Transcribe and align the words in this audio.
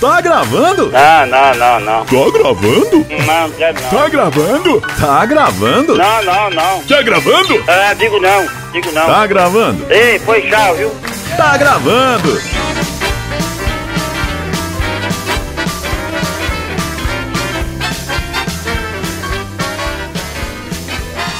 Tá 0.00 0.20
gravando? 0.20 0.92
Não, 0.92 1.26
não, 1.26 1.54
não, 1.54 1.80
não. 1.80 2.04
Tá 2.04 2.30
gravando? 2.32 3.06
Não, 3.26 3.50
quero 3.50 3.80
não. 3.80 3.90
Tá 3.90 4.08
gravando? 4.08 4.80
Tá 5.00 5.26
gravando? 5.26 5.96
Não, 5.96 6.22
não, 6.22 6.50
não. 6.50 6.82
Tá 6.84 7.02
gravando? 7.02 7.64
Ah, 7.66 7.94
digo 7.94 8.20
não, 8.20 8.46
digo 8.72 8.92
não. 8.92 9.06
Tá 9.06 9.26
gravando? 9.26 9.86
Ei, 9.92 10.18
foi 10.20 10.42
tchau, 10.42 10.74
viu? 10.76 10.92
Tá 11.36 11.56
gravando! 11.56 12.40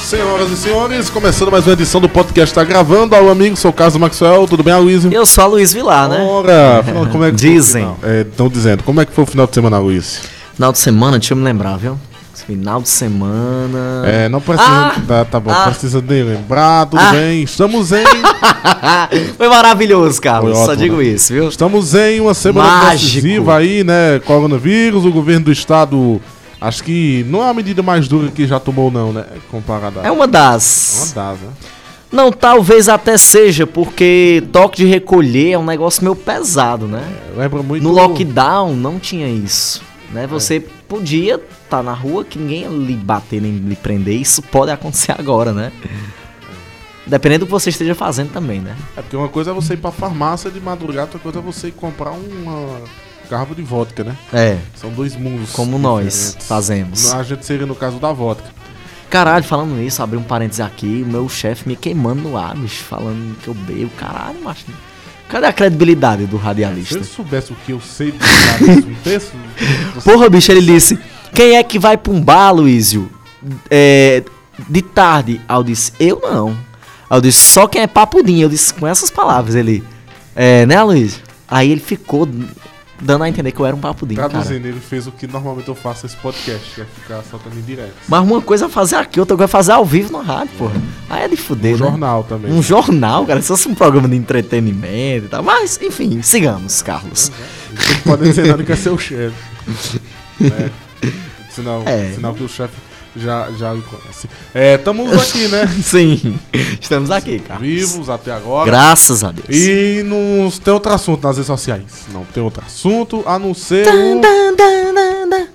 Senhoras 0.09 0.49
e 0.49 0.57
senhores, 0.57 1.07
começando 1.07 1.51
mais 1.51 1.67
uma 1.67 1.73
edição 1.73 2.01
do 2.01 2.09
podcast 2.09 2.55
Tá 2.55 2.63
Gravando. 2.63 3.15
Ao 3.15 3.29
amigo, 3.29 3.55
sou 3.55 3.69
o 3.69 3.73
Carlos 3.73 3.95
Maxwell, 3.97 4.47
tudo 4.47 4.63
bem, 4.63 4.73
Aloysio? 4.73 5.13
Eu 5.13 5.23
sou 5.23 5.43
a 5.43 5.47
Luiz 5.47 5.71
Vilar, 5.71 6.09
né? 6.09 6.25
Ora, 6.27 6.83
como 7.11 7.23
é 7.23 7.29
que 7.29 7.35
Dizem. 7.35 7.87
Estão 8.27 8.49
dizendo, 8.49 8.81
como 8.83 8.99
é 9.01 9.05
que 9.05 9.11
foi 9.13 9.23
o 9.23 9.27
final 9.27 9.45
de 9.45 9.53
semana, 9.53 9.77
Luiz? 9.77 10.21
Final 10.55 10.71
de 10.71 10.79
semana, 10.79 11.19
deixa 11.19 11.33
eu 11.33 11.37
me 11.37 11.43
lembrar, 11.43 11.77
viu? 11.77 11.95
Final 12.33 12.81
de 12.81 12.89
semana. 12.89 14.01
É, 14.07 14.27
não 14.27 14.41
precisa. 14.41 14.67
Ah! 14.67 14.95
tá, 15.07 15.25
tá 15.25 15.39
bom, 15.39 15.51
Ah! 15.51 15.65
precisa 15.69 16.01
de 16.01 16.23
lembrar, 16.23 16.87
tudo 16.87 16.99
Ah! 17.03 17.11
bem. 17.11 17.43
Estamos 17.43 17.91
em. 17.91 18.03
Foi 19.37 19.47
maravilhoso, 19.47 20.19
Carlos. 20.19 20.53
Foi 20.57 20.65
Só 20.65 20.71
ótimo, 20.71 20.77
digo 20.83 20.97
né? 20.97 21.03
isso, 21.03 21.33
viu? 21.33 21.47
Estamos 21.49 21.93
em 21.93 22.19
uma 22.19 22.33
semana 22.33 22.67
Mágico. 22.85 23.13
decisiva 23.13 23.57
aí, 23.57 23.83
né? 23.83 24.19
Coronavírus, 24.25 25.05
o 25.05 25.11
governo 25.11 25.45
do 25.45 25.51
estado. 25.51 26.19
Acho 26.61 26.83
que 26.83 27.25
não 27.29 27.41
é 27.41 27.49
a 27.49 27.53
medida 27.53 27.81
mais 27.81 28.07
dura 28.07 28.29
que 28.31 28.45
já 28.45 28.59
tomou, 28.59 28.91
não, 28.91 29.13
né? 29.13 29.25
Comparada. 29.49 30.01
É 30.01 30.11
uma 30.11 30.27
das. 30.27 31.13
uma 31.15 31.23
das, 31.23 31.39
né? 31.39 31.49
Não, 32.11 32.31
talvez 32.31 32.89
até 32.89 33.17
seja, 33.17 33.67
porque 33.67 34.43
toque 34.51 34.77
de 34.77 34.85
recolher 34.85 35.51
é 35.51 35.57
um 35.57 35.65
negócio 35.65 36.03
meio 36.03 36.15
pesado, 36.15 36.87
né? 36.87 37.07
Lembra 37.37 37.61
muito. 37.61 37.83
No 37.83 37.91
lockdown 37.91 38.75
não 38.75 38.99
tinha 38.99 39.27
isso. 39.27 39.81
Né? 40.11 40.25
Você 40.25 40.59
podia 40.59 41.35
estar 41.35 41.83
na 41.83 41.93
rua 41.93 42.25
que 42.25 42.39
ninguém 42.39 42.61
ia 42.61 42.69
lhe 42.69 42.95
bater 42.95 43.39
nem 43.39 43.57
lhe 43.57 43.75
prender. 43.75 44.19
Isso 44.19 44.41
pode 44.41 44.71
acontecer 44.71 45.13
agora, 45.17 45.53
né? 45.53 45.71
Dependendo 47.05 47.41
do 47.41 47.45
que 47.45 47.51
você 47.51 47.69
esteja 47.69 47.93
fazendo 47.95 48.31
também, 48.31 48.59
né? 48.59 48.75
É 48.97 49.01
porque 49.01 49.15
uma 49.15 49.29
coisa 49.29 49.51
é 49.51 49.53
você 49.53 49.75
ir 49.75 49.77
pra 49.77 49.91
farmácia 49.91 50.49
de 50.49 50.59
madrugada, 50.59 51.03
outra 51.03 51.19
coisa 51.19 51.39
é 51.39 51.41
você 51.41 51.67
ir 51.67 51.71
comprar 51.71 52.11
uma 52.11 52.81
garrafa 53.29 53.53
de 53.55 53.61
vodka, 53.61 54.03
né? 54.03 54.15
É, 54.33 54.57
São 54.75 54.89
dois 54.91 55.15
mundos. 55.15 55.51
como 55.51 55.77
nós 55.77 56.05
diferentes. 56.05 56.47
fazemos. 56.47 57.13
A 57.13 57.23
gente 57.23 57.45
seria 57.45 57.65
no 57.65 57.75
caso 57.75 57.99
da 57.99 58.11
vodka. 58.11 58.47
Caralho, 59.09 59.43
falando 59.43 59.73
nisso, 59.75 60.03
abri 60.03 60.17
um 60.17 60.23
parênteses 60.23 60.59
aqui, 60.59 61.03
o 61.05 61.09
meu 61.11 61.27
chefe 61.27 61.67
me 61.67 61.75
queimando 61.75 62.21
no 62.21 62.37
ar, 62.37 62.55
bicho, 62.55 62.83
falando 62.83 63.35
que 63.41 63.47
eu 63.47 63.53
bebo. 63.53 63.89
Caralho, 63.97 64.39
macho. 64.43 64.65
Cadê 65.27 65.45
a 65.47 65.53
credibilidade 65.53 66.25
do 66.25 66.37
Se 66.37 66.43
radialista? 66.43 66.95
ele 66.95 67.03
soubesse 67.05 67.51
o 67.51 67.55
que 67.65 67.71
eu 67.71 67.79
sei 67.81 68.11
de 68.11 68.87
um 68.87 68.95
texto. 69.03 69.33
Porra, 70.03 70.29
bicho, 70.29 70.51
ele 70.51 70.61
disse: 70.61 70.97
Quem 71.33 71.55
é 71.55 71.63
que 71.63 71.77
vai 71.79 71.97
pra 71.97 72.11
um 72.13 72.21
bar, 72.21 72.51
Luísio? 72.51 73.09
É, 73.69 74.23
de 74.67 74.81
tarde. 74.81 75.39
Aí 75.47 75.55
eu 75.55 75.63
disse: 75.63 75.91
Eu 75.99 76.19
não. 76.21 76.49
Aí 77.09 77.17
eu 77.17 77.21
disse: 77.21 77.53
Só 77.53 77.67
quem 77.67 77.81
é 77.83 77.87
papudinho. 77.87 78.43
Eu 78.45 78.49
disse 78.49 78.73
com 78.73 78.85
essas 78.87 79.09
palavras. 79.11 79.53
Ele: 79.55 79.83
É, 80.35 80.65
né, 80.65 80.81
Luísio? 80.83 81.21
Aí 81.47 81.71
ele 81.71 81.81
ficou 81.81 82.27
dando 83.01 83.23
a 83.23 83.29
entender 83.29 83.51
que 83.51 83.59
eu 83.59 83.65
era 83.65 83.75
um 83.75 83.79
papudinho, 83.79 84.17
cara. 84.19 84.29
Traduzindo, 84.29 84.65
ele 84.65 84.79
fez 84.79 85.07
o 85.07 85.11
que 85.11 85.25
normalmente 85.27 85.67
eu 85.67 85.75
faço 85.75 86.05
nesse 86.05 86.17
podcast, 86.17 86.75
que 86.75 86.81
é 86.81 86.85
ficar 86.85 87.21
soltando 87.29 87.57
em 87.57 87.61
direto. 87.61 87.93
Mas 88.07 88.21
uma 88.21 88.41
coisa 88.41 88.65
é 88.65 88.69
fazer 88.69 88.95
aqui, 88.97 89.19
outra 89.19 89.35
coisa 89.37 89.49
é 89.49 89.51
fazer 89.51 89.71
ao 89.71 89.85
vivo 89.85 90.11
no 90.11 90.21
rádio, 90.21 90.51
porra. 90.57 90.75
Aí 91.09 91.23
é 91.23 91.27
de 91.27 91.37
fuder, 91.37 91.75
Um 91.75 91.79
né? 91.79 91.85
jornal 91.89 92.23
também. 92.23 92.51
Um 92.51 92.61
jornal, 92.61 93.25
cara. 93.25 93.41
Se 93.41 93.47
fosse 93.47 93.67
um 93.67 93.75
programa 93.75 94.07
de 94.07 94.15
entretenimento 94.15 95.25
e 95.25 95.29
tal. 95.29 95.41
Mas, 95.43 95.79
enfim, 95.81 96.21
sigamos, 96.21 96.81
Carlos. 96.81 97.31
Não 97.71 98.01
pode 98.15 98.23
dizer 98.23 98.47
nada 98.47 98.63
que 98.63 98.71
é 98.71 98.75
seu 98.75 98.97
chefe. 98.97 99.35
É. 100.41 100.69
Sinal, 101.51 101.83
É. 101.85 102.13
sinal 102.15 102.33
que 102.33 102.43
o 102.43 102.47
chefe 102.47 102.73
já, 103.15 103.49
já 103.51 103.73
lhe 103.73 103.81
conhece. 103.81 104.29
É, 104.53 104.75
estamos 104.75 105.11
aqui, 105.13 105.47
né? 105.47 105.67
Sim, 105.83 106.39
estamos 106.79 107.11
aqui, 107.11 107.39
Carlos. 107.39 107.67
Vivos 107.67 108.09
até 108.09 108.31
agora. 108.31 108.69
Graças 108.69 109.23
a 109.23 109.31
Deus. 109.31 109.47
E 109.49 110.03
não 110.03 110.49
tem 110.51 110.73
outro 110.73 110.93
assunto 110.93 111.23
nas 111.23 111.37
redes 111.37 111.47
sociais. 111.47 111.83
Não 112.11 112.23
tem 112.25 112.41
outro 112.41 112.63
assunto 112.65 113.23
a 113.25 113.39
não 113.39 113.53
ser 113.53 113.87
o... 113.87 114.21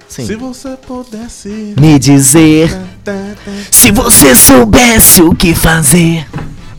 Sim. 0.08 0.26
Se 0.26 0.36
você 0.36 0.76
pudesse... 0.76 1.74
Me 1.78 1.98
dizer 1.98 2.70
se 3.70 3.90
você 3.90 4.34
soubesse 4.34 5.22
o 5.22 5.34
que 5.34 5.54
fazer. 5.54 6.26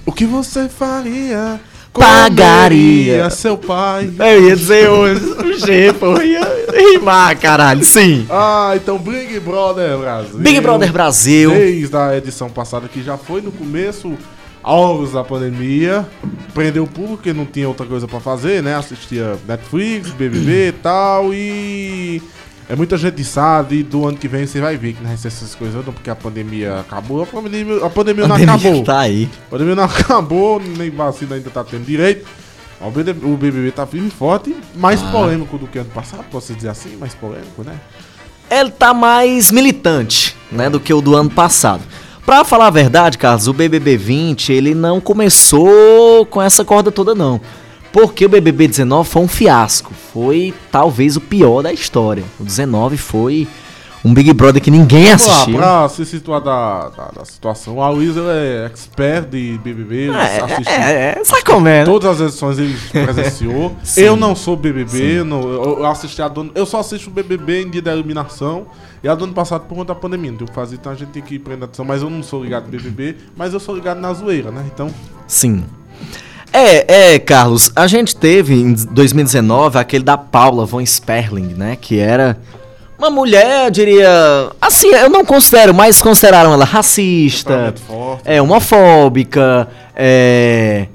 O 0.06 0.12
que 0.12 0.26
você 0.26 0.70
faria? 0.70 1.60
Pagaria. 2.00 3.30
Seu 3.30 3.58
pai. 3.58 4.12
Eu 4.20 4.50
ia 4.50 4.56
dizer 4.56 4.90
hoje, 4.90 5.26
o 5.26 5.60
G, 5.60 5.94
pô, 5.94 6.22
ia 6.22 6.42
rimar, 6.74 7.38
caralho. 7.40 7.84
Sim. 7.84 8.26
Ah, 8.30 8.74
então 8.76 8.98
Big 8.98 9.40
Brother 9.40 9.98
Brasil. 9.98 10.38
Big 10.40 10.62
Brother 10.62 10.92
Brasil. 10.92 11.52
Desde 11.52 11.96
a 11.96 12.18
edição 12.18 12.50
passada 12.50 12.88
que 12.88 13.02
já 13.02 13.18
foi 13.18 13.42
no 13.42 13.52
começo, 13.52 14.18
anos 14.64 15.14
da 15.14 15.24
pandemia, 15.24 16.06
prendeu 16.54 16.84
o 16.84 16.88
público 16.88 17.24
que 17.24 17.34
não 17.34 17.46
tinha 17.46 17.68
outra 17.68 17.86
coisa 17.86 18.08
pra 18.08 18.20
fazer, 18.20 18.64
né? 18.64 18.76
Assistia 18.76 19.38
Netflix, 19.48 20.10
BBB 20.10 20.70
e 20.70 20.72
tal, 20.74 21.34
e 21.34 22.22
é 22.68 22.76
muita 22.76 22.98
gente 22.98 23.24
sabe, 23.24 23.78
e 23.80 23.84
do 23.84 24.08
ano 24.08 24.18
que 24.18 24.28
vem 24.28 24.46
você 24.48 24.60
vai 24.60 24.76
ver 24.78 24.94
que 24.94 25.02
não 25.02 25.10
vai 25.10 25.18
ser 25.18 25.28
essas 25.28 25.54
coisas 25.54 25.86
não, 25.86 25.94
porque 25.94 26.10
a 26.10 26.16
pandemia 26.16 26.80
acabou, 26.80 27.24
a 27.24 27.26
pandemia, 27.26 27.86
a 27.86 27.90
pandemia 27.90 28.28
não 28.28 28.36
Pandemia 28.36 28.56
acabou. 28.56 28.84
Tá 28.84 29.00
aí. 29.00 29.30
A 29.48 29.50
pandemia 29.52 29.76
não 29.76 29.84
acabou, 29.86 30.60
nem 30.60 30.90
vacina 30.90 31.36
ainda 31.36 31.50
tá 31.50 31.64
tendo 31.64 31.86
direito. 31.86 32.26
O 32.82 32.92
BBB, 32.92 33.26
o 33.26 33.38
BBB 33.38 33.72
tá 33.72 33.86
firme 33.86 34.08
e 34.08 34.12
forte, 34.12 34.56
mais 34.76 35.02
Ah. 35.02 35.12
polêmico 35.12 35.58
do 35.58 35.66
que 35.68 35.80
ano 35.80 35.90
passado, 35.92 36.26
posso 36.30 36.54
dizer 36.54 36.70
assim, 36.70 36.96
mais 36.98 37.14
polêmico, 37.14 37.64
né? 37.64 37.74
Ele 38.52 38.70
tá 38.70 38.94
mais 38.94 39.50
militante, 39.50 40.36
né, 40.52 40.70
do 40.70 40.80
que 40.80 40.94
o 40.94 41.02
do 41.02 41.16
ano 41.16 41.30
passado. 41.30 41.82
Pra 42.26 42.44
falar 42.44 42.68
a 42.68 42.72
verdade, 42.72 43.18
Carlos, 43.18 43.48
o 43.48 43.54
BBB 43.54 43.98
20, 43.98 44.52
ele 44.52 44.74
não 44.76 45.00
começou 45.00 46.26
com 46.26 46.42
essa 46.42 46.66
corda 46.66 46.92
toda, 46.92 47.14
não. 47.16 47.40
Porque 47.96 48.26
o 48.26 48.30
BBB 48.30 48.68
19 48.68 49.10
foi 49.10 49.22
um 49.22 49.28
fiasco. 49.28 49.94
Foi 50.12 50.54
talvez 50.70 51.16
o 51.16 51.22
pior 51.22 51.62
da 51.62 51.72
história. 51.72 52.26
O 52.38 52.44
19 52.44 52.98
foi 52.98 53.48
um 54.04 54.14
Big 54.14 54.34
Brother 54.34 54.62
que 54.62 54.70
ninguém 54.70 55.06
Vamos 55.06 55.26
lá, 55.26 55.34
assistiu. 55.34 55.56
pra 55.56 55.88
se 55.88 56.06
situar 56.06 56.42
da, 56.42 56.90
da, 56.90 57.08
da 57.12 57.24
situação, 57.24 57.82
a 57.82 57.90
Luísa 57.90 58.20
é 58.34 58.66
expert 58.66 59.30
de 59.30 59.58
BBB, 59.64 60.10
É, 60.10 60.44
assistiu 60.44 60.74
é, 60.74 61.20
é, 61.20 61.24
sabe 61.24 61.44
como 61.46 61.70
é, 61.70 61.80
né? 61.80 61.86
todas 61.86 62.20
as 62.20 62.28
edições 62.28 62.60
ele 62.60 62.78
presenciou. 62.92 63.74
Eu 63.96 64.18
não 64.18 64.36
sou 64.36 64.58
BBB, 64.58 65.24
não, 65.24 65.42
eu, 65.42 65.80
eu 65.80 65.86
assisti 65.86 66.22
a 66.22 66.28
do, 66.28 66.52
eu 66.54 66.66
só 66.66 66.82
assisto 66.82 67.10
o 67.10 67.14
BBB 67.14 67.62
em 67.64 67.70
dia 67.70 67.82
da 67.82 67.94
eliminação 67.94 68.68
e 69.02 69.08
a 69.08 69.16
do 69.16 69.24
ano 69.24 69.34
passado 69.34 69.62
por 69.70 69.76
conta 69.76 69.94
da 69.94 70.00
pandemia, 70.00 70.32
não 70.32 70.38
tem 70.38 70.46
o 70.46 70.50
que 70.50 70.54
fazer, 70.56 70.76
então 70.76 70.92
a 70.92 70.96
gente 70.96 71.12
tem 71.12 71.24
que 71.24 71.36
ir 71.36 71.40
prender 71.40 71.64
atenção, 71.64 71.86
mas 71.86 72.02
eu 72.02 72.10
não 72.10 72.22
sou 72.22 72.44
ligado 72.44 72.66
no 72.66 72.72
BBB, 72.72 73.16
mas 73.38 73.54
eu 73.54 73.60
sou 73.60 73.74
ligado 73.74 74.02
na 74.02 74.12
zoeira, 74.14 74.52
né? 74.52 74.66
Então, 74.72 74.90
Sim. 75.28 75.64
É, 76.58 77.16
é, 77.16 77.20
Carlos, 77.20 77.70
a 77.76 77.86
gente 77.86 78.16
teve 78.16 78.54
em 78.54 78.74
2019 78.74 79.78
aquele 79.78 80.06
da 80.06 80.18
Paula 80.18 80.66
von 80.66 80.80
Sperling, 80.80 81.54
né? 81.54 81.78
Que 81.80 82.00
era 82.00 82.38
uma 82.98 83.10
mulher, 83.10 83.66
eu 83.66 83.72
diria. 83.72 84.52
Assim, 84.62 84.88
eu 84.88 85.10
não 85.10 85.26
considero, 85.26 85.74
mas 85.74 86.02
consideraram 86.02 86.54
ela 86.54 86.64
racista, 86.64 87.50
Temperamento 87.50 87.82
forte. 87.82 88.22
é, 88.24 88.42
homofóbica, 88.42 89.68
é. 89.94 90.88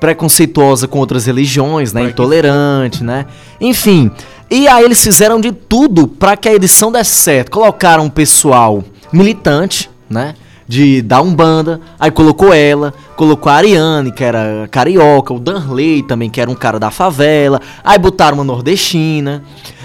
preconceituosa 0.00 0.88
com 0.88 0.98
outras 1.00 1.26
religiões, 1.26 1.92
né? 1.92 2.04
Intolerante, 2.04 3.04
né? 3.04 3.26
Enfim. 3.60 4.10
E 4.50 4.66
aí 4.66 4.86
eles 4.86 5.04
fizeram 5.04 5.38
de 5.38 5.52
tudo 5.52 6.08
pra 6.08 6.34
que 6.34 6.48
a 6.48 6.54
edição 6.54 6.90
desse 6.90 7.12
certo. 7.12 7.50
Colocaram 7.50 8.04
um 8.04 8.10
pessoal 8.10 8.82
militante, 9.12 9.90
né? 10.08 10.34
De 10.66 11.02
da 11.02 11.20
Umbanda, 11.20 11.78
aí 12.00 12.10
colocou 12.10 12.52
ela, 12.52 12.94
colocou 13.16 13.52
a 13.52 13.56
Ariane, 13.56 14.10
que 14.10 14.24
era 14.24 14.66
carioca, 14.70 15.34
o 15.34 15.38
Danley 15.38 16.02
também, 16.02 16.30
que 16.30 16.40
era 16.40 16.50
um 16.50 16.54
cara 16.54 16.78
da 16.80 16.90
favela, 16.90 17.60
aí 17.84 17.98
botaram 17.98 18.38
uma 18.38 18.44
nordestina. 18.44 19.42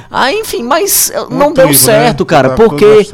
Aí, 0.10 0.40
enfim, 0.40 0.64
mas 0.64 1.12
eh, 1.14 1.20
uma 1.22 1.30
não 1.46 1.54
deu 1.54 1.66
tribo, 1.68 1.74
certo, 1.80 2.22
né? 2.22 2.26
cara, 2.26 2.50
Da- 2.50 2.56
porque 2.56 3.08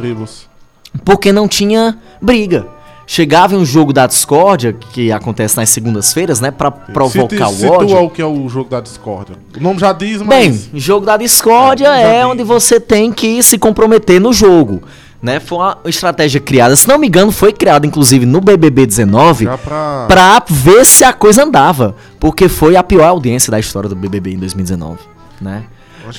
porque 1.04 1.32
não 1.32 1.48
tinha 1.48 1.98
briga. 2.22 2.68
Chegava 3.08 3.54
em 3.54 3.58
um 3.58 3.66
jogo 3.66 3.94
da 3.94 4.08
discórdia, 4.08 4.74
que 4.74 5.12
acontece 5.12 5.56
nas 5.58 5.70
segundas-feiras, 5.70 6.40
né? 6.42 6.50
Pra 6.50 6.72
provocar 6.72 7.50
Situ- 7.50 7.66
o 7.68 7.72
ódio. 7.72 7.88
Situa 7.90 8.02
o 8.02 8.10
que 8.10 8.22
é 8.22 8.26
o 8.26 8.50
jogo 8.50 8.68
da 8.70 8.82
discórdia. 8.82 9.36
O 9.56 9.62
nome 9.62 9.80
já 9.80 9.94
diz, 9.94 10.24
mas... 10.24 10.28
Bem, 10.28 10.80
jogo 10.80 11.06
da 11.06 11.16
discórdia 11.16 11.88
É, 11.96 12.22
é 12.22 12.26
onde 12.26 12.44
você 12.44 12.80
tem 12.80 13.12
que 13.12 13.44
se 13.44 13.60
comprometer 13.60 14.20
no 14.20 14.34
jogo. 14.34 14.82
Né? 15.26 15.40
Foi 15.40 15.58
uma 15.58 15.80
estratégia 15.88 16.40
criada, 16.40 16.76
se 16.76 16.88
não 16.88 17.00
me 17.00 17.08
engano, 17.08 17.32
foi 17.32 17.52
criada 17.52 17.88
inclusive 17.88 18.28
no 18.28 18.40
BBB 18.40 18.86
19 18.86 19.46
já 19.46 19.58
pra... 19.58 20.06
pra 20.08 20.44
ver 20.48 20.86
se 20.86 21.04
a 21.04 21.12
coisa 21.12 21.44
andava. 21.44 21.96
porque 22.20 22.48
foi 22.48 22.76
a 22.76 22.84
pior 22.84 23.08
audiência 23.08 23.50
da 23.50 23.60
história 23.60 23.90
do 23.90 23.96
BBB 23.96 24.34
em 24.34 24.38
2019, 24.38 25.00
né? 25.42 25.64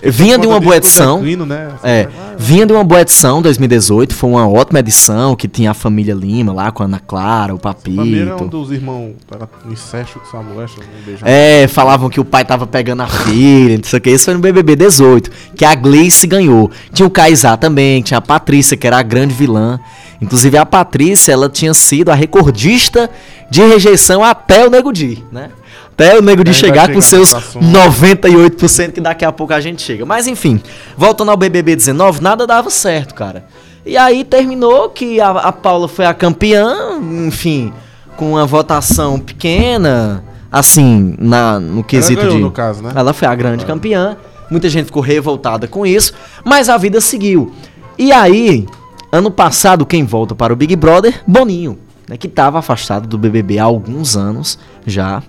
Que 0.00 0.10
Vinha 0.10 0.38
de 0.38 0.46
uma 0.46 0.60
boa 0.60 0.76
edição. 0.76 1.20
né? 1.22 1.72
É, 1.82 2.08
vinha 2.38 2.66
de 2.66 2.72
uma 2.72 2.84
boa 2.84 3.00
edição 3.00 3.40
2018, 3.40 4.14
foi 4.14 4.30
uma 4.30 4.48
ótima 4.48 4.80
edição 4.80 5.34
que 5.36 5.46
tinha 5.48 5.70
a 5.70 5.74
família 5.74 6.14
Lima 6.14 6.52
lá 6.52 6.70
com 6.70 6.82
a 6.82 6.86
Ana 6.86 7.00
Clara, 7.00 7.54
o 7.54 7.58
Família 7.58 8.22
é 8.22 8.34
um 8.34 8.38
Papito. 8.38 8.50
dos 8.50 8.70
irmãos. 8.70 9.14
Era 9.32 9.48
incesto 9.70 10.18
com 10.18 10.26
sua 10.26 10.42
mulher, 10.42 10.68
um. 10.68 11.26
É, 11.26 11.66
falavam 11.68 12.08
que 12.08 12.20
o 12.20 12.24
pai 12.24 12.44
tava 12.44 12.66
pegando 12.66 13.02
a 13.02 13.06
filha, 13.06 13.76
não 13.76 13.84
sei 13.84 13.98
o 13.98 14.02
que. 14.02 14.10
Isso 14.10 14.24
foi 14.26 14.34
no 14.34 14.40
BBB 14.40 14.76
18, 14.76 15.30
que 15.54 15.64
a 15.64 15.74
Gleice 15.74 16.26
ganhou. 16.26 16.70
Tinha 16.92 17.06
o 17.06 17.10
Kaysar 17.10 17.56
também, 17.58 18.02
tinha 18.02 18.18
a 18.18 18.22
Patrícia, 18.22 18.76
que 18.76 18.86
era 18.86 18.98
a 18.98 19.02
grande 19.02 19.34
vilã. 19.34 19.78
Inclusive 20.20 20.56
a 20.56 20.64
Patrícia, 20.64 21.32
ela 21.32 21.48
tinha 21.48 21.74
sido 21.74 22.10
a 22.10 22.14
recordista 22.14 23.10
de 23.50 23.60
rejeição 23.62 24.24
até 24.24 24.66
o 24.66 24.70
Nego 24.70 24.92
Di, 24.92 25.22
né? 25.30 25.50
Até 25.96 26.18
o 26.18 26.20
Nego 26.20 26.44
vai 26.44 26.52
chegar 26.52 26.92
com 26.92 27.00
seus 27.00 27.32
nesse 27.32 27.48
assunto. 27.48 27.64
98% 27.64 28.92
que 28.92 29.00
daqui 29.00 29.24
a 29.24 29.32
pouco 29.32 29.54
a 29.54 29.60
gente 29.60 29.80
chega. 29.80 30.04
Mas 30.04 30.26
enfim, 30.26 30.60
voltando 30.94 31.30
ao 31.30 31.38
BBB 31.38 31.74
19, 31.74 32.22
nada 32.22 32.46
dava 32.46 32.68
certo, 32.68 33.14
cara. 33.14 33.46
E 33.84 33.96
aí 33.96 34.22
terminou 34.22 34.90
que 34.90 35.18
a, 35.22 35.30
a 35.30 35.52
Paula 35.52 35.88
foi 35.88 36.04
a 36.04 36.12
campeã, 36.12 37.00
enfim, 37.26 37.72
com 38.14 38.32
uma 38.32 38.44
votação 38.44 39.18
pequena, 39.18 40.22
assim, 40.52 41.14
na, 41.18 41.58
no 41.58 41.82
quesito 41.82 42.20
ganhou, 42.20 42.36
de. 42.36 42.42
no 42.42 42.50
caso, 42.50 42.82
né? 42.82 42.92
Ela 42.94 43.14
foi 43.14 43.26
a 43.26 43.34
grande 43.34 43.64
campeã. 43.64 44.18
Muita 44.50 44.68
gente 44.68 44.86
ficou 44.86 45.02
revoltada 45.02 45.66
com 45.66 45.86
isso, 45.86 46.12
mas 46.44 46.68
a 46.68 46.76
vida 46.76 47.00
seguiu. 47.00 47.54
E 47.98 48.12
aí, 48.12 48.66
ano 49.10 49.30
passado, 49.30 49.86
quem 49.86 50.04
volta 50.04 50.34
para 50.34 50.52
o 50.52 50.56
Big 50.56 50.76
Brother? 50.76 51.22
Boninho, 51.26 51.78
né, 52.06 52.18
que 52.18 52.26
estava 52.26 52.58
afastado 52.58 53.08
do 53.08 53.16
BBB 53.16 53.58
há 53.58 53.64
alguns 53.64 54.14
anos 54.14 54.58
já. 54.86 55.22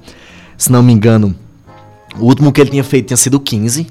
Se 0.57 0.71
não 0.71 0.81
me 0.81 0.91
engano, 0.91 1.35
o 2.19 2.25
último 2.25 2.51
que 2.51 2.61
ele 2.61 2.71
tinha 2.71 2.83
feito 2.83 3.07
tinha 3.07 3.17
sido 3.17 3.35
o 3.35 3.39
15. 3.39 3.87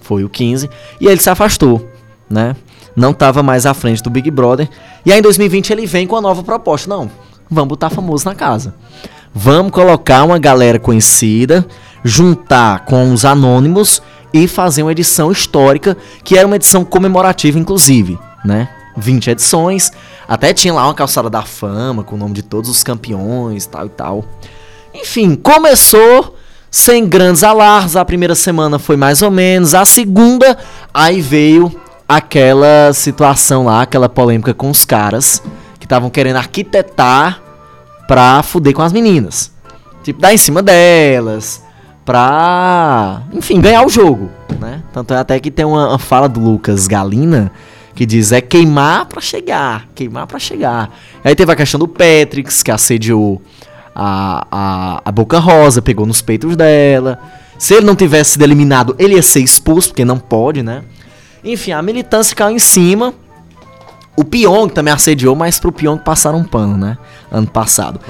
Foi 0.00 0.24
o 0.24 0.28
15. 0.28 0.68
E 1.00 1.06
aí 1.06 1.14
ele 1.14 1.20
se 1.20 1.30
afastou, 1.30 1.88
né? 2.28 2.54
Não 2.94 3.12
tava 3.12 3.42
mais 3.42 3.66
à 3.66 3.72
frente 3.72 4.02
do 4.02 4.10
Big 4.10 4.30
Brother. 4.30 4.68
E 5.04 5.12
aí 5.12 5.18
em 5.18 5.22
2020 5.22 5.70
ele 5.70 5.86
vem 5.86 6.06
com 6.06 6.16
a 6.16 6.20
nova 6.20 6.42
proposta. 6.42 6.88
Não, 6.88 7.10
vamos 7.50 7.68
botar 7.68 7.90
famoso 7.90 8.24
na 8.24 8.34
casa. 8.34 8.74
Vamos 9.32 9.70
colocar 9.72 10.24
uma 10.24 10.38
galera 10.38 10.78
conhecida, 10.78 11.66
juntar 12.04 12.84
com 12.84 13.12
os 13.12 13.24
anônimos 13.24 14.02
e 14.32 14.48
fazer 14.48 14.82
uma 14.82 14.92
edição 14.92 15.30
histórica, 15.30 15.96
que 16.24 16.36
era 16.36 16.46
uma 16.46 16.56
edição 16.56 16.84
comemorativa, 16.84 17.58
inclusive, 17.58 18.18
né? 18.44 18.68
20 18.96 19.30
edições. 19.30 19.92
Até 20.28 20.52
tinha 20.52 20.74
lá 20.74 20.84
uma 20.84 20.94
calçada 20.94 21.30
da 21.30 21.42
fama 21.42 22.02
com 22.02 22.16
o 22.16 22.18
nome 22.18 22.34
de 22.34 22.42
todos 22.42 22.68
os 22.68 22.82
campeões, 22.82 23.66
tal 23.66 23.86
e 23.86 23.90
tal. 23.90 24.24
Enfim, 25.00 25.34
começou 25.34 26.36
sem 26.70 27.06
grandes 27.06 27.42
alarmes. 27.42 27.96
A 27.96 28.04
primeira 28.04 28.34
semana 28.34 28.78
foi 28.78 28.96
mais 28.96 29.22
ou 29.22 29.30
menos. 29.30 29.74
A 29.74 29.84
segunda, 29.84 30.56
aí 30.92 31.20
veio 31.20 31.74
aquela 32.08 32.92
situação 32.92 33.64
lá, 33.64 33.82
aquela 33.82 34.08
polêmica 34.08 34.52
com 34.52 34.70
os 34.70 34.84
caras 34.84 35.42
que 35.78 35.86
estavam 35.86 36.10
querendo 36.10 36.36
arquitetar 36.36 37.40
pra 38.06 38.42
fuder 38.42 38.74
com 38.74 38.82
as 38.82 38.92
meninas. 38.92 39.52
Tipo, 40.02 40.20
dar 40.20 40.32
em 40.32 40.38
cima 40.38 40.62
delas, 40.62 41.62
pra, 42.04 43.22
enfim, 43.32 43.60
ganhar 43.60 43.84
o 43.84 43.88
jogo, 43.88 44.30
né? 44.58 44.82
Tanto 44.92 45.14
é 45.14 45.18
até 45.18 45.38
que 45.38 45.50
tem 45.50 45.64
uma, 45.64 45.98
fala 45.98 46.28
do 46.28 46.40
Lucas 46.40 46.86
Galina 46.86 47.52
que 47.94 48.06
diz 48.06 48.32
é 48.32 48.40
queimar 48.40 49.04
pra 49.06 49.20
chegar, 49.20 49.86
queimar 49.94 50.26
pra 50.26 50.38
chegar. 50.38 50.90
Aí 51.22 51.34
teve 51.34 51.52
a 51.52 51.56
questão 51.56 51.78
do 51.78 51.86
Patrix, 51.86 52.62
que 52.62 52.70
assediou 52.70 53.42
a, 53.94 54.46
a, 54.50 55.02
a 55.04 55.12
Boca 55.12 55.38
Rosa, 55.38 55.82
pegou 55.82 56.06
nos 56.06 56.22
peitos 56.22 56.56
dela. 56.56 57.18
Se 57.58 57.74
ele 57.74 57.86
não 57.86 57.94
tivesse 57.94 58.32
sido 58.32 58.42
eliminado, 58.42 58.94
ele 58.98 59.14
ia 59.14 59.22
ser 59.22 59.40
expulso, 59.40 59.88
porque 59.88 60.04
não 60.04 60.18
pode, 60.18 60.62
né? 60.62 60.82
Enfim, 61.44 61.72
a 61.72 61.82
militância 61.82 62.34
caiu 62.34 62.56
em 62.56 62.58
cima. 62.58 63.14
O 64.16 64.24
Pyong 64.24 64.68
também 64.68 64.92
assediou, 64.92 65.34
mas 65.34 65.58
pro 65.58 65.72
Pyong 65.72 65.98
passaram 65.98 66.38
um 66.38 66.44
pano, 66.44 66.76
né? 66.76 66.98
Ano 67.30 67.46
passado. 67.46 68.00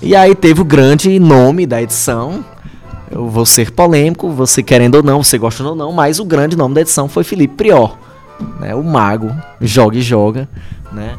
E 0.00 0.14
aí 0.16 0.34
teve 0.34 0.60
o 0.60 0.64
grande 0.64 1.18
nome 1.18 1.66
da 1.66 1.82
edição. 1.82 2.44
Eu 3.10 3.28
vou 3.28 3.44
ser 3.44 3.70
polêmico, 3.70 4.30
você 4.30 4.62
querendo 4.62 4.96
ou 4.96 5.02
não, 5.02 5.22
você 5.22 5.36
gostando 5.36 5.70
ou 5.70 5.76
não, 5.76 5.92
mas 5.92 6.18
o 6.18 6.24
grande 6.24 6.56
nome 6.56 6.74
da 6.74 6.80
edição 6.80 7.08
foi 7.08 7.22
Felipe 7.22 7.54
Prior. 7.54 7.98
Né, 8.58 8.74
o 8.74 8.82
mago, 8.82 9.30
joga 9.60 9.98
e 9.98 10.00
joga, 10.00 10.48
né? 10.90 11.16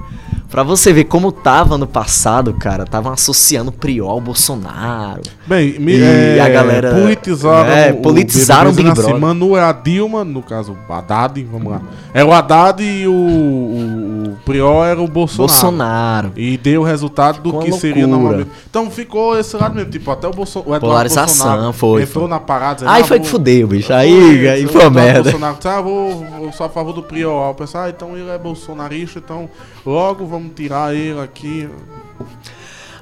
Pra 0.54 0.62
você 0.62 0.94
ver 0.94 1.06
como 1.06 1.32
tava 1.32 1.80
no 1.80 1.88
passado, 1.88 2.54
cara, 2.54 2.84
estavam 2.84 3.12
associando 3.12 3.72
Prior 3.72 4.08
ao 4.12 4.22
Bolsonaro. 4.22 5.22
Bem, 5.48 5.80
me, 5.80 5.94
E 5.98 6.04
é, 6.04 6.40
a 6.40 6.48
galera- 6.48 6.94
politizaram, 6.94 7.70
é, 7.72 7.92
o- 7.92 7.96
politizaram 8.04 8.70
o 8.70 8.74
Big 8.74 8.84
BBB, 8.84 8.94
Brother. 9.02 9.16
Assim, 9.16 9.20
Manu 9.20 9.58
é 9.58 9.62
a 9.62 9.72
Dilma, 9.72 10.24
no 10.24 10.44
caso, 10.44 10.78
o 10.88 10.94
Haddad, 10.94 11.44
vamos 11.52 11.72
lá. 11.72 11.82
É 12.14 12.24
o 12.24 12.32
Haddad 12.32 12.84
e 12.84 13.08
o, 13.08 13.12
o, 13.12 14.24
o 14.34 14.38
Prior 14.46 14.86
era 14.86 15.02
o 15.02 15.08
Bolsonaro. 15.08 15.50
Bolsonaro. 15.52 16.32
E 16.36 16.56
deu 16.56 16.82
o 16.82 16.84
resultado 16.84 17.42
do 17.42 17.58
que 17.58 17.72
seria 17.72 18.06
normalmente. 18.06 18.52
Então 18.70 18.92
ficou 18.92 19.36
esse 19.36 19.58
lado 19.58 19.74
mesmo, 19.74 19.90
tipo, 19.90 20.12
até 20.12 20.28
o, 20.28 20.32
Bolso, 20.32 20.60
o 20.60 20.80
Polarização, 20.80 21.46
Bolsonaro 21.48 21.74
foi, 21.74 22.04
entrou 22.04 22.26
foi. 22.26 22.30
na 22.30 22.40
parada. 22.40 22.76
dizendo, 22.76 22.92
Aí 22.92 23.02
ah, 23.02 23.06
foi 23.06 23.18
vou- 23.18 23.26
que 23.26 23.32
fudeu, 23.32 23.68
bicho. 23.68 23.88
Foi, 23.88 23.96
Aí, 23.96 24.48
aí 24.50 24.66
o 24.66 24.70
foi 24.70 24.82
Eduardo 24.82 24.92
merda. 25.00 25.24
Bolsonaro 25.24 25.56
disse, 25.56 25.68
ah, 25.68 25.82
vou, 25.82 26.26
vou 26.40 26.52
só 26.52 26.66
a 26.66 26.70
favor 26.70 26.94
do 26.94 27.02
Prior. 27.02 27.50
Eu 27.50 27.56
pensei, 27.56 27.80
ah, 27.80 27.90
então 27.90 28.16
ele 28.16 28.30
é 28.30 28.38
bolsonarista, 28.38 29.18
então 29.18 29.50
logo 29.86 30.26
vamos 30.26 30.54
tirar 30.56 30.96
ele 30.96 31.20
aqui. 31.20 31.70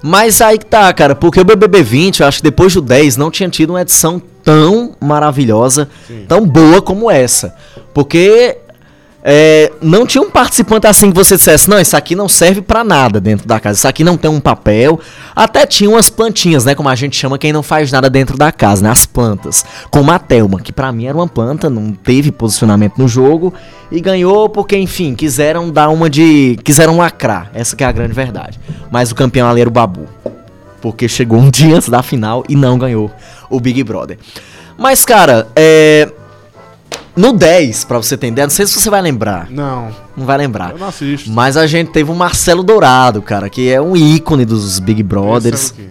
Mas 0.04 0.42
aí 0.42 0.58
que 0.58 0.66
tá, 0.66 0.92
cara, 0.94 1.14
porque 1.14 1.40
o 1.40 1.46
BBB 1.46 1.84
20, 1.84 2.22
eu 2.22 2.28
acho 2.28 2.38
que 2.40 2.44
depois 2.44 2.74
do 2.74 2.82
10 2.82 3.18
não 3.18 3.30
tinha 3.30 3.48
tido 3.50 3.72
uma 3.72 3.82
edição 3.82 4.22
tão 4.44 4.96
maravilhosa, 5.00 5.88
tão 6.28 6.46
boa 6.46 6.82
como 6.82 7.10
essa. 7.10 7.56
Porque 7.94 8.58
é, 9.24 9.72
não 9.82 10.06
tinha 10.06 10.22
um 10.22 10.30
participante 10.30 10.88
assim 10.88 11.12
que 11.12 11.16
você 11.16 11.36
dissesse, 11.36 11.70
não, 11.70 11.80
isso 11.80 11.96
aqui 11.96 12.16
não 12.16 12.28
serve 12.28 12.62
pra 12.62 12.84
nada 12.84 13.20
dentro 13.20 13.48
da 13.48 13.60
casa, 13.60 13.78
isso 13.78 13.88
aqui 13.88 14.04
não 14.04 14.18
tem 14.18 14.30
um 14.30 14.40
papel. 14.40 15.00
Até 15.36 15.66
tinha 15.66 15.90
umas 15.90 16.10
plantinhas, 16.10 16.66
né, 16.66 16.74
como 16.74 16.90
a 16.90 16.96
gente 16.96 17.16
chama 17.16 17.38
quem 17.38 17.54
não 17.54 17.62
faz 17.62 17.92
nada 17.92 18.10
dentro 18.10 18.38
da 18.38 18.52
casa, 18.52 18.84
né, 18.84 18.90
as 18.90 19.06
plantas. 19.06 19.64
Como 19.90 20.12
a 20.12 20.18
Thelma, 20.18 20.60
que 20.60 20.74
pra 20.74 20.92
mim 20.92 21.06
era 21.06 21.16
uma 21.18 21.28
planta, 21.28 21.70
não 21.70 21.92
teve 21.92 22.32
posicionamento 22.32 22.98
no 22.98 23.08
jogo 23.08 23.54
e 23.92 24.00
ganhou 24.00 24.50
porque, 24.50 24.78
enfim, 24.78 25.14
quiseram 25.14 25.70
dar 25.70 25.90
uma 25.90 26.10
de... 26.10 26.58
quiseram 26.64 26.98
lacrar, 26.98 27.52
essa 27.54 27.76
que 27.76 27.84
é 27.84 27.88
a 27.88 27.92
grande 27.92 28.14
verdade. 28.14 28.60
Mas 28.90 29.12
o 29.12 29.16
campeão 29.16 29.50
ali 29.50 29.62
era 29.62 29.70
o 29.70 29.74
Babu. 29.74 30.08
Porque 30.82 31.08
chegou 31.08 31.38
um 31.38 31.50
dia 31.50 31.76
antes 31.76 31.90
da 31.90 32.02
final 32.02 32.44
e 32.50 32.56
não 32.56 32.78
ganhou 32.78 33.12
o 33.50 33.60
Big 33.60 33.84
Brother. 33.84 34.18
Mas, 34.78 35.06
cara, 35.06 35.48
é... 35.56 36.10
No 37.16 37.34
10, 37.34 37.84
pra 37.86 37.98
você 37.98 38.16
ter 38.16 38.28
ideia, 38.28 38.46
não 38.48 38.52
sei 38.52 38.66
se 38.66 38.80
você 38.80 38.90
vai 38.90 39.02
lembrar. 39.02 39.48
Não, 39.50 39.90
Não 40.16 40.26
vai 40.26 40.38
lembrar. 40.38 40.72
eu 40.72 40.78
não 40.78 40.88
assisto. 40.88 41.30
Mas 41.30 41.58
a 41.58 41.68
gente 41.68 41.92
teve 41.92 42.10
o 42.10 42.16
Marcelo 42.16 42.64
Dourado, 42.64 43.22
cara, 43.22 43.50
que 43.50 43.70
é 43.70 43.82
um 43.82 43.96
ícone 43.98 44.46
dos 44.46 44.80
Big 44.80 45.04
Brothers. 45.04 45.74
Esse 45.74 45.90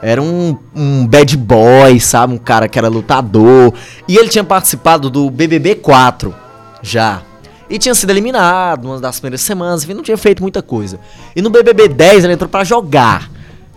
era 0.00 0.20
um, 0.20 0.56
um 0.74 1.06
bad 1.06 1.36
boy, 1.36 2.00
sabe? 2.00 2.32
Um 2.34 2.38
cara 2.38 2.68
que 2.68 2.78
era 2.78 2.88
lutador. 2.88 3.72
E 4.08 4.16
ele 4.16 4.28
tinha 4.28 4.42
participado 4.42 5.10
do 5.10 5.30
BBB 5.30 5.74
4 5.76 6.34
já. 6.82 7.20
E 7.68 7.78
tinha 7.78 7.94
sido 7.94 8.10
eliminado 8.10 8.86
uma 8.86 8.98
das 8.98 9.20
primeiras 9.20 9.40
semanas, 9.42 9.84
enfim, 9.84 9.94
não 9.94 10.02
tinha 10.02 10.16
feito 10.18 10.42
muita 10.42 10.60
coisa. 10.62 10.98
E 11.36 11.40
no 11.40 11.48
BBB 11.50 11.88
10 11.88 12.24
ele 12.24 12.32
entrou 12.32 12.48
pra 12.48 12.64
jogar. 12.64 13.30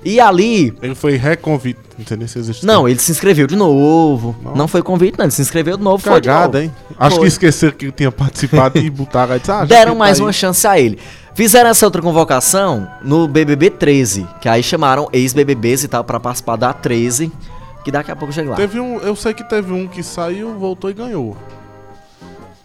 E 0.05 0.19
ali 0.19 0.71
Ele 0.83 0.93
foi 0.93 1.17
reconvite. 1.17 1.79
Nem 2.15 2.27
se 2.27 2.37
existe. 2.37 2.63
não, 2.65 2.87
ele 2.87 2.99
se 2.99 3.11
inscreveu 3.11 3.47
de 3.47 3.55
novo. 3.55 4.35
Não. 4.43 4.55
Não, 4.55 4.67
foi 4.67 4.83
convite, 4.83 5.17
não. 5.17 5.25
Ele 5.25 5.31
se 5.31 5.41
inscreveu 5.41 5.75
de 5.77 5.83
novo. 5.83 6.03
foi 6.03 6.21
de 6.21 6.29
novo. 6.29 6.57
hein? 6.57 6.71
Acho 6.99 7.15
Foi. 7.15 7.23
que 7.25 7.27
esqueceram 7.29 7.73
que 7.75 7.85
ele 7.85 7.91
tinha 7.91 8.11
participado 8.11 8.77
e 8.77 8.89
botaram 8.89 9.35
disse, 9.37 9.51
ah, 9.51 9.65
Deram 9.65 9.95
mais 9.95 10.17
tá 10.19 10.23
uma 10.23 10.29
aí. 10.29 10.33
chance 10.33 10.67
a 10.67 10.79
ele. 10.79 10.99
Fizeram 11.33 11.69
essa 11.69 11.85
outra 11.85 12.01
convocação 12.01 12.87
no 13.01 13.27
BBB 13.27 13.71
13, 13.71 14.27
que 14.39 14.47
aí 14.47 14.61
chamaram 14.61 15.09
ex-BBBs 15.11 15.83
e 15.83 15.87
tal 15.87 16.03
pra 16.03 16.19
participar 16.19 16.55
da 16.55 16.71
13, 16.71 17.31
que 17.83 17.91
daqui 17.91 18.11
a 18.11 18.15
pouco 18.15 18.33
chega 18.33 18.51
lá. 18.51 18.55
Teve 18.55 18.79
um, 18.79 18.99
eu 18.99 19.15
sei 19.15 19.33
que 19.33 19.43
teve 19.43 19.73
um 19.73 19.87
que 19.87 20.03
saiu, 20.03 20.53
voltou 20.57 20.89
e 20.89 20.93
ganhou. 20.93 21.35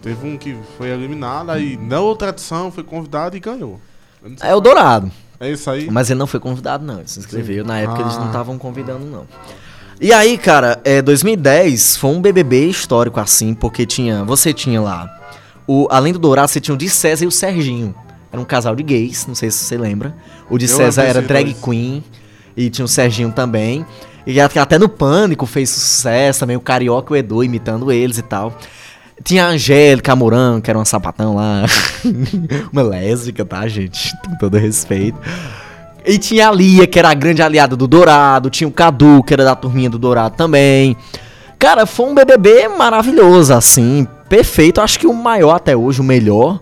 Teve 0.02 0.26
um 0.26 0.37
que 0.37 0.56
foi 0.78 0.88
eliminado, 0.88 1.50
aí 1.50 1.76
na 1.76 2.00
outra 2.00 2.28
edição 2.28 2.70
foi 2.70 2.85
convidado 2.85 3.37
e 3.37 3.40
ganhou. 3.40 3.80
É 4.40 4.54
o 4.54 4.61
Dourado. 4.61 5.11
É 5.40 5.50
isso 5.50 5.70
aí? 5.70 5.88
Mas 5.90 6.11
ele 6.11 6.18
não 6.18 6.26
foi 6.26 6.38
convidado, 6.38 6.85
não. 6.85 6.99
Ele 6.99 7.09
se 7.09 7.18
inscreveu. 7.18 7.64
Na 7.64 7.78
época 7.78 8.02
eles 8.02 8.14
não 8.16 8.25
Ah. 8.25 8.26
estavam 8.26 8.59
convidando, 8.59 9.06
não. 9.06 9.26
E 10.00 10.12
aí, 10.12 10.37
cara, 10.38 10.80
é, 10.85 11.00
2010 11.02 11.97
foi 11.97 12.11
um 12.11 12.20
BBB 12.20 12.66
histórico 12.66 13.18
assim, 13.20 13.54
porque 13.54 13.87
tinha. 13.87 14.23
Você 14.25 14.52
tinha 14.52 14.80
lá. 14.80 15.09
O, 15.66 15.87
além 15.90 16.12
do 16.12 16.18
Dourado, 16.18 16.49
você 16.50 16.61
tinha 16.61 16.75
o 16.75 16.78
de 16.78 16.88
César 16.90 17.25
e 17.25 17.26
o 17.26 17.30
Serginho. 17.30 17.94
Era 18.32 18.40
um 18.40 18.44
casal 18.44 18.75
de 18.76 18.82
gays, 18.82 19.26
não 19.26 19.35
sei 19.35 19.50
se 19.50 19.59
você 19.59 19.76
lembra. 19.76 20.14
O 20.49 20.56
de 20.59 20.66
Eu 20.66 20.76
César 20.76 21.02
era 21.04 21.20
drag 21.23 21.54
queen. 21.54 22.04
E 22.56 22.68
tinha 22.68 22.85
o 22.85 22.88
Serginho 22.88 23.32
também. 23.32 23.85
E 24.26 24.38
até 24.40 24.61
até 24.61 24.78
no 24.78 24.88
Pânico 24.88 25.47
fez 25.47 25.70
sucesso 25.70 26.40
também, 26.40 26.56
o 26.56 26.61
Carioca 26.61 27.12
e 27.12 27.16
o 27.16 27.16
Edu 27.16 27.42
imitando 27.42 27.90
eles 27.90 28.18
e 28.18 28.23
tal. 28.23 28.56
Tinha 29.23 29.47
a 29.47 29.49
Angélica 29.49 30.17
Moran, 30.17 30.61
que 30.61 30.71
era 30.71 30.79
uma 30.79 30.85
sapatão 30.85 31.35
lá. 31.35 31.65
uma 32.73 32.83
lésbica, 32.83 33.45
tá, 33.45 33.67
gente? 33.69 34.17
Com 34.27 34.37
todo 34.37 34.57
respeito. 34.57 35.19
E 36.05 36.19
tinha 36.19 36.49
a 36.49 36.53
Lia, 36.53 36.87
que 36.87 36.99
era 36.99 37.11
a 37.11 37.15
grande 37.15 37.43
aliada 37.43 37.77
do 37.77 37.87
Dourado. 37.87 38.49
Tinha 38.49 38.67
o 38.67 38.73
Cadu, 38.73 39.23
que 39.23 39.35
era 39.35 39.45
da 39.45 39.55
turminha 39.55 39.91
do 39.91 39.99
Dourado 39.99 40.37
também. 40.37 40.97
Cara, 41.59 41.85
foi 41.85 42.07
um 42.07 42.15
BBB 42.15 42.69
maravilhoso, 42.69 43.53
assim. 43.53 44.07
Perfeito. 44.29 44.81
Acho 44.81 44.99
que 44.99 45.07
o 45.07 45.12
maior 45.12 45.57
até 45.57 45.77
hoje, 45.77 46.00
o 46.00 46.05
melhor. 46.05 46.61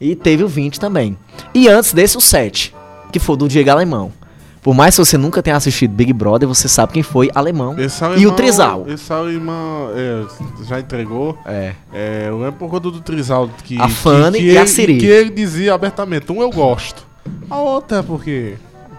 E 0.00 0.16
teve 0.16 0.42
o 0.42 0.48
20 0.48 0.80
também. 0.80 1.16
E 1.54 1.68
antes 1.68 1.92
desse, 1.92 2.16
o 2.16 2.20
7, 2.20 2.74
que 3.12 3.20
foi 3.20 3.36
do 3.36 3.48
Diego 3.48 3.70
Alemão. 3.70 4.12
Por 4.62 4.74
mais 4.74 4.94
que 4.94 5.04
você 5.04 5.16
nunca 5.16 5.42
tenha 5.42 5.56
assistido 5.56 5.92
Big 5.92 6.12
Brother, 6.12 6.46
você 6.46 6.68
sabe 6.68 6.92
quem 6.92 7.02
foi 7.02 7.30
Alemão 7.34 7.78
Esse 7.78 8.04
é 8.04 8.06
e 8.06 8.10
o 8.10 8.12
alemão- 8.14 8.34
Trizal. 8.36 8.84
Esse 8.88 9.12
alemão 9.12 9.88
é, 9.94 10.24
já 10.68 10.78
entregou. 10.78 11.38
É. 11.46 11.72
É, 11.92 12.26
eu 12.28 12.38
lembro 12.38 12.52
por 12.58 12.68
conta 12.68 12.90
do 12.90 13.00
Trizal 13.00 13.48
que. 13.64 13.80
A 13.80 13.88
Fanny 13.88 14.38
que, 14.38 14.44
e 14.48 14.50
que 14.52 14.58
a 14.58 14.60
ele- 14.60 14.68
Siri. 14.68 14.98
Que 14.98 15.06
ele 15.06 15.30
dizia 15.30 15.72
abertamente: 15.74 16.30
um 16.30 16.42
eu 16.42 16.50
gosto. 16.50 17.06
A 17.48 17.58
outra 17.58 17.98
é 17.98 18.02
porque 18.02 18.54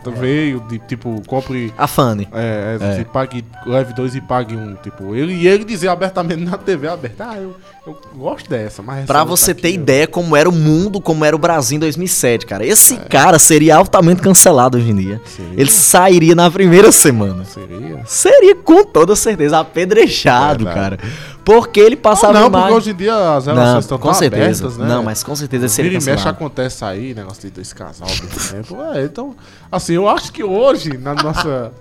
veio 0.09 0.61
de 0.61 0.79
tipo, 0.79 1.21
compre. 1.27 1.71
A 1.77 1.85
Fanny. 1.85 2.27
É, 2.33 2.77
é, 2.81 3.01
É. 3.01 3.03
pague, 3.03 3.45
leve 3.65 3.93
dois 3.93 4.15
e 4.15 4.21
pague 4.21 4.55
um. 4.55 4.73
Tipo, 4.75 5.13
ele, 5.15 5.33
e 5.33 5.47
ele 5.47 5.63
dizia 5.63 5.91
abertamente 5.91 6.41
na 6.43 6.57
TV 6.57 6.87
aberta: 6.87 7.27
Ah, 7.29 7.37
eu, 7.37 7.55
eu 7.85 7.99
gosto 8.15 8.49
dessa, 8.49 8.81
mas. 8.81 9.05
Pra 9.05 9.19
outra 9.19 9.35
você 9.37 9.51
aqui 9.51 9.61
ter 9.61 9.69
eu- 9.69 9.73
ideia 9.75 10.07
como 10.07 10.35
era 10.35 10.49
o 10.49 10.51
mundo, 10.51 10.99
como 10.99 11.23
era 11.25 11.35
o 11.35 11.39
Brasil 11.39 11.75
em 11.75 11.79
2007, 11.79 12.45
cara. 12.45 12.65
Esse 12.65 12.95
cara 12.97 13.37
seria 13.37 13.75
altamente 13.75 14.21
cancelado 14.21 14.77
hoje 14.77 14.89
em 14.89 14.95
dia. 14.95 15.21
Seria? 15.25 15.51
Ele 15.55 15.69
sairia 15.71 16.33
na 16.35 16.49
primeira 16.49 16.91
semana. 16.91 17.45
Seria? 17.45 18.01
Seria 18.05 18.55
com 18.55 18.83
toda 18.85 19.15
certeza 19.15 19.59
apedrejado, 19.59 20.65
cara. 20.65 20.97
Porque 21.43 21.79
ele 21.79 21.95
passava 21.95 22.33
não, 22.33 22.47
imagem- 22.47 22.67
porque 22.67 22.77
hoje 22.77 22.91
em 22.91 22.95
dia 22.95 23.35
as 23.35 23.45
Não, 23.47 23.53
relações 23.55 23.83
estão 23.85 23.97
com 23.97 24.09
tão 24.09 24.13
certeza. 24.13 24.43
abertas, 24.65 24.77
né? 24.77 24.87
Não, 24.87 25.03
mas 25.03 25.23
com 25.23 25.35
certeza 25.35 25.65
ele 25.81 25.89
Vira 25.89 26.03
e 26.03 26.05
mexe 26.05 26.27
acontece 26.27 26.85
aí, 26.85 27.13
negócio 27.15 27.41
de 27.41 27.49
dois 27.49 27.73
casal 27.73 28.07
tempo. 28.51 28.77
É, 28.93 29.03
então, 29.03 29.35
assim, 29.71 29.93
eu 29.93 30.07
acho 30.07 30.31
que 30.31 30.43
hoje, 30.43 30.97
na 30.97 31.15
nossa. 31.15 31.71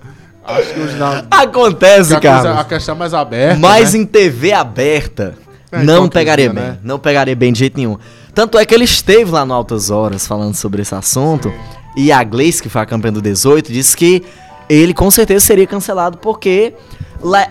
acho 0.45 0.73
que 0.73 0.79
hoje 0.79 0.95
na. 0.97 1.23
Acontece, 1.29 2.19
cara. 2.19 2.59
a 2.59 2.63
questão 2.63 2.95
é 2.95 2.97
mais 2.97 3.13
aberta. 3.13 3.59
Mas 3.59 3.93
né? 3.93 3.99
em 3.99 4.05
TV 4.05 4.51
aberta, 4.51 5.35
É, 5.71 5.77
não 5.83 6.05
hipocrisia, 6.05 6.09
pegaria 6.11 6.53
bem. 6.53 6.63
né? 6.63 6.77
Não 6.83 6.97
pegaria 6.97 7.35
bem 7.35 7.53
de 7.53 7.59
jeito 7.59 7.77
nenhum. 7.77 7.97
Tanto 8.33 8.57
é 8.57 8.65
que 8.65 8.73
ele 8.73 8.85
esteve 8.85 9.29
lá 9.29 9.45
no 9.45 9.53
Altas 9.53 9.89
Horas 9.91 10.25
falando 10.25 10.55
sobre 10.55 10.81
esse 10.81 10.95
assunto. 10.95 11.53
E 11.95 12.11
a 12.11 12.23
Gleice, 12.23 12.63
que 12.63 12.69
foi 12.69 12.81
a 12.81 12.85
campeã 12.85 13.11
do 13.11 13.21
18, 13.21 13.71
disse 13.71 13.95
que 13.95 14.23
ele 14.69 14.93
com 14.93 15.09
certeza 15.11 15.45
seria 15.45 15.67
cancelado 15.67 16.17
porque 16.17 16.73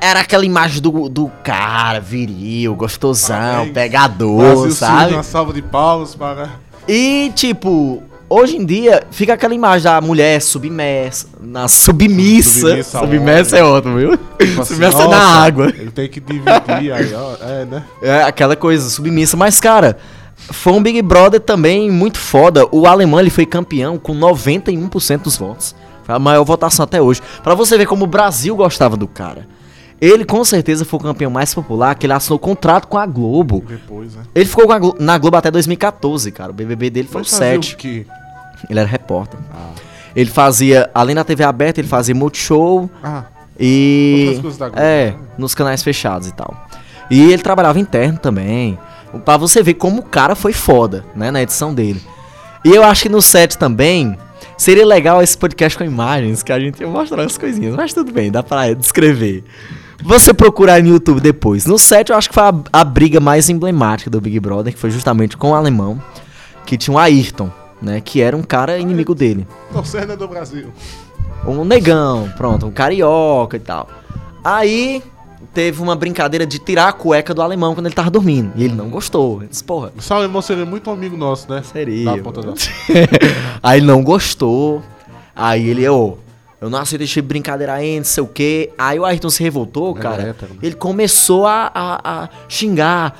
era 0.01 0.21
aquela 0.21 0.45
imagem 0.45 0.81
do, 0.81 1.09
do 1.09 1.31
cara 1.45 2.01
viril, 2.01 2.75
gostosão, 2.75 3.37
Parabéns. 3.37 3.73
pegador, 3.73 4.39
Brasil 4.39 4.73
sabe? 4.73 5.15
Uma 5.15 5.23
salva 5.23 5.53
de 5.53 5.63
palmas 5.63 6.15
para. 6.15 6.51
E, 6.89 7.31
tipo, 7.35 8.03
hoje 8.29 8.57
em 8.57 8.65
dia 8.65 9.05
fica 9.11 9.35
aquela 9.35 9.55
imagem 9.55 9.85
da 9.85 10.01
mulher 10.01 10.41
submersa, 10.41 11.29
na 11.41 11.69
submissa. 11.69 12.83
Submissa 12.83 13.57
homem. 13.57 13.59
é 13.59 13.65
outro, 13.65 13.97
viu? 13.97 14.17
Tipo 14.17 14.63
assim, 14.63 14.75
submersa 14.75 14.99
é 14.99 15.09
na 15.09 15.17
nossa, 15.17 15.39
água. 15.39 15.67
Ele 15.69 15.91
tem 15.91 16.09
que 16.09 16.21
dividir 16.21 16.93
aí, 16.93 17.15
ó. 17.15 17.37
É, 17.41 17.65
né? 17.65 17.85
É 18.03 18.23
aquela 18.23 18.57
coisa 18.57 18.89
submissa. 18.89 19.37
Mas, 19.37 19.61
cara, 19.61 19.99
foi 20.37 20.73
um 20.73 20.83
Big 20.83 21.01
Brother 21.03 21.41
também 21.41 21.91
muito 21.91 22.19
foda. 22.19 22.67
O 22.73 22.87
alemão 22.87 23.21
ele 23.21 23.31
foi 23.31 23.47
campeão 23.47 23.99
com 23.99 24.15
91% 24.15 25.23
dos 25.23 25.37
votos. 25.37 25.75
A 26.15 26.19
maior 26.19 26.45
votação 26.45 26.85
até 26.85 27.01
hoje. 27.01 27.21
Pra 27.43 27.55
você 27.55 27.77
ver 27.79 27.87
como 27.87 28.05
o 28.05 28.09
Brasil 28.09 28.55
gostava 28.57 28.97
do 28.97 29.07
cara. 29.09 29.47
Ele 30.01 30.25
com 30.25 30.43
certeza 30.45 30.85
foi 30.85 30.99
o 30.99 31.03
campeão 31.03 31.31
mais 31.31 31.53
popular, 31.55 31.95
que 31.95 32.07
ele 32.07 32.13
assinou 32.15 32.39
contrato 32.39 32.89
com 32.89 32.97
a 32.97 33.05
Globo. 33.05 33.63
Depois, 33.69 34.15
né? 34.15 34.23
Ele 34.35 34.47
ficou 34.47 34.67
Glo- 34.67 34.97
na 34.99 35.19
Globo 35.19 35.37
até 35.37 35.51
2014, 35.51 36.33
cara. 36.33 36.51
O 36.51 36.55
BBB 36.55 36.89
dele 36.89 37.07
foi 37.09 37.21
o 37.21 37.25
Mas 37.25 37.31
fazia 37.31 37.47
7. 37.63 37.77
o? 37.77 38.71
Ele 38.71 38.81
era 38.81 38.89
repórter. 38.89 39.39
Ah. 39.53 39.71
Ele 40.17 40.31
fazia, 40.31 40.91
além 40.95 41.15
da 41.15 41.23
TV 41.23 41.45
aberta, 41.45 41.81
ele 41.81 41.89
fazia 41.89 42.15
multishow 42.15 42.89
Ah, 43.03 43.25
e. 43.59 44.39
Globo, 44.41 44.57
É, 44.77 45.11
né? 45.11 45.17
nos 45.37 45.55
canais 45.55 45.83
fechados 45.83 46.27
e 46.29 46.33
tal. 46.33 46.67
E 47.11 47.33
ele 47.33 47.43
trabalhava 47.43 47.79
interno 47.79 48.19
também. 48.19 48.79
Pra 49.25 49.37
você 49.37 49.63
ver 49.63 49.75
como 49.75 50.01
o 50.01 50.05
cara 50.05 50.35
foi 50.35 50.53
foda, 50.53 51.05
né, 51.15 51.31
na 51.31 51.43
edição 51.43 51.75
dele. 51.75 52.01
E 52.65 52.71
eu 52.75 52.85
acho 52.85 53.03
que 53.03 53.09
no 53.09 53.21
set 53.21 53.59
também 53.59 54.17
seria 54.61 54.85
legal 54.85 55.23
esse 55.23 55.37
podcast 55.39 55.79
com 55.79 55.85
imagens, 55.85 56.43
que 56.43 56.53
a 56.53 56.61
gente 56.61 56.81
ia 56.81 56.87
mostrar 56.87 57.23
as 57.23 57.39
coisinhas. 57.39 57.75
Mas 57.75 57.95
tudo 57.95 58.13
bem, 58.13 58.31
dá 58.31 58.43
pra 58.43 58.75
descrever. 58.75 59.43
Você 60.03 60.35
procurar 60.35 60.83
no 60.83 60.89
YouTube 60.91 61.19
depois. 61.19 61.65
No 61.65 61.79
set 61.79 62.11
eu 62.11 62.17
acho 62.17 62.29
que 62.29 62.35
foi 62.35 62.43
a, 62.43 62.53
a 62.71 62.85
briga 62.85 63.21
mais 63.21 63.49
emblemática 63.49 64.11
do 64.11 64.21
Big 64.21 64.39
Brother, 64.39 64.73
que 64.75 64.79
foi 64.79 64.91
justamente 64.91 65.35
com 65.35 65.53
o 65.53 65.55
alemão, 65.55 66.01
que 66.67 66.77
tinha 66.77 66.95
o 66.95 66.99
Ayrton, 66.99 67.51
né, 67.81 68.03
que 68.03 68.21
era 68.21 68.37
um 68.37 68.43
cara 68.43 68.79
inimigo 68.79 69.15
dele. 69.15 69.47
torcendo 69.73 70.15
do 70.15 70.29
Brasil. 70.29 70.71
Um 71.47 71.65
negão, 71.65 72.31
pronto, 72.37 72.67
um 72.67 72.71
carioca 72.71 73.57
e 73.57 73.61
tal. 73.61 73.89
Aí 74.45 75.03
teve 75.53 75.83
uma 75.83 75.97
brincadeira 75.97 76.47
de 76.47 76.59
tirar 76.59 76.89
a 76.89 76.93
cueca 76.93 77.35
do 77.35 77.43
alemão 77.43 77.75
quando 77.75 77.87
ele 77.87 77.95
tava 77.95 78.11
dormindo. 78.11 78.53
E 78.55 78.65
ele 78.65 78.75
não 78.75 78.89
gostou. 78.89 79.39
Ele 79.41 79.49
disse, 79.51 79.65
porra, 79.65 79.93
O 79.97 80.01
Salemão 80.03 80.41
seria 80.43 80.65
muito 80.65 80.91
amigo 80.91 81.17
nosso, 81.17 81.51
né? 81.51 81.63
seria. 81.63 82.05
Da 82.17 82.19
ponta 82.23 82.41
da... 82.41 82.53
aí 83.63 83.79
ele 83.81 83.87
não 83.87 84.03
gostou. 84.03 84.83
Aí 85.35 85.69
ele, 85.69 85.89
ô, 85.89 86.19
eu 86.61 86.69
não 86.71 86.79
aceito 86.79 87.03
esse 87.03 87.13
tipo 87.15 87.27
de 87.27 87.29
brincadeira 87.29 87.73
aí, 87.75 87.97
não 87.99 88.05
sei 88.05 88.23
o 88.23 88.27
quê. 88.27 88.71
Aí 88.79 88.99
o 88.99 89.05
Ayrton 89.05 89.31
se 89.31 89.43
revoltou, 89.43 89.95
cara. 89.95 90.23
né? 90.23 90.35
Ele 90.63 90.75
começou 90.75 91.47
a, 91.47 91.71
a, 91.75 92.23
a 92.25 92.29
xingar. 92.49 93.17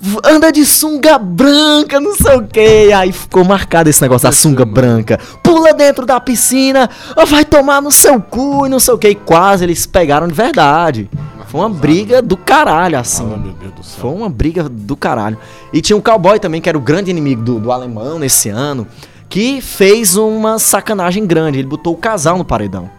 "V- 0.00 0.20
Anda 0.24 0.52
de 0.52 0.64
sunga 0.66 1.18
branca, 1.18 1.98
não 1.98 2.14
sei 2.14 2.36
o 2.36 2.46
que. 2.46 2.92
Aí 2.92 3.10
ficou 3.10 3.42
marcado 3.44 3.88
esse 3.90 4.00
negócio 4.02 4.28
da 4.28 4.32
sunga 4.32 4.64
branca. 4.64 5.18
Pula 5.42 5.72
dentro 5.74 6.04
da 6.06 6.20
piscina, 6.20 6.88
vai 7.26 7.44
tomar 7.44 7.80
no 7.82 7.90
seu 7.90 8.20
cu 8.20 8.66
e 8.66 8.68
não 8.68 8.78
sei 8.78 8.94
o 8.94 8.98
que. 8.98 9.08
E 9.08 9.14
quase 9.16 9.64
eles 9.64 9.86
pegaram 9.86 10.28
de 10.28 10.34
verdade. 10.34 11.08
Foi 11.48 11.60
uma 11.60 11.70
briga 11.70 12.20
do 12.20 12.36
caralho, 12.36 12.98
assim. 12.98 13.24
Ah, 13.24 13.36
meu 13.36 13.52
Deus 13.52 13.72
do 13.72 13.82
céu. 13.82 14.00
Foi 14.00 14.10
uma 14.12 14.28
briga 14.28 14.68
do 14.68 14.96
caralho. 14.96 15.38
E 15.72 15.80
tinha 15.80 15.96
um 15.96 16.00
cowboy 16.00 16.38
também, 16.38 16.60
que 16.60 16.68
era 16.68 16.76
o 16.76 16.80
grande 16.80 17.10
inimigo 17.10 17.42
do, 17.42 17.58
do 17.58 17.72
alemão 17.72 18.18
nesse 18.18 18.50
ano, 18.50 18.86
que 19.28 19.60
fez 19.62 20.16
uma 20.16 20.58
sacanagem 20.58 21.26
grande. 21.26 21.58
Ele 21.58 21.66
botou 21.68 21.94
o 21.94 21.96
casal 21.96 22.36
no 22.36 22.44
paredão. 22.44 22.90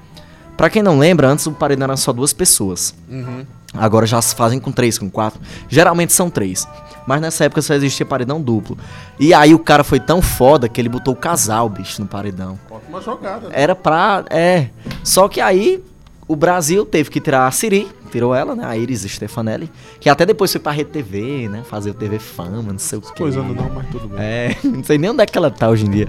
Pra 0.58 0.70
quem 0.70 0.82
não 0.82 0.98
lembra, 1.00 1.30
antes 1.30 1.46
o 1.46 1.52
paredão 1.52 1.86
era 1.86 1.96
só 1.96 2.12
duas 2.12 2.34
pessoas. 2.34 2.94
Uhum. 3.10 3.46
Agora 3.74 4.08
já 4.08 4.20
se 4.22 4.34
fazem 4.36 4.60
com 4.60 4.72
três, 4.72 4.98
com 4.98 5.10
quatro. 5.10 5.40
Geralmente 5.70 6.12
são 6.12 6.30
três. 6.30 6.68
Mas 7.06 7.22
nessa 7.22 7.46
época 7.46 7.62
só 7.62 7.74
existia 7.76 8.06
paredão 8.06 8.42
duplo. 8.42 8.78
E 9.20 9.34
aí 9.34 9.54
o 9.54 9.60
cara 9.60 9.84
foi 9.84 10.00
tão 10.00 10.22
foda 10.22 10.68
que 10.68 10.82
ele 10.82 10.90
botou 10.90 11.14
o 11.14 11.18
casal, 11.18 11.70
bicho, 11.70 12.02
no 12.02 12.08
paredão. 12.08 12.60
Ótima 12.70 13.00
jogada. 13.00 13.48
né? 13.48 13.54
Era 13.54 13.76
pra. 13.76 14.26
É. 14.30 14.70
Só 15.04 15.28
que 15.28 15.40
aí 15.40 15.84
o 16.30 16.36
Brasil 16.36 16.86
teve 16.86 17.10
que 17.10 17.20
tirar 17.20 17.46
a 17.48 17.52
Siri, 17.52 17.88
tirou 18.12 18.34
ela, 18.34 18.56
né? 18.56 18.64
A 18.66 18.78
Iris 18.78 19.02
Stefanelli, 19.02 19.70
que 20.00 20.10
até 20.10 20.26
depois 20.26 20.52
foi 20.52 20.62
pra 20.62 20.72
Rede 20.72 20.92
TV, 20.92 21.50
né? 21.50 21.64
Fazer 21.70 21.90
o 21.90 21.94
TV 21.94 22.20
Fama, 22.20 22.72
não 22.72 22.80
sei 22.80 23.00
o 23.00 23.02
que. 23.02 23.12
Coisando 23.18 23.54
não, 23.54 23.70
mas 23.70 23.88
tudo 23.90 24.08
bem. 24.08 24.20
É, 24.22 24.56
não 24.64 24.84
sei 24.84 24.98
nem 24.98 25.10
onde 25.10 25.22
é 25.22 25.26
que 25.26 25.38
ela 25.38 25.52
tá 25.52 25.68
hoje 25.68 25.86
em 25.86 25.90
dia. 25.90 26.08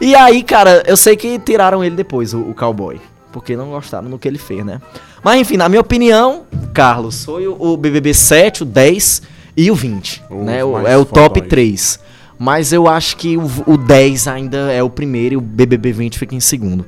E 0.00 0.14
aí, 0.16 0.42
cara, 0.42 0.82
eu 0.86 0.96
sei 0.96 1.14
que 1.14 1.38
tiraram 1.38 1.84
ele 1.84 1.94
depois, 1.94 2.32
o, 2.34 2.40
o 2.40 2.54
cowboy. 2.54 3.00
Porque 3.32 3.54
não 3.56 3.70
gostaram 3.70 4.10
do 4.10 4.18
que 4.18 4.26
ele 4.26 4.38
fez, 4.38 4.64
né? 4.64 4.80
Mas 5.22 5.38
enfim, 5.40 5.56
na 5.56 5.68
minha 5.68 5.80
opinião, 5.80 6.44
Carlos, 6.74 7.24
foi 7.24 7.46
o, 7.46 7.54
o 7.60 7.76
BBB 7.76 8.12
7, 8.12 8.62
o 8.62 8.66
10 8.66 9.22
e 9.56 9.70
o 9.70 9.74
20. 9.74 10.22
Os 10.30 10.44
né? 10.44 10.64
O- 10.64 10.78
é 10.86 10.96
o 10.96 11.04
top 11.04 11.34
fodões. 11.40 11.48
3. 11.48 12.00
Mas 12.38 12.72
eu 12.72 12.88
acho 12.88 13.16
que 13.18 13.36
o, 13.36 13.44
o 13.66 13.76
10 13.76 14.26
ainda 14.26 14.72
é 14.72 14.82
o 14.82 14.88
primeiro 14.88 15.34
e 15.34 15.36
o 15.36 15.40
BBB 15.42 15.92
20 15.92 16.18
fica 16.18 16.34
em 16.34 16.40
segundo. 16.40 16.86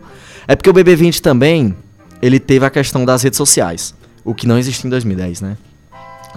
É 0.49 0.57
porque 0.57 0.71
o 0.71 0.73
BBB 0.73 0.97
20 0.97 1.21
também, 1.23 1.77
ele 2.23 2.39
teve 2.41 2.65
a 2.65 2.71
questão 2.71 3.05
das 3.05 3.23
redes 3.23 3.37
sociais. 3.37 3.95
O 4.25 4.33
que 4.35 4.47
não 4.47 4.57
existia 4.57 4.87
em 4.87 4.91
2010, 4.91 5.41
né? 5.41 5.57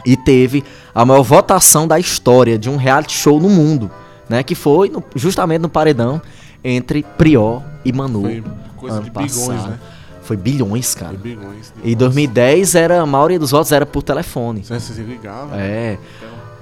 E 0.06 0.18
teve 0.18 0.64
a 0.94 1.06
maior 1.06 1.22
votação 1.24 1.88
da 1.88 1.98
história 2.00 2.58
de 2.58 2.70
um 2.70 2.76
reality 2.76 3.14
show 3.16 3.40
no 3.40 3.50
mundo, 3.50 3.90
né? 4.28 4.42
Que 4.44 4.56
foi 4.56 4.90
no- 4.90 5.04
justamente 5.16 5.62
no 5.62 5.70
paredão 5.70 6.22
entre 6.64 7.04
Prior 7.18 7.62
e 7.86 7.94
Manu. 7.94 8.24
Foi 8.24 8.44
coisa 8.76 8.96
ano 8.98 9.06
de 9.06 9.12
bilhões, 9.12 9.32
passado. 9.48 9.70
né? 9.70 9.80
Foi 10.24 10.36
bilhões, 10.36 10.96
cara. 10.96 11.12
Foi 11.14 11.18
bilhões. 11.36 11.72
de 11.84 11.92
E 11.92 11.96
2010 11.96 12.74
era 12.74 13.00
a 13.02 13.06
maioria 13.06 13.38
dos 13.38 13.52
votos 13.52 13.72
era 13.72 13.86
por 13.86 14.02
telefone. 14.02 14.64
Você 14.64 14.80
se 14.80 15.02
ligava. 15.02 15.56
É. 15.56 16.00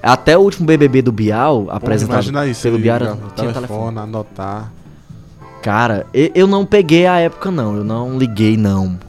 Até 0.02 0.38
o 0.38 0.42
último 0.42 0.68
BBB 0.68 1.02
do 1.02 1.14
Bial, 1.14 1.68
apresentado 1.70 2.46
isso, 2.46 2.62
pelo 2.62 2.78
Bial, 2.78 2.96
era- 2.98 3.10
no 3.12 3.16
tinha 3.30 3.54
telefone, 3.54 3.54
telefone. 3.54 4.00
anotar. 4.00 4.70
Cara, 5.62 6.06
eu 6.14 6.46
não 6.46 6.66
peguei 6.66 7.08
a 7.08 7.20
época 7.20 7.50
não, 7.50 7.78
eu 7.78 7.84
não 7.86 8.18
liguei 8.18 8.58
não. 8.58 9.00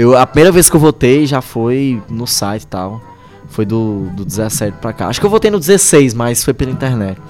Eu, 0.00 0.16
a 0.16 0.26
primeira 0.26 0.50
vez 0.50 0.70
que 0.70 0.74
eu 0.74 0.80
votei 0.80 1.26
já 1.26 1.42
foi 1.42 2.02
no 2.08 2.26
site 2.26 2.62
e 2.62 2.66
tal. 2.66 3.02
Foi 3.50 3.66
do, 3.66 4.08
do 4.16 4.24
17 4.24 4.78
pra 4.78 4.94
cá. 4.94 5.08
Acho 5.08 5.20
que 5.20 5.26
eu 5.26 5.30
votei 5.30 5.50
no 5.50 5.60
16, 5.60 6.14
mas 6.14 6.42
foi 6.42 6.54
pela 6.54 6.70
internet. 6.70 7.20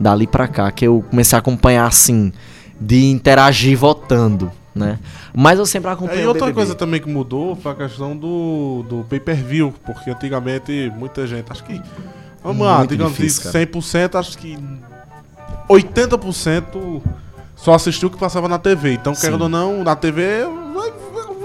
Dali 0.00 0.26
pra 0.26 0.48
cá 0.48 0.70
que 0.70 0.86
eu 0.86 1.04
comecei 1.10 1.36
a 1.36 1.40
acompanhar 1.40 1.84
assim, 1.86 2.32
de 2.80 3.10
interagir 3.10 3.76
votando, 3.76 4.50
né? 4.74 4.98
Mas 5.34 5.58
eu 5.58 5.66
sempre 5.66 5.90
acompanhei 5.90 6.22
É, 6.22 6.24
e 6.24 6.26
outra 6.26 6.50
coisa 6.50 6.74
também 6.74 6.98
que 6.98 7.10
mudou 7.10 7.54
foi 7.56 7.72
a 7.72 7.74
questão 7.74 8.16
do, 8.16 8.86
do 8.88 9.04
pay-per-view, 9.04 9.74
porque 9.84 10.08
antigamente 10.08 10.90
muita 10.96 11.26
gente, 11.26 11.52
acho 11.52 11.62
que, 11.62 11.78
vamos 12.42 12.66
lá, 12.66 12.78
Muito 12.78 12.90
digamos 12.92 13.12
difícil, 13.12 13.52
de 13.52 13.58
100%, 13.58 14.18
acho 14.18 14.38
que 14.38 14.58
80% 15.68 17.02
só 17.54 17.74
assistiu 17.74 18.08
o 18.08 18.10
que 18.10 18.16
passava 18.16 18.48
na 18.48 18.58
TV. 18.58 18.94
Então, 18.94 19.14
Sim. 19.14 19.20
querendo 19.20 19.42
ou 19.42 19.48
não, 19.50 19.84
na 19.84 19.94
TV, 19.94 20.46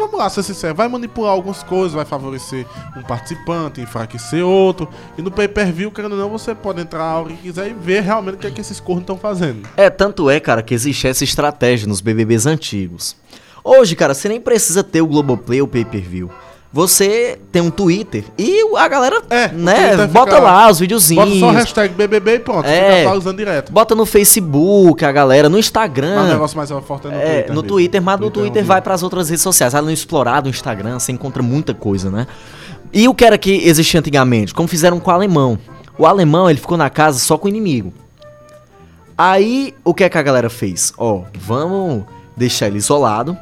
vamos 0.09 0.19
lá, 0.19 0.29
ser 0.29 0.43
sincero, 0.43 0.73
vai 0.73 0.87
manipular 0.87 1.31
algumas 1.31 1.61
coisas, 1.61 1.93
vai 1.93 2.05
favorecer 2.05 2.65
um 2.97 3.03
participante, 3.03 3.79
enfraquecer 3.79 4.43
outro. 4.43 4.89
E 5.17 5.21
no 5.21 5.31
pay-per-view, 5.31 5.91
querendo 5.91 6.13
ou 6.13 6.17
não, 6.17 6.29
você 6.29 6.55
pode 6.55 6.81
entrar 6.81 7.03
a 7.03 7.19
hora 7.19 7.29
que 7.29 7.37
quiser 7.37 7.69
e 7.69 7.73
ver 7.73 8.01
realmente 8.01 8.35
o 8.35 8.37
que, 8.37 8.47
é 8.47 8.51
que 8.51 8.61
esses 8.61 8.79
cornos 8.79 9.03
estão 9.03 9.17
fazendo. 9.17 9.67
É, 9.77 9.89
tanto 9.89 10.29
é, 10.29 10.39
cara, 10.39 10.63
que 10.63 10.73
existe 10.73 11.07
essa 11.07 11.23
estratégia 11.23 11.87
nos 11.87 12.01
BBBs 12.01 12.45
antigos. 12.45 13.15
Hoje, 13.63 13.95
cara, 13.95 14.13
você 14.13 14.27
nem 14.27 14.41
precisa 14.41 14.83
ter 14.83 15.01
o 15.01 15.07
Globoplay 15.07 15.61
ou 15.61 15.67
pay-per-view. 15.67 16.29
Você 16.71 17.39
tem 17.51 17.63
um 17.63 17.71
Twitter 17.71 18.23
e 18.37 18.61
a 18.77 18.87
galera, 18.87 19.23
É, 19.27 19.47
né, 19.47 19.87
Twitter 19.87 20.07
bota 20.09 20.31
fica- 20.35 20.43
lá 20.43 20.69
os 20.69 20.79
videozinhos. 20.79 21.25
Bota 21.27 21.39
só 21.39 21.49
hashtag 21.51 21.95
BBB 21.95 22.35
e 22.35 22.39
pronto, 22.39 22.65
É. 22.67 23.01
fica 23.05 23.17
usando 23.17 23.37
direto. 23.37 23.71
Bota 23.71 23.95
no 23.95 24.05
Facebook, 24.05 25.03
a 25.03 25.11
galera, 25.11 25.49
no 25.49 25.57
Instagram. 25.57 26.15
Mas 26.17 26.25
o 26.29 26.33
negócio 26.33 26.57
mais 26.57 26.69
forte 26.69 27.07
é 27.07 27.09
no 27.09 27.15
É, 27.15 27.19
Twitter. 27.21 27.47
no 27.47 27.53
mesmo. 27.55 27.63
Twitter, 27.67 28.01
mas 28.03 28.15
no 28.19 28.19
Twitter 28.25 28.39
é 28.39 28.43
Twitter 28.43 28.61
onde- 28.61 28.67
vai 28.67 28.81
pras 28.83 29.01
outras 29.01 29.29
redes 29.29 29.41
sociais. 29.41 29.73
Aí 29.73 29.81
no 29.81 29.89
Explorado, 29.91 30.43
no 30.47 30.51
Instagram, 30.51 30.99
você 30.99 31.11
encontra 31.11 31.41
muita 31.41 31.73
coisa, 31.73 32.11
né? 32.11 32.27
E 32.93 33.07
o 33.07 33.15
que 33.15 33.25
era 33.25 33.37
que 33.37 33.51
existia 33.67 33.99
antigamente? 33.99 34.53
Como 34.53 34.67
fizeram 34.67 34.99
com 34.99 35.09
o 35.09 35.13
alemão. 35.13 35.57
O 35.97 36.05
alemão, 36.05 36.47
ele 36.49 36.59
ficou 36.59 36.77
na 36.77 36.89
casa 36.89 37.17
só 37.17 37.35
com 37.35 37.47
o 37.47 37.49
inimigo. 37.49 37.91
Aí, 39.17 39.73
o 39.83 39.93
que 39.93 40.03
é 40.03 40.09
que 40.09 40.17
a 40.17 40.21
galera 40.21 40.49
fez? 40.49 40.93
Ó, 40.97 41.23
vamos 41.35 42.03
deixar 42.37 42.67
ele 42.67 42.77
isolado, 42.77 43.35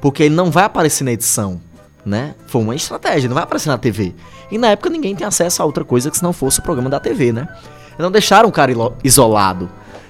porque 0.00 0.24
ele 0.24 0.34
não 0.34 0.50
vai 0.50 0.64
aparecer 0.64 1.04
na 1.04 1.12
edição, 1.12 1.60
né? 2.04 2.34
Foi 2.46 2.60
uma 2.60 2.74
estratégia, 2.74 3.28
não 3.28 3.34
vai 3.34 3.44
aparecer 3.44 3.68
na 3.68 3.78
TV. 3.78 4.14
E 4.50 4.58
na 4.58 4.68
época 4.68 4.90
ninguém 4.90 5.14
tem 5.14 5.26
acesso 5.26 5.62
a 5.62 5.64
outra 5.64 5.84
coisa 5.84 6.10
que 6.10 6.16
se 6.16 6.22
não 6.22 6.32
fosse 6.32 6.60
o 6.60 6.62
programa 6.62 6.90
da 6.90 7.00
TV, 7.00 7.32
né? 7.32 7.48
Então 7.94 8.10
deixaram 8.10 8.48
o 8.48 8.52
cara 8.52 8.72
isolado. 9.04 9.68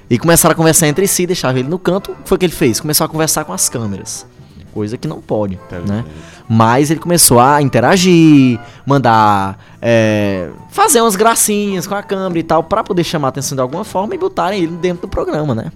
E 0.09 0.19
começaram 0.19 0.53
a 0.53 0.57
conversar 0.57 0.89
entre 0.89 1.07
si, 1.07 1.27
deixaram 1.27 1.59
ele 1.59 1.69
no 1.69 1.79
canto. 1.79 2.13
O 2.13 2.17
que 2.17 2.29
foi 2.29 2.39
que 2.39 2.45
ele 2.45 2.53
fez? 2.53 2.81
Começou 2.81 3.05
a 3.05 3.09
conversar 3.09 3.45
com 3.45 3.53
as 3.53 3.69
câmeras. 3.69 4.27
Coisa 4.73 4.97
que 4.97 5.07
não 5.07 5.21
pode, 5.21 5.59
né? 5.87 6.05
Mas 6.49 6.91
ele 6.91 7.01
começou 7.01 7.39
a 7.39 7.61
interagir, 7.61 8.59
mandar. 8.87 9.59
é, 9.81 10.51
fazer 10.71 11.01
umas 11.01 11.17
gracinhas 11.17 11.87
com 11.87 11.95
a 11.95 12.03
câmera 12.03 12.39
e 12.39 12.43
tal, 12.43 12.63
pra 12.63 12.83
poder 12.83 13.05
chamar 13.05 13.29
a 13.29 13.31
atenção 13.31 13.55
de 13.55 13.63
alguma 13.63 13.85
forma 13.85 14.15
e 14.15 14.19
botarem 14.19 14.63
ele 14.63 14.77
dentro 14.77 15.03
do 15.03 15.09
programa, 15.09 15.55
né? 15.55 15.71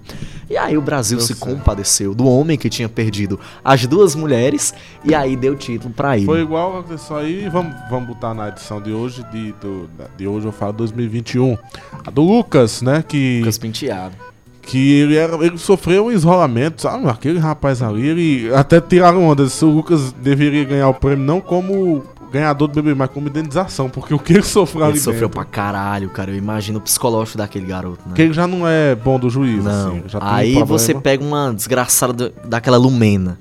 E 0.49 0.55
aí 0.57 0.77
o 0.77 0.81
Brasil 0.81 1.19
se 1.19 1.35
compadeceu 1.35 2.15
do 2.15 2.25
homem 2.27 2.57
que 2.57 2.69
tinha 2.69 2.87
perdido 2.87 3.37
as 3.63 3.85
duas 3.85 4.15
mulheres 4.15 4.73
e 5.03 5.13
aí 5.13 5.35
deu 5.35 5.55
título 5.55 5.93
pra 5.93 6.15
ele. 6.17 6.25
Foi 6.25 6.41
igual 6.41 6.79
aconteceu 6.79 7.17
aí, 7.17 7.49
vamos, 7.49 7.75
vamos 7.89 8.07
botar 8.07 8.33
na 8.33 8.47
edição 8.49 8.81
de 8.81 8.91
hoje, 8.91 9.25
de, 9.31 9.51
do- 9.53 9.89
de 10.15 10.25
hoje 10.27 10.45
eu 10.45 10.51
falo 10.53 10.71
2021. 10.73 11.57
A 12.05 12.09
do 12.09 12.21
Lucas, 12.21 12.81
né, 12.81 13.03
que, 13.05 13.39
Lucas 13.39 13.57
Penteado. 13.57 14.15
que 14.61 14.93
ele, 14.99 15.15
era, 15.17 15.35
ele 15.45 15.57
sofreu 15.57 16.05
um 16.05 16.11
isolamento, 16.11 16.81
sabe? 16.81 17.09
Aquele 17.09 17.39
rapaz 17.39 17.81
ali, 17.81 18.07
ele 18.07 18.53
até 18.53 18.79
tiraram 18.79 19.27
onda, 19.27 19.47
se 19.49 19.65
o 19.65 19.69
Lucas 19.69 20.13
deveria 20.13 20.63
ganhar 20.63 20.87
o 20.89 20.93
prêmio 20.93 21.25
não 21.25 21.41
como 21.41 22.03
ganhador 22.31 22.67
do 22.67 22.73
BBB, 22.75 22.95
mas 22.95 23.09
como 23.09 23.27
indenização, 23.27 23.89
porque 23.89 24.13
o 24.13 24.19
que 24.19 24.33
ele 24.33 24.43
sofreu 24.43 24.83
Ele 24.83 24.91
ali 24.91 24.99
sofreu 24.99 25.27
dentro, 25.27 25.35
pra 25.41 25.45
caralho, 25.45 26.09
cara. 26.09 26.31
Eu 26.31 26.35
imagino 26.37 26.79
o 26.79 26.81
psicológico 26.81 27.37
daquele 27.37 27.65
garoto, 27.65 27.99
né? 28.07 28.13
que 28.15 28.21
ele 28.21 28.33
já 28.33 28.45
não 28.47 28.67
é 28.67 28.95
bom 28.95 29.19
do 29.19 29.29
juízo, 29.29 29.63
Não. 29.67 29.87
assim, 29.89 30.03
Aí 30.21 30.53
problema. 30.55 30.65
você 30.65 30.93
pega 30.93 31.23
uma 31.23 31.53
desgraçada 31.53 32.33
daquela 32.45 32.77
Lumena, 32.77 33.39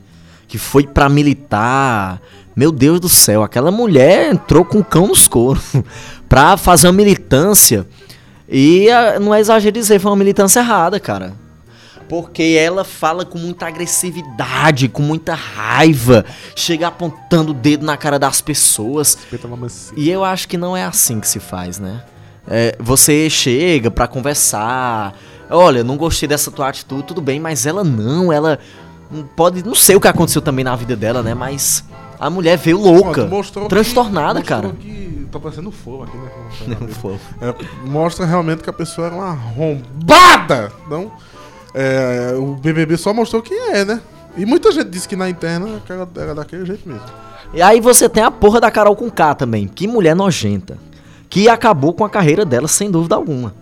que 0.49 0.59
foi 0.59 0.87
pra 0.87 1.09
militar. 1.09 2.21
Meu 2.55 2.73
Deus 2.73 2.99
do 3.01 3.09
céu, 3.09 3.43
aquela 3.43 3.71
mulher 3.71 4.33
entrou 4.33 4.65
com 4.65 4.79
o 4.79 4.85
cão 4.85 5.07
nos 5.09 5.29
coros 5.29 5.63
pra 6.29 6.57
fazer 6.57 6.87
uma 6.87 6.93
militância. 6.95 7.87
E 8.49 8.89
ah, 8.91 9.19
não 9.21 9.35
é 9.35 9.41
exagero 9.41 9.73
dizer, 9.73 9.99
foi 9.99 10.11
uma 10.11 10.17
militância 10.17 10.61
errada, 10.61 10.99
cara. 11.01 11.35
Porque 12.09 12.57
ela 12.59 12.85
fala 12.85 13.25
com 13.25 13.39
muita 13.39 13.67
agressividade, 13.67 14.89
com 14.89 15.03
muita 15.03 15.35
raiva, 15.35 16.25
chega 16.55 16.89
apontando 16.89 17.51
o 17.51 17.55
dedo 17.55 17.85
na 17.85 17.97
cara 17.97 18.19
das 18.19 18.41
pessoas. 18.41 19.19
Mamacinha. 19.49 20.01
E 20.01 20.11
eu 20.11 20.25
acho 20.25 20.49
que 20.49 20.57
não 20.57 20.77
é 20.77 20.85
assim 20.85 21.21
que 21.21 21.29
se 21.29 21.41
faz, 21.41 21.79
né? 21.79 22.03
É, 22.49 22.77
você 22.79 23.29
chega 23.29 23.91
pra 23.91 24.07
conversar. 24.07 25.15
Olha, 25.51 25.83
não 25.83 25.97
gostei 25.97 26.29
dessa 26.29 26.51
tua 26.51 26.69
atitude, 26.69 27.03
tudo 27.05 27.21
bem, 27.21 27.41
mas 27.41 27.67
ela 27.67 27.83
não, 27.83 28.33
ela 28.33 28.59
não 29.11 29.25
pode, 29.25 29.65
não 29.65 29.75
sei 29.75 29.97
o 29.97 30.01
que 30.01 30.09
aconteceu 30.09 30.43
também 30.43 30.65
na 30.65 30.75
vida 30.75 30.97
dela, 30.97 31.23
né? 31.23 31.35
Mas 31.35 31.85
a 32.19 32.31
mulher 32.31 32.57
veio 32.57 32.81
louca, 32.81 33.27
mostrou 33.27 33.69
transtornada, 33.69 34.43
que, 34.43 34.51
mostrou 34.51 34.73
cara. 34.73 34.81
Que, 34.81 35.29
tá 35.31 35.39
parecendo 35.39 35.71
fogo 35.71 36.05
aqui, 36.05 36.17
né? 36.17 36.31
É, 37.41 37.55
mostra 37.87 38.25
realmente 38.25 38.63
que 38.63 38.71
a 38.71 38.73
pessoa 38.73 39.09
era 39.09 39.17
uma 39.17 39.27
arrombada. 39.27 40.73
Então, 40.87 41.13
é, 41.79 42.35
o 42.37 42.55
BBB 42.55 42.97
só 42.97 43.13
mostrou 43.13 43.43
quem 43.43 43.71
é, 43.73 43.85
né? 43.85 44.01
E 44.37 44.45
muita 44.47 44.73
gente 44.73 44.89
disse 44.89 45.07
que 45.07 45.15
na 45.17 45.29
interna 45.29 45.81
era, 46.17 46.35
daquele 46.35 46.65
jeito 46.65 46.89
mesmo. 46.89 47.03
E 47.53 47.61
aí 47.63 47.81
você 47.81 48.09
tem 48.09 48.23
a 48.23 48.31
porra 48.31 48.61
da 48.61 48.71
Carol 48.71 48.97
com 48.97 49.11
K 49.11 49.35
também, 49.35 49.69
que 49.69 49.87
mulher 49.87 50.17
nojenta, 50.17 50.79
que 51.29 51.49
acabou 51.49 51.93
com 51.93 52.05
a 52.05 52.11
carreira 52.11 52.45
dela 52.45 52.67
sem 52.67 52.91
dúvida 52.91 53.15
alguma. 53.15 53.55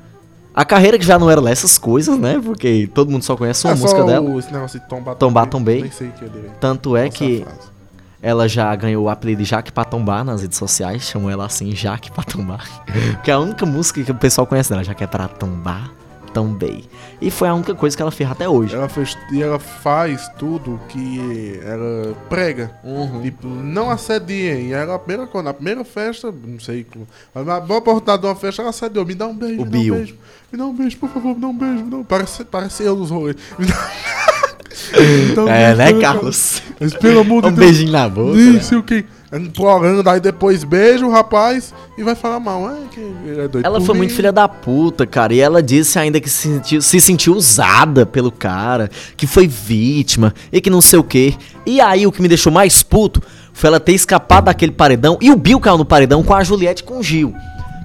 A 0.55 0.65
carreira 0.65 0.97
que 0.97 1.05
já 1.05 1.19
não 1.19 1.29
era 1.29 1.41
lá 1.41 1.51
essas 1.51 1.77
coisas, 1.79 2.17
né? 2.17 2.41
Porque 2.43 2.89
todo 2.95 3.11
mundo 3.11 3.25
só 3.25 3.37
conhece 3.37 3.67
uma 3.67 3.73
é 3.73 3.77
música 3.77 4.01
só 4.01 4.07
dela. 4.07 4.31
o- 4.31 4.39
esse 4.39 4.53
negócio 4.53 4.79
de 4.79 4.89
tombar, 4.89 5.15
Tombar, 5.17 5.47
tombei. 5.49 5.83
Nem 5.83 5.91
sei 5.91 6.11
que 6.17 6.25
é. 6.25 6.29
Tanto 6.61 6.97
é 6.97 7.09
que. 7.09 7.45
Ela 8.23 8.49
já 8.49 8.75
ganhou 8.75 9.05
o 9.05 9.09
apelido 9.11 9.43
de 9.43 9.49
Jaque 9.51 9.71
Patombar 9.71 10.25
nas 10.25 10.41
redes 10.41 10.57
sociais, 10.57 11.03
chamam 11.03 11.29
ela 11.29 11.45
assim, 11.45 11.75
Jaque 11.77 12.11
Patombar. 12.11 12.65
que 13.23 13.31
é 13.31 13.35
a 13.35 13.39
única 13.39 13.67
música 13.67 14.03
que 14.03 14.11
o 14.11 14.15
pessoal 14.15 14.47
conhece 14.47 14.71
dela, 14.71 14.83
já 14.83 14.95
que 14.95 15.05
é 15.05 15.07
pra 15.07 15.29
tombar, 15.29 15.91
tombei. 16.35 16.85
E 17.21 17.31
foi 17.31 17.49
a 17.49 17.55
única 17.55 17.75
coisa 17.75 17.97
que 17.97 18.03
ela 18.03 18.11
fez 18.11 18.31
até 18.31 18.49
hoje. 18.49 18.75
Ela 18.75 18.89
fez, 18.89 19.17
e 19.33 19.43
ela 19.43 19.59
faz 19.59 20.29
tudo 20.39 20.79
que 20.89 21.59
ela 21.65 22.15
prega. 22.29 22.73
Uhum. 22.85 23.23
Tipo, 23.23 23.47
não 23.49 23.89
assediem. 23.91 24.69
E 24.69 24.73
ela, 24.73 24.99
primeira, 24.99 25.31
na 25.43 25.55
primeira 25.55 25.85
festa, 25.85 26.31
não 26.45 26.59
sei 26.61 26.85
como. 26.85 27.07
Mas 27.35 27.47
na 27.47 27.61
boa 27.61 27.79
oportunidade 27.79 28.21
de 28.23 28.29
uma 28.29 28.35
festa, 28.35 28.61
ela 28.63 28.71
assediou. 28.71 29.07
Me 29.07 29.15
dá 29.15 29.27
um 29.27 29.35
beijo, 29.37 29.63
O 29.63 29.65
me 29.65 29.71
dá 29.71 29.79
Bill. 29.79 29.95
um 29.95 29.97
beijo. 29.99 30.17
Me 30.53 30.59
dá 30.59 30.67
um 30.67 30.75
beijo, 30.75 30.97
por 30.99 31.09
favor, 31.11 31.35
me 31.35 31.41
dá 31.41 31.47
um 31.49 31.57
beijo. 31.57 31.85
Me 31.85 31.91
dá 31.91 31.97
um... 31.99 32.05
Parece, 32.05 32.45
parece 32.45 32.83
eu 32.83 32.97
nos 32.97 33.11
rolês. 33.11 33.37
Me 33.59 33.67
dá... 33.67 33.91
Dá 35.35 35.45
um 35.45 35.49
É, 35.49 35.75
né, 35.75 35.87
pelo- 35.87 36.01
Carlos? 36.01 36.63
Mas 36.81 36.95
pelo 36.95 37.21
amor 37.21 37.43
de 37.43 37.49
Um 37.49 37.53
Deus. 37.53 37.67
beijinho 37.71 37.93
na 37.93 38.09
boca. 38.09 38.37
né? 38.37 38.43
Isso, 38.43 38.79
o 38.79 38.83
que? 38.83 39.05
Implorando, 39.35 40.09
aí 40.09 40.21
depois 40.21 40.65
beija 40.65 41.05
o 41.05 41.11
rapaz 41.11 41.75
e 41.99 42.03
vai 42.03 42.15
falar 42.15 42.39
mal. 42.41 42.71
É, 42.71 42.77
que 42.91 43.01
ele 43.01 43.41
é 43.41 43.49
doido 43.49 43.67
Ela 43.67 43.81
foi 43.81 43.95
mim. 43.95 43.99
muito 43.99 44.15
filha 44.15 44.33
da 44.33 44.49
puta, 44.49 45.07
cara. 45.07 45.35
E 45.35 45.41
ela 45.41 45.63
disse 45.63 45.99
ainda 45.99 46.21
que 46.21 46.31
se 46.31 46.49
sentiu, 46.49 46.83
se 46.83 47.01
sentiu 47.01 47.35
usada 47.35 48.07
pelo 48.07 48.31
cara, 48.31 48.91
que 49.17 49.27
foi 49.27 49.47
vítima 49.49 50.33
e 50.53 50.61
que 50.61 50.71
não 50.71 50.81
sei 50.81 50.99
o 50.99 51.05
que. 51.05 51.37
E 51.67 51.81
aí 51.81 52.07
o 52.07 52.13
que 52.13 52.23
me 52.23 52.29
deixou 52.29 52.53
mais 52.53 52.83
puto 52.83 53.23
foi 53.53 53.69
ela 53.69 53.81
ter 53.81 53.93
escapado 53.93 54.45
daquele 54.45 54.73
paredão. 54.73 55.19
E 55.21 55.31
o 55.31 55.37
Bill 55.37 55.61
caiu 55.61 55.79
no 55.79 55.85
paredão 55.85 56.23
com 56.23 56.35
a 56.35 56.45
Juliette 56.45 56.83
e 56.83 56.87
com 56.87 56.99
o 56.99 57.03
Gil. 57.03 57.35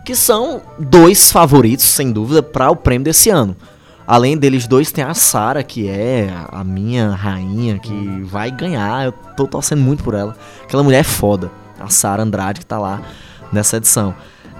Que 0.06 0.16
são 0.16 0.62
dois 0.78 1.32
favoritos, 1.32 1.86
sem 1.86 2.12
dúvida, 2.12 2.42
para 2.42 2.72
o 2.72 2.76
prêmio 2.76 3.06
desse 3.06 3.30
ano. 3.30 3.56
Além 4.10 4.36
deles 4.36 4.66
dois, 4.68 4.92
tem 4.92 5.04
a 5.04 5.14
Sara, 5.14 5.62
que 5.62 5.88
é 5.88 6.34
a 6.52 6.64
minha 6.64 7.12
rainha, 7.12 7.78
que 7.78 8.22
vai 8.24 8.50
ganhar. 8.50 9.06
Eu 9.06 9.12
tô 9.38 9.46
torcendo 9.46 9.82
muito 9.84 10.04
por 10.04 10.16
ela. 10.16 10.36
Aquela 10.64 10.82
mulher 10.82 11.02
é 11.02 11.04
foda. 11.04 11.52
A 11.80 11.90
Sara 11.90 12.24
Andrade, 12.24 12.62
que 12.62 12.66
tá 12.66 12.80
lá 12.80 13.04
nessa 13.54 13.78
edição. 13.78 14.16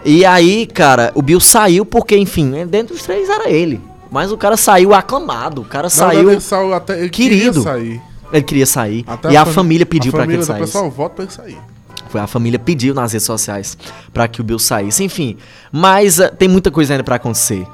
E 0.06 0.24
aí, 0.24 0.68
cara, 0.68 1.12
o 1.16 1.22
Bill 1.24 1.40
saiu 1.40 1.84
porque, 1.84 2.16
enfim, 2.16 2.52
dentro 2.68 2.94
dos 2.94 3.04
três 3.04 3.28
era 3.28 3.50
ele. 3.50 3.82
Mas 4.12 4.32
o 4.32 4.38
cara 4.38 4.56
saiu 4.56 4.94
aclamado. 4.94 5.62
O 5.62 5.66
cara 5.66 5.86
Na 5.86 5.90
saiu. 5.90 6.30
ele 6.32 6.40
saiu 6.42 6.72
até, 6.72 7.00
ele 7.00 7.10
querido. 7.10 7.64
queria 7.64 7.64
sair. 7.64 8.02
Ele 8.32 8.44
queria 8.44 8.66
sair. 8.68 9.04
Até 9.08 9.32
e 9.32 9.36
a, 9.38 9.42
fami- 9.46 9.56
família 9.56 9.86
pediu 9.88 10.12
a 10.12 10.16
pra 10.16 10.28
que 10.28 10.34
ele 10.34 10.44
saísse. 10.44 10.66
pessoal 10.66 10.92
vota 10.92 11.16
pra 11.16 11.24
ele 11.26 11.34
sair. 11.34 11.58
Foi 12.10 12.22
a 12.22 12.28
família 12.28 12.60
pediu 12.60 12.94
nas 12.94 13.14
redes 13.14 13.26
sociais 13.26 13.76
pra 14.14 14.28
que 14.28 14.42
o 14.42 14.44
Bill 14.44 14.60
saísse. 14.60 15.04
Enfim, 15.04 15.38
mas 15.72 16.20
eh, 16.20 16.30
tem 16.30 16.48
muita 16.48 16.70
coisa 16.70 16.94
ainda 16.94 17.04
pra 17.04 17.16
acontecer. 17.16 17.66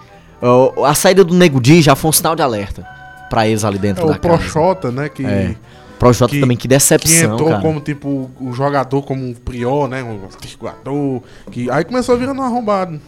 Ó, 0.48 0.86
a 0.86 0.94
saída 0.94 1.24
do 1.24 1.34
Nego 1.34 1.60
Di 1.60 1.82
já 1.82 1.96
foi 1.96 2.10
um 2.10 2.14
sinal 2.14 2.36
de 2.36 2.42
alerta 2.42 2.86
pra 3.30 3.48
eles 3.48 3.64
ali 3.64 3.78
É 3.78 3.82
dentro 3.82 4.06
o 4.06 4.08
da 4.10 4.18
casa. 4.18 4.38
Proxota, 4.38 4.92
né? 4.92 5.10
Que, 5.10 5.26
É. 5.26 5.56
Projota 5.98 6.34
que- 6.34 6.42
também, 6.42 6.58
que 6.58 6.62
que 6.64 6.68
decepção, 6.68 7.34
entrou 7.36 7.50
cara. 7.50 7.62
como 7.62 7.80
tipo 7.80 8.30
o 8.40 8.52
jogador, 8.52 9.02
como 9.04 9.26
um 9.26 9.34
prior, 9.34 9.88
né? 9.88 10.04
Um 10.04 10.26
articulador. 10.26 11.22
Que, 11.50 11.70
aí 11.72 11.86
começou 11.86 12.18
virando 12.18 12.42
um 12.42 12.44
arrombado. 12.44 13.00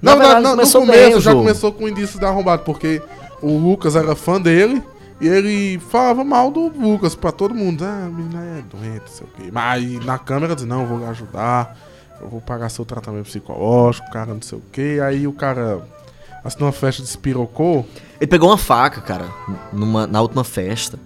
Na 0.00 0.16
Na 0.16 0.16
verdade, 0.16 0.42
não, 0.42 0.56
no 0.56 0.62
bem 0.62 0.72
começo 0.72 1.18
o 1.18 1.20
já 1.20 1.30
jogo. 1.30 1.42
começou 1.42 1.70
com 1.72 1.86
indícios 1.88 2.18
de 2.18 2.24
arrombado, 2.24 2.62
porque 2.64 3.00
o 3.42 3.56
Lucas 3.58 3.94
era 3.94 4.16
fã 4.16 4.40
dele 4.40 4.82
e 5.20 5.28
ele 5.28 5.78
falava 5.90 6.24
mal 6.24 6.50
do 6.50 6.68
Lucas 6.76 7.14
pra 7.14 7.30
todo 7.30 7.54
mundo. 7.54 7.84
Ah, 7.84 8.06
a 8.06 8.08
menina 8.08 8.42
é 8.58 8.62
doente, 8.76 9.00
não 9.02 9.06
sei 9.06 9.26
o 9.26 9.30
quê. 9.44 9.50
Mas 9.52 10.04
na 10.04 10.18
câmera 10.18 10.56
diz, 10.56 10.64
não, 10.64 10.80
eu 10.80 10.86
vou 10.88 11.08
ajudar, 11.10 11.76
eu 12.20 12.28
vou 12.28 12.40
pagar 12.40 12.68
seu 12.70 12.84
tratamento 12.84 13.26
psicológico, 13.26 14.10
cara, 14.10 14.32
não 14.34 14.42
sei 14.42 14.58
o 14.58 14.62
quê. 14.72 14.98
Aí 15.04 15.26
o 15.26 15.32
cara, 15.32 15.82
assim, 16.44 16.56
numa 16.60 16.72
festa 16.72 17.02
despirocou. 17.02 17.86
Ele 18.20 18.28
pegou 18.28 18.48
uma 18.48 18.58
faca, 18.58 19.00
cara, 19.00 19.26
numa, 19.72 20.06
na 20.06 20.20
última 20.20 20.44
festa. 20.44 20.98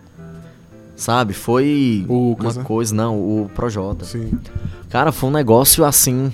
Sabe? 0.94 1.35
Foi 1.35 2.07
O 2.09 2.31
Lucas, 2.31 2.57
uma 2.57 2.62
né? 2.62 2.66
coisa, 2.66 2.94
não, 2.94 3.16
o 3.18 3.51
Projota. 3.55 4.05
Assim, 4.05 4.33
Cara, 4.88 5.12
foi 5.12 5.29
um 5.29 5.33
negócio 5.33 5.85
assim, 5.85 6.33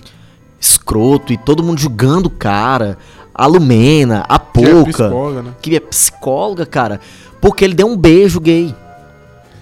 escroto, 0.61 1.33
e 1.33 1.37
todo 1.37 1.63
mundo 1.65 1.81
julgando 1.81 2.29
o 2.29 2.31
cara. 2.31 2.97
A 3.35 3.47
Lumena, 3.47 4.25
a 4.29 4.39
que 4.39 4.65
é 4.65 4.71
Pouca. 4.71 4.93
psicóloga, 4.93 5.43
né? 5.43 5.55
que 5.61 5.75
é 5.77 5.81
psicóloga, 5.81 6.67
cara. 6.67 7.01
Porque 7.41 7.65
ele 7.65 7.75
deu 7.75 7.89
um 7.89 7.97
beijo 7.97 8.39
gay. 8.39 8.75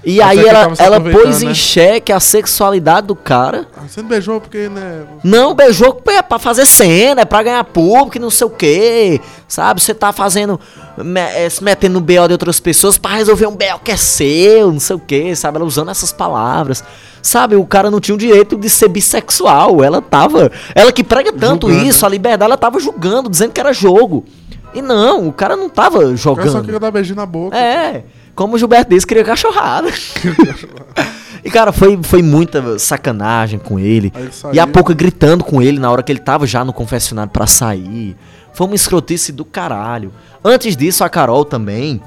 E 0.03 0.23
aí 0.23 0.39
ela, 0.47 0.73
ela 0.79 0.99
pôs 1.01 1.43
em 1.43 1.49
né? 1.49 1.55
xeque 1.55 2.11
a 2.11 2.19
sexualidade 2.19 3.07
do 3.09 3.15
cara. 3.15 3.67
Ah, 3.77 3.83
Você 3.87 4.01
não 4.01 4.09
beijou 4.09 4.41
porque, 4.41 4.69
né? 4.69 5.03
Não, 5.23 5.55
beijou 5.55 6.01
é 6.09 6.23
pra 6.23 6.39
fazer 6.39 6.65
cena, 6.65 7.21
é 7.21 7.25
pra 7.27 7.43
ganhar 7.43 7.63
público 7.65 8.17
e 8.17 8.21
não 8.21 8.31
sei 8.31 8.47
o 8.47 8.51
quê. 8.51 9.21
Sabe? 9.47 9.81
Você 9.83 9.93
tá 9.93 10.11
fazendo. 10.13 10.59
me- 10.97 11.21
é, 11.21 11.49
se 11.51 11.63
metendo 11.63 11.95
no 11.95 12.01
BO 12.01 12.27
de 12.29 12.33
outras 12.33 12.59
pessoas 12.61 12.97
pra 12.97 13.13
resolver 13.17 13.47
um 13.47 13.53
BO 13.57 13.79
que 13.85 13.91
é 13.93 13.97
seu, 13.97 14.73
não 14.73 14.81
sei 14.81 14.97
o 14.97 15.01
quê, 15.01 15.37
sabe? 15.37 15.57
Ela 15.59 15.67
usando 15.67 15.91
essas 15.91 16.13
palavras. 16.13 16.83
Sabe? 17.23 17.55
O 17.57 17.67
cara 17.67 17.91
não 17.91 18.01
tinha 18.01 18.15
o 18.15 18.19
direito 18.19 18.57
de 18.57 18.71
ser 18.71 18.89
bissexual. 18.89 19.85
Ela 19.85 20.01
tava. 20.01 20.51
Ela 20.75 20.93
que 20.93 21.05
prega 21.05 21.31
tanto 21.33 21.69
Julgando, 21.69 21.89
isso, 21.91 22.07
a 22.07 22.09
liberdade, 22.09 22.45
ela 22.51 22.57
tava 22.57 22.81
julgando, 22.81 23.29
dizendo 23.29 23.53
que 23.53 23.61
era 23.61 23.73
jogo. 23.75 24.25
E 24.73 24.81
não, 24.81 25.29
o 25.29 25.33
cara 25.33 25.57
não 25.57 25.69
tava 25.69 25.99
Eu 25.99 26.17
só 26.17 26.35
jogando. 26.35 26.63
queria 26.65 26.81
dar 26.81 26.91
beijinho 26.91 27.17
na 27.17 27.27
boca. 27.27 27.57
É, 27.57 28.05
como 28.35 28.55
o 28.55 28.59
Gilberto 28.59 28.90
disse, 28.90 29.07
queria 29.07 29.25
cachorrada. 29.25 29.88
e, 31.45 31.51
cara, 31.51 31.73
foi, 31.73 31.99
foi 32.03 32.23
muita 32.23 32.79
sacanagem 32.79 33.59
com 33.59 33.79
ele. 33.79 34.12
E 34.53 34.61
a 34.61 34.66
pouco 34.66 34.95
gritando 34.95 35.45
com 35.45 35.61
ele 35.61 35.79
na 35.79 35.90
hora 35.90 36.03
que 36.03 36.12
ele 36.12 36.21
tava 36.21 36.47
já 36.47 36.64
no 36.64 36.73
confessionário 36.73 37.31
pra 37.31 37.47
sair. 37.47 38.16
Foi 38.53 38.66
uma 38.66 38.75
escrotice 38.77 39.33
do 39.33 39.45
caralho. 39.45 40.12
Antes 40.45 40.77
disso, 40.77 41.05
a 41.05 41.09
Carol 41.09 41.45
também 41.45 42.01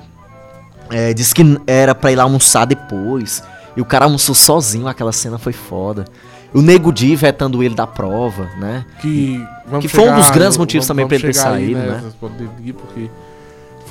é, 0.90 1.14
disse 1.14 1.34
que 1.34 1.60
era 1.66 1.96
pra 1.96 2.12
ir 2.12 2.16
lá 2.16 2.24
almoçar 2.24 2.66
depois. 2.66 3.44
E 3.76 3.82
o 3.82 3.86
cara 3.86 4.06
almoçou 4.06 4.36
sozinho, 4.36 4.88
aquela 4.88 5.12
cena 5.12 5.38
foi 5.38 5.54
foda. 5.54 6.06
O 6.54 6.62
Nego 6.62 6.94
Di 6.94 7.16
vetando 7.16 7.64
ele 7.64 7.74
da 7.74 7.88
prova, 7.88 8.48
né? 8.60 8.86
Que, 9.02 9.44
vamos 9.66 9.82
Que 9.84 9.88
foi 9.88 10.08
um 10.08 10.16
dos 10.16 10.30
grandes 10.30 10.56
no- 10.56 10.62
motivos 10.62 10.86
também 10.86 11.08
pra 11.08 11.16
ele 11.16 11.26
ter 11.26 11.34
saído, 11.34 11.80
né? 11.80 11.98
Vocês 12.00 12.14
podem 12.14 12.48
ir 12.64 12.74
porque 12.74 13.10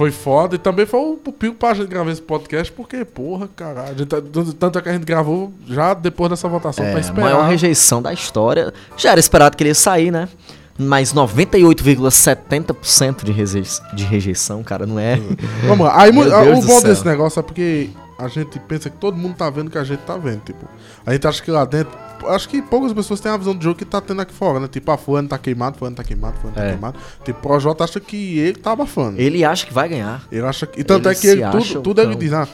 foi 0.02 0.10
foda 0.10 0.56
e 0.56 0.58
também 0.58 0.84
foi 0.84 0.98
o 1.00 1.16
pico 1.32 1.54
pra 1.54 1.72
gente 1.74 1.86
gravar 1.88 2.10
esse 2.10 2.20
podcast, 2.20 2.72
porque, 2.72 3.04
porra, 3.04 3.48
caralho. 3.54 4.02
a 4.02 4.06
tá- 4.06 4.16
Tanto 4.58 4.76
é 4.78 4.82
que 4.82 4.88
a 4.88 4.92
gente 4.92 5.04
gravou 5.04 5.52
já 5.68 5.94
depois 5.94 6.28
dessa 6.30 6.48
votação 6.48 6.84
pra 6.84 6.94
É, 6.94 6.96
a 6.96 7.00
esperar. 7.00 7.20
maior 7.22 7.48
rejeição 7.48 8.02
da 8.02 8.12
história. 8.12 8.74
Já 8.96 9.12
era 9.12 9.20
esperado 9.20 9.56
que 9.56 9.62
ele 9.62 9.70
ia 9.70 9.74
sair, 9.76 10.10
né? 10.10 10.28
Mas 10.76 11.12
98,70% 11.14 13.22
de, 13.24 13.30
reje 13.30 13.62
de 13.94 14.04
rejeição, 14.04 14.62
cara, 14.64 14.86
não 14.86 14.98
é? 14.98 15.20
Vamos 15.68 15.86
lá. 15.86 16.00
Aí, 16.00 16.10
Deus 16.10 16.64
o 16.64 16.66
bom 16.66 16.80
desse 16.82 17.06
negócio 17.06 17.38
é 17.38 17.42
porque 17.42 17.90
a 18.18 18.26
gente 18.26 18.58
pensa 18.60 18.90
que 18.90 18.96
todo 18.96 19.16
mundo 19.16 19.36
tá 19.36 19.48
vendo 19.50 19.68
o 19.68 19.70
que 19.70 19.78
a 19.78 19.84
gente 19.84 20.00
tá 20.00 20.16
vendo, 20.16 20.40
tipo. 20.40 20.66
A 21.06 21.12
gente 21.12 21.24
acha 21.26 21.40
que 21.42 21.50
lá 21.50 21.64
dentro. 21.64 21.96
Acho 22.28 22.48
que 22.48 22.60
poucas 22.62 22.92
pessoas 22.92 23.20
têm 23.20 23.30
a 23.32 23.36
visão 23.36 23.54
do 23.54 23.62
jogo 23.62 23.76
que 23.76 23.84
tá 23.84 24.00
tendo 24.00 24.20
aqui 24.22 24.32
fora, 24.32 24.60
né? 24.60 24.68
Tipo, 24.68 24.90
ah, 24.92 24.96
fulano 24.96 25.28
tá 25.28 25.38
queimado, 25.38 25.78
fulano 25.78 25.96
tá 25.96 26.04
queimado, 26.04 26.36
fulano 26.38 26.54
tá 26.56 26.64
É. 26.64 26.70
queimado. 26.70 26.98
Tipo, 27.24 27.38
o 27.38 27.42
Projota 27.42 27.84
acha 27.84 27.98
que 28.00 28.38
ele 28.38 28.58
tá 28.58 28.72
abafando. 28.72 29.20
Ele 29.20 29.44
acha 29.44 29.66
que 29.66 29.72
vai 29.72 29.88
ganhar. 29.88 30.22
Ele 30.30 30.46
acha 30.46 30.66
que. 30.66 30.80
E 30.80 30.84
tanto 30.84 31.08
Ele 31.08 31.16
é 31.16 31.20
que 31.20 31.26
ele, 31.26 31.42
tudo, 31.50 31.80
tudo 31.82 32.00
ele 32.00 32.14
diz, 32.14 32.32
ah, 32.32 32.46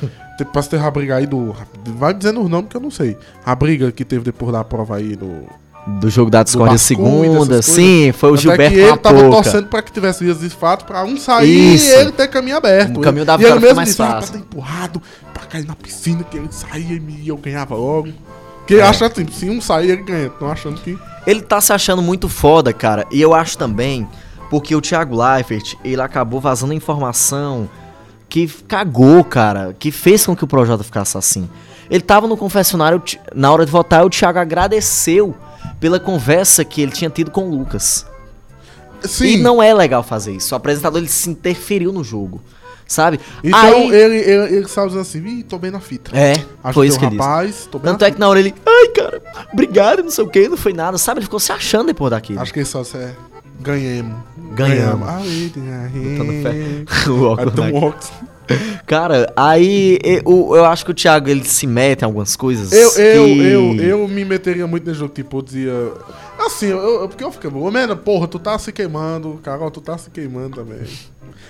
pra 0.52 0.62
ter 0.62 0.80
a 0.80 0.90
briga 0.90 1.16
aí 1.16 1.26
do. 1.26 1.54
Vai 1.96 2.14
dizendo 2.14 2.40
os 2.42 2.48
nomes 2.50 2.68
que 2.70 2.76
eu 2.76 2.80
não 2.80 2.90
sei. 2.90 3.16
A 3.44 3.54
briga 3.54 3.90
que 3.92 4.04
teve 4.04 4.24
depois 4.24 4.52
da 4.52 4.62
prova 4.64 4.96
aí 4.96 5.14
do. 5.16 5.44
Do 6.00 6.10
jogo 6.10 6.30
da 6.30 6.42
discórdia 6.42 6.74
Basculho, 6.74 7.32
segunda. 7.32 7.62
Sim, 7.62 8.12
foi 8.12 8.30
o 8.30 8.36
Tanto 8.36 8.38
é 8.38 8.42
Gilberto 8.50 8.74
que 8.74 8.80
ele 8.82 8.96
tava 8.98 9.20
pouca. 9.20 9.36
torcendo 9.36 9.68
pra 9.68 9.80
que 9.80 9.90
tivesse 9.90 10.22
vias 10.22 10.38
de 10.40 10.50
fato 10.50 10.84
pra 10.84 11.02
um 11.02 11.16
sair 11.16 11.76
Isso. 11.76 11.88
e 11.88 11.94
ele 11.94 12.12
ter 12.12 12.28
caminho 12.28 12.58
aberto. 12.58 12.98
O 12.98 13.00
caminho 13.00 13.24
da 13.24 13.34
e 13.34 13.38
vitória 13.38 13.54
ele 13.56 13.60
mesmo 13.64 13.76
mais 13.76 13.88
disse, 13.88 14.02
ah, 14.02 14.06
pra 14.06 14.14
fácil. 14.16 14.32
ter 14.34 14.38
empurrado, 14.40 15.02
pra 15.32 15.44
cair 15.46 15.64
na 15.66 15.74
piscina, 15.74 16.22
que 16.24 16.36
ele 16.36 16.48
saía 16.50 17.00
e 17.08 17.28
eu 17.28 17.38
ganhava 17.38 17.74
logo. 17.74 18.10
Porque 18.68 18.74
ele 18.74 18.82
acha 18.82 19.06
assim, 19.06 19.26
se 19.32 19.48
um 19.48 19.62
sair, 19.62 19.92
ele 19.92 20.02
ganha. 20.02 20.26
Estão 20.26 20.52
achando 20.52 20.78
que. 20.78 20.98
Ele 21.26 21.40
tá 21.40 21.58
se 21.58 21.72
achando 21.72 22.02
muito 22.02 22.28
foda, 22.28 22.70
cara. 22.70 23.06
E 23.10 23.18
eu 23.18 23.32
acho 23.32 23.56
também, 23.56 24.06
porque 24.50 24.76
o 24.76 24.80
Thiago 24.82 25.16
Leifert, 25.16 25.74
ele 25.82 26.02
acabou 26.02 26.38
vazando 26.38 26.74
informação 26.74 27.66
que 28.28 28.46
cagou, 28.46 29.24
cara. 29.24 29.74
Que 29.78 29.90
fez 29.90 30.26
com 30.26 30.36
que 30.36 30.44
o 30.44 30.46
Projota 30.46 30.84
ficasse 30.84 31.16
assim. 31.16 31.48
Ele 31.88 32.02
tava 32.02 32.26
no 32.26 32.36
confessionário, 32.36 33.02
na 33.34 33.50
hora 33.50 33.64
de 33.64 33.72
votar, 33.72 34.04
o 34.04 34.10
Thiago 34.10 34.38
agradeceu 34.38 35.34
pela 35.80 35.98
conversa 35.98 36.62
que 36.62 36.82
ele 36.82 36.92
tinha 36.92 37.08
tido 37.08 37.30
com 37.30 37.48
o 37.48 37.50
Lucas. 37.50 38.04
Sim. 39.00 39.28
E 39.28 39.36
não 39.38 39.62
é 39.62 39.72
legal 39.72 40.02
fazer 40.02 40.32
isso. 40.32 40.54
O 40.54 40.58
apresentador 40.58 40.98
ele 40.98 41.08
se 41.08 41.30
interferiu 41.30 41.90
no 41.90 42.04
jogo, 42.04 42.42
sabe? 42.88 43.20
Então 43.44 43.60
Aí, 43.60 43.90
ele, 43.94 44.16
ele, 44.16 44.56
ele 44.56 44.66
assim, 45.00 45.24
ih, 45.24 45.42
tô 45.44 45.58
bem 45.58 45.70
na 45.70 45.78
fita. 45.78 46.10
é, 46.16 46.42
foi 46.72 46.88
isso 46.88 46.98
que 46.98 47.04
ele 47.04 47.16
disse. 47.16 47.22
rapaz, 47.28 47.68
tô 47.70 47.78
bem 47.78 47.92
Tanto 47.92 48.04
é 48.04 48.10
que 48.10 48.18
na 48.18 48.28
hora 48.28 48.40
ele, 48.40 48.52
ai, 48.66 48.88
cara, 48.88 49.22
obrigado, 49.52 50.02
não 50.02 50.10
sei 50.10 50.24
o 50.24 50.28
que, 50.28 50.48
não 50.48 50.56
foi 50.56 50.72
nada, 50.72 50.96
sabe? 50.98 51.18
Ele 51.20 51.26
ficou 51.26 51.38
se 51.38 51.52
achando 51.52 51.86
depois 51.86 52.10
daquilo. 52.10 52.40
Acho 52.40 52.52
que 52.52 52.58
ele 52.60 52.66
só 52.66 52.80
disse, 52.82 52.96
é, 52.96 53.14
ganhemos. 53.60 54.16
Ganhamos. 54.54 55.08
Eita, 55.26 55.60
Botando 55.60 56.42
fé. 56.42 57.10
O 57.10 57.22
óculos 57.24 57.60
Aí. 57.60 57.72
Cara, 58.86 59.30
aí 59.36 59.98
e- 60.02 60.22
o- 60.24 60.56
eu 60.56 60.64
acho 60.64 60.82
que 60.84 60.90
o 60.90 60.94
Thiago 60.94 61.28
ele 61.28 61.44
se 61.44 61.66
mete 61.66 62.00
em 62.00 62.04
algumas 62.06 62.34
coisas. 62.34 62.72
Eu, 62.72 62.90
eu, 62.96 63.24
que- 63.26 63.40
eu, 63.40 63.74
eu 64.00 64.08
me 64.08 64.24
meteria 64.24 64.66
muito 64.66 64.86
nesse 64.86 64.98
jogo, 64.98 65.12
tipo, 65.12 65.38
eu 65.38 65.42
dizia. 65.42 65.92
Assim, 66.38 66.66
eu, 66.66 66.78
eu- 66.78 67.08
porque 67.08 67.22
eu 67.22 67.30
fiquei, 67.30 67.50
ô, 67.50 67.96
porra, 67.96 68.26
tu 68.26 68.38
tá 68.38 68.58
se 68.58 68.72
queimando, 68.72 69.38
Carol, 69.42 69.70
tu 69.70 69.80
tá 69.82 69.98
se 69.98 70.08
queimando 70.08 70.56
também. 70.56 70.78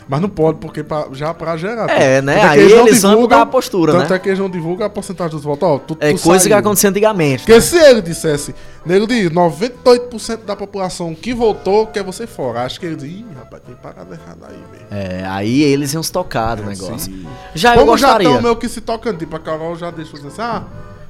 Mas 0.09 0.21
não 0.21 0.29
pode, 0.29 0.59
porque 0.59 0.83
pra- 0.83 1.09
já 1.13 1.35
pra 1.35 1.57
gerar. 1.57 1.89
É, 1.91 2.23
né? 2.23 2.35
tanto 2.35 2.47
é 2.47 2.55
que 2.57 2.61
Aí 2.63 2.75
não 2.75 2.87
eles 2.89 3.03
vão 3.03 3.21
mudar 3.21 3.43
a 3.43 3.47
postura, 3.47 3.93
Tanto 3.93 4.11
né? 4.11 4.17
é 4.17 4.19
que 4.19 4.29
eles 4.29 4.39
não 4.39 4.49
divulgam 4.49 4.87
a 4.87 4.91
porcentagem 4.91 5.33
dos 5.33 5.45
votos. 5.45 5.69
Ó, 5.69 5.79
tu, 5.79 5.97
É 6.01 6.13
tu 6.13 6.21
coisa 6.23 6.45
que 6.45 6.51
saiu. 6.51 6.59
acontecia 6.61 6.89
antigamente. 6.91 7.45
Porque 7.45 7.61
se 7.61 7.77
ele 7.77 8.01
dissesse, 8.01 8.55
nego 8.87 9.07
diz, 9.07 9.31
98% 9.31 10.45
da 10.45 10.57
população 10.57 11.15
que 11.15 11.35
votou 11.35 11.87
quer 11.87 12.03
você 12.03 12.27
fora. 12.27 12.63
Acho 12.63 12.81
que 12.81 12.87
ele 12.87 12.97
diz, 12.97 13.05
ih, 13.11 13.27
rapaz, 13.39 13.63
tem 13.67 13.75
parada 13.75 14.15
errada 14.15 14.47
aí, 14.49 14.63
velho. 14.73 14.87
É, 14.91 15.27
aí 15.27 15.63
eles 15.63 15.93
iam 15.93 16.03
se 16.03 16.11
tocar 16.13 16.55
do 16.57 16.65
negócio. 16.65 17.13
Já 17.55 17.71
eu 17.75 17.83
É, 17.83 17.85
Como 17.85 17.97
já 17.99 18.07
gostaria. 18.09 18.29
estão 18.29 18.43
meio 18.43 18.57
que 18.57 18.69
se 18.69 18.81
tocando, 18.81 19.19
tipo, 19.19 19.37
a 19.37 19.39
Carol 19.41 19.77
já 19.77 19.91
deixou 19.91 20.15
dizer 20.15 20.29
assim, 20.29 20.41
ah, 20.43 20.63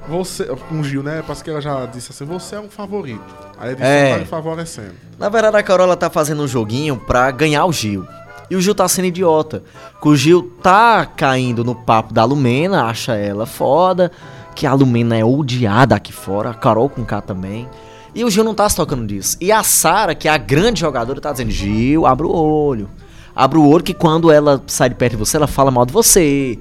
você, 0.08 0.44
com 0.44 0.80
o 0.80 0.84
Gil, 0.84 1.02
né, 1.02 1.22
parece 1.26 1.44
que 1.44 1.50
ela 1.50 1.60
já 1.60 1.84
disse 1.86 2.10
assim, 2.10 2.24
você 2.24 2.56
é 2.56 2.60
um 2.60 2.68
favorito. 2.70 3.20
Aí 3.58 3.68
ele 3.70 3.76
disse, 3.76 3.86
É. 3.88 4.12
tá 4.14 4.18
me 4.20 4.24
favorecendo. 4.26 4.92
Na 5.18 5.28
verdade, 5.28 5.56
a 5.56 5.62
Carola 5.62 5.96
tá 5.96 6.08
fazendo 6.08 6.42
um 6.42 6.48
joguinho 6.48 6.96
pra 6.96 7.30
ganhar 7.30 7.64
o 7.66 7.72
Gil. 7.72 8.06
E 8.50 8.56
o 8.56 8.60
Gil 8.60 8.74
tá 8.74 8.88
sendo 8.88 9.06
idiota. 9.06 9.62
Que 10.00 10.08
o 10.08 10.16
Gil 10.16 10.52
tá 10.62 11.04
caindo 11.04 11.64
no 11.64 11.74
papo 11.74 12.12
da 12.12 12.24
Lumena, 12.24 12.84
acha 12.84 13.14
ela 13.14 13.46
foda. 13.46 14.10
Que 14.54 14.66
a 14.66 14.74
Lumena 14.74 15.16
é 15.16 15.24
odiada 15.24 15.94
aqui 15.94 16.12
fora. 16.12 16.50
A 16.50 16.54
Carol 16.54 16.88
com 16.88 17.04
K 17.04 17.20
também. 17.20 17.68
E 18.14 18.24
o 18.24 18.30
Gil 18.30 18.44
não 18.44 18.54
tá 18.54 18.68
se 18.68 18.76
tocando 18.76 19.06
disso. 19.06 19.36
E 19.40 19.52
a 19.52 19.62
Sara, 19.62 20.14
que 20.14 20.28
é 20.28 20.30
a 20.30 20.38
grande 20.38 20.80
jogadora, 20.80 21.20
tá 21.20 21.30
dizendo: 21.30 21.50
Gil, 21.50 22.06
abre 22.06 22.26
o 22.26 22.32
olho. 22.32 22.88
Abre 23.34 23.58
o 23.58 23.68
olho 23.68 23.84
que 23.84 23.94
quando 23.94 24.32
ela 24.32 24.62
sai 24.66 24.88
de 24.88 24.96
perto 24.96 25.12
de 25.12 25.18
você, 25.18 25.36
ela 25.36 25.46
fala 25.46 25.70
mal 25.70 25.86
de 25.86 25.92
você. 25.92 26.58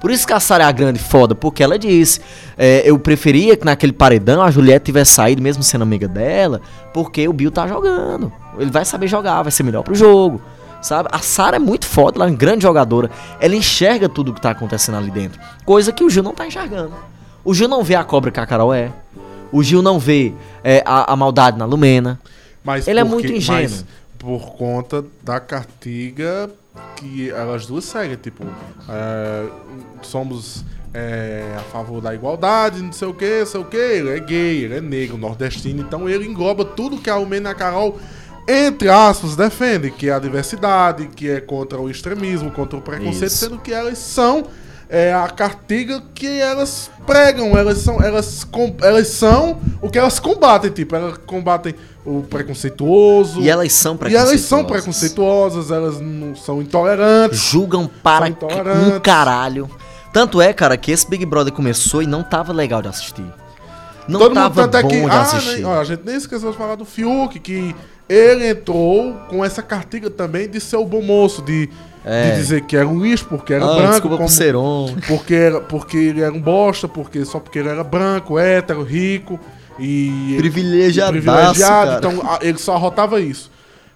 Por 0.00 0.10
isso 0.10 0.26
que 0.26 0.32
a 0.32 0.40
Sara 0.40 0.64
é 0.64 0.66
a 0.66 0.72
grande 0.72 0.98
foda, 0.98 1.34
porque 1.34 1.62
ela 1.62 1.78
disse: 1.78 2.20
é, 2.56 2.82
Eu 2.84 2.98
preferia 2.98 3.56
que 3.56 3.64
naquele 3.64 3.92
paredão 3.92 4.42
a 4.42 4.50
Juliette 4.50 4.84
tivesse 4.86 5.12
saído, 5.12 5.42
mesmo 5.42 5.62
sendo 5.62 5.82
amiga 5.82 6.06
dela, 6.06 6.60
porque 6.92 7.26
o 7.26 7.32
Bill 7.32 7.50
tá 7.50 7.66
jogando. 7.66 8.32
Ele 8.58 8.70
vai 8.70 8.84
saber 8.84 9.08
jogar, 9.08 9.42
vai 9.42 9.50
ser 9.50 9.62
melhor 9.62 9.82
pro 9.82 9.94
jogo. 9.94 10.40
Sabe? 10.84 11.08
A 11.10 11.20
Sara 11.20 11.56
é 11.56 11.58
muito 11.58 11.86
foda, 11.86 12.18
ela 12.18 12.26
é 12.26 12.30
uma 12.30 12.36
grande 12.36 12.62
jogadora. 12.64 13.10
Ela 13.40 13.56
enxerga 13.56 14.06
tudo 14.06 14.30
o 14.32 14.34
que 14.34 14.40
tá 14.42 14.50
acontecendo 14.50 14.98
ali 14.98 15.10
dentro. 15.10 15.40
Coisa 15.64 15.90
que 15.90 16.04
o 16.04 16.10
Gil 16.10 16.22
não 16.22 16.34
tá 16.34 16.46
enxergando. 16.46 16.92
O 17.42 17.54
Gil 17.54 17.68
não 17.68 17.82
vê 17.82 17.94
a 17.94 18.04
cobra 18.04 18.30
que 18.30 18.38
a 18.38 18.46
Carol 18.46 18.72
é. 18.74 18.92
O 19.50 19.62
Gil 19.62 19.80
não 19.80 19.98
vê 19.98 20.34
é, 20.62 20.82
a, 20.84 21.10
a 21.12 21.16
maldade 21.16 21.56
na 21.56 21.64
Lumena. 21.64 22.20
Mas 22.62 22.86
Ele 22.86 23.00
é 23.00 23.02
porque- 23.04 23.14
muito 23.14 23.32
ingênuo. 23.32 23.62
mas 23.62 23.84
por 24.18 24.52
conta 24.56 25.02
da 25.22 25.40
cartiga 25.40 26.50
que 26.96 27.30
elas 27.30 27.64
duas 27.66 27.84
seguem, 27.84 28.16
tipo, 28.16 28.44
é, 28.88 29.46
somos 30.02 30.64
é, 30.92 31.54
a 31.56 31.60
favor 31.60 32.00
da 32.02 32.14
igualdade, 32.14 32.82
não 32.82 32.92
sei 32.92 33.08
o 33.08 33.14
que, 33.14 33.40
não 33.40 33.46
sei 33.46 33.60
o 33.60 33.64
que, 33.64 33.76
ele 33.76 34.10
é 34.10 34.20
gay, 34.20 34.64
ele 34.64 34.76
é 34.76 34.80
negro, 34.80 35.16
nordestino, 35.16 35.82
então 35.82 36.08
ele 36.08 36.26
engloba 36.26 36.64
tudo 36.64 36.98
que 36.98 37.08
a 37.10 37.16
Lumena 37.16 37.50
e 37.50 37.52
a 37.52 37.54
Carol, 37.54 37.98
entre 38.46 38.88
aspas, 38.88 39.36
defendem, 39.36 39.90
que 39.90 40.08
é 40.08 40.12
a 40.12 40.18
diversidade, 40.18 41.08
que 41.14 41.30
é 41.30 41.40
contra 41.40 41.78
o 41.80 41.88
extremismo, 41.88 42.50
contra 42.50 42.78
o 42.78 42.82
preconceito, 42.82 43.24
Isso. 43.26 43.36
sendo 43.38 43.58
que 43.58 43.72
elas 43.72 43.98
são 43.98 44.44
é, 44.88 45.12
a 45.14 45.26
cartiga 45.28 46.02
que 46.14 46.26
elas 46.40 46.90
pregam, 47.06 47.56
elas 47.56 47.78
são, 47.78 48.00
elas, 48.02 48.44
com- 48.44 48.76
elas 48.82 49.08
são 49.08 49.58
o 49.80 49.88
que 49.90 49.98
elas 49.98 50.20
combatem, 50.20 50.70
tipo, 50.70 50.94
elas 50.94 51.18
combatem 51.26 51.74
o 52.04 52.22
preconceituoso. 52.22 53.40
E 53.40 53.48
elas 53.48 53.72
são 53.72 53.94
E 53.94 53.98
preconceituosas. 53.98 54.30
elas 54.30 54.40
são 54.46 54.64
preconceituosas, 54.64 55.70
elas 55.70 56.00
não 56.00 56.36
são 56.36 56.60
intolerantes. 56.60 57.38
Julgam 57.40 57.88
para 58.02 58.26
um 58.26 59.00
caralho. 59.00 59.70
Tanto 60.12 60.40
é, 60.40 60.52
cara, 60.52 60.76
que 60.76 60.92
esse 60.92 61.08
Big 61.08 61.24
Brother 61.26 61.52
começou 61.52 62.02
e 62.02 62.06
não 62.06 62.22
tava 62.22 62.52
legal 62.52 62.80
de 62.82 62.88
assistir. 62.88 63.24
Não 64.06 64.20
Todo 64.20 64.28
mundo 64.34 64.42
tava 64.42 64.68
tanto 64.68 64.76
é 64.76 64.82
bom 64.82 64.88
que. 64.90 65.00
de 65.00 65.10
Ah, 65.10 65.22
assistir. 65.22 65.54
nem- 65.56 65.64
ó, 65.64 65.80
a 65.80 65.84
gente 65.84 66.02
nem 66.04 66.14
esqueceu 66.14 66.52
de 66.52 66.56
falar 66.58 66.74
do 66.76 66.84
Fiuk, 66.84 67.40
que 67.40 67.74
ele 68.08 68.48
entrou 68.48 69.14
com 69.28 69.44
essa 69.44 69.62
cartiga 69.62 70.10
também 70.10 70.48
de 70.48 70.60
ser 70.60 70.76
o 70.76 70.84
bom 70.84 71.00
moço, 71.02 71.40
de, 71.42 71.68
É. 72.04 72.30
de 72.30 72.36
dizer 72.36 72.60
que 72.62 72.76
era 72.76 72.86
um 72.86 73.00
lixo 73.00 73.26
porque 73.28 73.54
era 73.54 73.64
Ah, 73.64 73.74
branco. 73.74 73.90
desculpa 73.92 74.16
como- 74.16 74.28
por 74.28 74.34
ser 74.34 74.54
homem. 74.56 74.96
porque, 75.08 75.34
era, 75.34 75.60
porque 75.60 75.96
ele 75.96 76.20
era 76.20 76.32
um 76.32 76.40
bosta, 76.40 76.86
porque 76.86 77.24
só 77.24 77.40
porque 77.40 77.58
ele 77.58 77.68
era 77.68 77.82
branco, 77.82 78.38
hétero, 78.38 78.82
rico 78.82 79.38
e. 79.78 80.34
Privilegiadaço, 80.36 81.12
privilegiado. 81.12 81.86
cara. 81.86 81.96
Então 81.98 82.38
ele 82.42 82.58
só 82.58 82.74
arrotava 82.74 83.20
isso. 83.20 83.50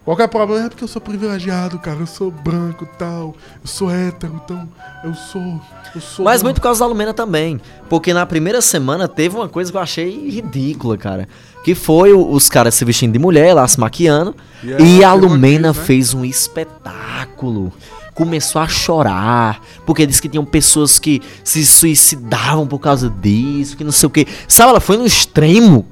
Qualquer 0.09 0.29
problema 0.29 0.64
é 0.64 0.68
porque 0.71 0.83
eu 0.83 0.88
sou 0.88 1.03
privilegiado, 1.03 1.79
cara. 1.79 1.99
Eu 2.01 2.07
sou 2.07 2.31
branco 2.31 2.85
e 2.85 2.99
tal. 2.99 3.37
Eu 3.62 3.66
sou 3.66 3.90
hétero, 3.90 4.40
então 4.42 4.66
eu 5.05 5.12
sou. 5.12 5.61
Eu 5.94 6.01
sou. 6.01 6.25
Mas 6.25 6.42
muito 6.42 6.57
por 6.57 6.62
causa 6.62 6.81
da 6.81 6.87
Lumena 6.87 7.12
também. 7.12 7.61
Porque 7.90 8.14
na 8.14 8.25
primeira 8.25 8.62
semana 8.62 9.07
teve 9.07 9.37
uma 9.37 9.51
coisa 9.51 9.71
que 9.71 9.77
eu 9.77 9.83
achei 9.83 10.31
ridícula, 10.31 10.97
cara. 10.97 11.29
Que 11.62 11.75
foi 11.75 12.14
os 12.14 12.49
caras 12.49 12.75
se 12.75 12.87
vestindo 12.87 13.12
de 13.12 13.18
mulher, 13.18 13.53
lá 13.53 13.68
se 13.68 13.79
maquiando. 13.79 14.35
E 14.64 14.83
E, 14.83 15.03
ela 15.03 15.12
a 15.12 15.14
Lumena 15.14 15.75
né? 15.75 15.75
fez 15.75 16.14
um 16.14 16.25
espetáculo. 16.25 17.71
Começou 18.14 18.62
a 18.62 18.66
chorar. 18.66 19.61
Porque 19.85 20.07
disse 20.07 20.23
que 20.23 20.29
tinham 20.31 20.44
pessoas 20.47 20.99
que 20.99 21.21
se 21.44 21.66
suicidavam 21.66 22.66
por 22.66 22.79
causa 22.79 23.11
disso, 23.11 23.77
que 23.77 23.85
não 23.85 23.92
sei 23.92 24.07
o 24.07 24.11
que. 24.11 24.27
Sabe, 24.49 24.71
ela 24.71 24.81
foi 24.81 24.97
no 24.97 25.05
extremo. 25.05 25.85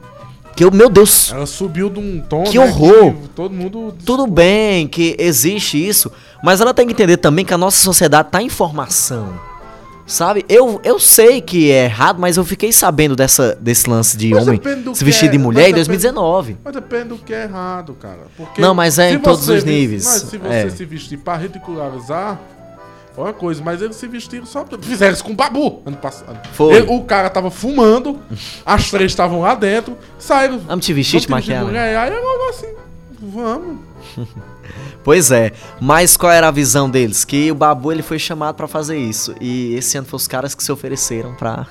Que 0.57 0.65
eu, 0.65 0.71
meu 0.71 0.89
Deus, 0.89 1.31
Ela 1.33 1.45
subiu 1.47 1.91
de 1.91 2.01
um 2.01 2.21
tom. 2.21 2.43
Que 2.45 2.59
né, 2.59 2.65
horror! 2.65 3.13
que 3.13 3.29
todo 3.29 3.53
mundo. 3.53 3.95
tudo 4.07 4.27
bem 4.27 4.89
que 4.89 5.15
existe 5.19 5.77
isso, 5.87 6.11
mas 6.43 6.61
ela 6.63 6.73
tem 6.73 6.87
que 6.87 6.93
entender 6.95 7.19
também 7.19 7.45
que 7.45 7.53
a 7.53 7.59
nossa 7.59 7.83
sociedade 7.83 8.31
tá 8.31 8.43
em 8.43 8.49
formação. 8.49 9.39
Sabe? 10.07 10.45
Eu, 10.49 10.81
eu 10.85 11.01
sei 11.01 11.41
que 11.41 11.69
é 11.71 11.87
errado, 11.87 12.21
mas 12.21 12.37
eu 12.37 12.45
fiquei 12.45 12.71
sabendo 12.73 13.17
dessa, 13.17 13.59
desse 13.61 13.91
lance 13.91 14.17
de 14.17 14.31
Mas 14.31 14.47
homem 14.47 14.61
se 14.95 15.05
vestir 15.05 15.27
é- 15.27 15.33
de 15.33 15.37
mulher 15.37 15.63
em 15.63 15.73
depende- 15.75 15.89
2019. 15.89 16.57
Mas 16.65 16.73
depende 16.75 17.09
do 17.09 17.19
que 17.19 17.35
é 17.35 17.43
errado, 17.43 17.93
cara. 18.01 18.21
Porque 18.37 18.61
Não, 18.61 18.73
mas 18.73 19.01
é 19.01 19.11
em 19.15 19.19
todos 19.19 19.49
os 19.49 19.65
níveis. 19.65 20.05
Mas 20.05 20.23
se 20.23 20.39
você 20.39 20.49
É. 20.55 20.71
se 20.71 20.85
vestir 20.85 21.19
pra 21.19 21.37
ridicularizar, 21.37 22.41
é 23.17 23.21
uma 23.29 23.33
coisa. 23.33 23.63
Mas 23.65 23.81
eles 23.83 23.97
se 23.97 24.07
vestiram 24.07 24.45
só. 24.47 24.65
Fizeram 24.83 25.13
isso 25.15 25.25
com 25.25 25.33
o 25.33 25.35
Babu 25.35 25.83
ano 25.87 25.97
passado. 25.97 26.39
Foi. 26.53 26.75
Ele- 26.75 26.87
o 26.91 27.03
cara 27.05 27.29
tava 27.31 27.51
fumando, 27.51 28.19
as 28.65 28.91
três 28.91 29.13
estavam 29.13 29.41
lá 29.41 29.55
dentro, 29.55 29.97
saíram. 30.19 30.59
Vamos 30.59 30.85
te 30.85 30.93
vestir, 30.93 31.21
te 31.21 31.31
maquiar, 31.31 31.65
né? 31.67 31.97
Aí 31.97 32.13
eu 32.13 32.23
logo 32.23 32.51
assim, 32.51 32.69
vamos. 33.21 33.79
Pois 35.05 35.31
é, 35.31 35.53
mas 35.81 36.17
qual 36.17 36.33
era 36.33 36.49
a 36.49 36.51
visão 36.51 36.91
deles? 36.91 37.25
Que 37.25 37.51
o 37.53 37.55
Babu 37.55 37.93
ele 37.93 38.03
foi 38.03 38.19
chamado 38.19 38.57
pra 38.57 38.67
fazer 38.67 38.99
isso. 38.99 39.35
E 39.41 39.73
esse 39.77 39.97
ano 39.97 40.05
foram 40.07 40.17
os 40.17 40.27
caras 40.27 40.53
que 40.55 40.65
se 40.65 40.73
ofereceram 40.73 41.33
pra 41.35 41.65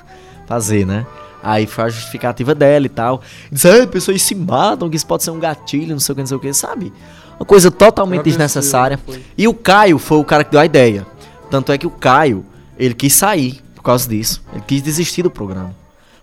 fazer, 0.48 0.86
né? 0.86 1.06
Aí 1.44 1.68
foi 1.68 1.84
a 1.84 1.90
justificativa 1.90 2.56
dela 2.56 2.86
e 2.86 2.90
tal. 2.90 3.22
Diz, 3.52 3.66
ah, 3.66 3.86
pessoas 3.88 4.22
se 4.22 4.34
matam, 4.34 4.90
que 4.90 4.96
isso 4.96 5.06
pode 5.06 5.24
ser 5.24 5.32
um 5.32 5.40
gatilho, 5.40 5.92
não 5.92 6.00
sei 6.00 6.14
o 6.14 6.16
que, 6.16 6.22
não 6.22 6.28
sei 6.28 6.38
o 6.38 6.40
que, 6.40 6.54
sabe? 6.54 6.94
Uma 7.38 7.46
coisa 7.46 7.70
totalmente 7.70 8.24
desnecessária. 8.24 8.98
foi. 9.06 9.22
E 9.38 9.48
o 9.50 9.54
Caio 9.54 10.00
foi 10.00 10.18
o 10.18 10.24
cara 10.24 10.44
que 10.46 10.52
deu 10.52 10.60
a 10.62 10.66
ideia. 10.66 11.06
Tanto 11.50 11.72
é 11.72 11.78
que 11.78 11.88
o 11.88 11.92
Caio, 11.92 12.46
ele 12.78 12.94
quis 12.94 13.14
sair 13.14 13.62
por 13.76 13.84
causa 13.84 14.08
disso. 14.10 14.44
Ele 14.54 14.64
quis 14.66 14.82
desistir 14.82 15.24
do 15.24 15.30
programa. 15.30 15.76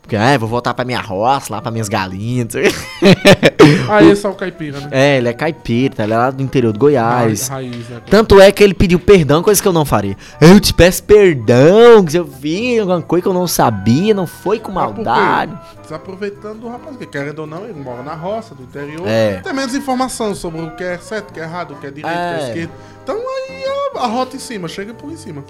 Porque, 0.02 0.16
ah, 0.16 0.36
vou 0.36 0.48
voltar 0.48 0.74
pra 0.74 0.84
minha 0.84 1.00
roça, 1.00 1.54
lá 1.54 1.62
pra 1.62 1.70
minhas 1.70 1.88
galinhas. 1.88 2.48
Aí 3.88 4.10
é 4.10 4.28
o 4.28 4.34
caipira, 4.34 4.80
né? 4.80 4.88
é, 4.90 5.18
ele 5.18 5.28
é 5.28 5.32
caipira, 5.32 6.02
ele 6.02 6.12
é 6.12 6.16
lá 6.18 6.30
do 6.30 6.42
interior 6.42 6.72
do 6.72 6.78
Goiás. 6.78 7.48
Raiz, 7.48 7.72
raiz, 7.72 7.88
né? 7.88 8.02
Tanto 8.10 8.40
é 8.40 8.50
que 8.50 8.62
ele 8.64 8.74
pediu 8.74 8.98
perdão, 8.98 9.42
coisa 9.42 9.62
que 9.62 9.68
eu 9.68 9.72
não 9.72 9.84
faria. 9.84 10.16
Eu 10.40 10.58
te 10.58 10.74
peço 10.74 11.04
perdão, 11.04 12.04
que 12.04 12.18
eu 12.18 12.24
vi 12.24 12.80
alguma 12.80 13.00
coisa 13.00 13.22
que 13.22 13.28
eu 13.28 13.32
não 13.32 13.46
sabia, 13.46 14.12
não 14.12 14.26
foi 14.26 14.58
com 14.58 14.72
maldade. 14.72 15.56
Aproveitando 15.90 16.60
do 16.60 16.68
rapaz, 16.68 16.96
que 16.96 17.06
querendo 17.06 17.40
ou 17.40 17.46
não, 17.46 17.64
ele 17.64 17.78
mora 17.78 18.02
na 18.02 18.14
roça, 18.14 18.54
do 18.54 18.62
interior. 18.62 19.06
É. 19.06 19.40
Tem 19.40 19.52
menos 19.52 19.74
informação 19.74 20.34
sobre 20.34 20.62
o 20.62 20.74
que 20.74 20.82
é 20.82 20.98
certo, 20.98 21.30
o 21.30 21.32
que 21.34 21.40
é 21.40 21.44
errado, 21.44 21.74
o 21.74 21.76
que 21.76 21.86
é 21.86 21.90
direito, 21.90 22.16
o 22.16 22.18
que 22.18 22.24
É. 22.24 22.40
é 22.40 22.48
esquerdo. 22.48 22.70
Então 23.02 23.16
aí 23.16 23.64
a, 23.96 24.00
a 24.00 24.06
rota 24.06 24.36
em 24.36 24.38
cima, 24.40 24.68
chega 24.68 24.92
por 24.94 25.12
em 25.12 25.16
cima. 25.16 25.44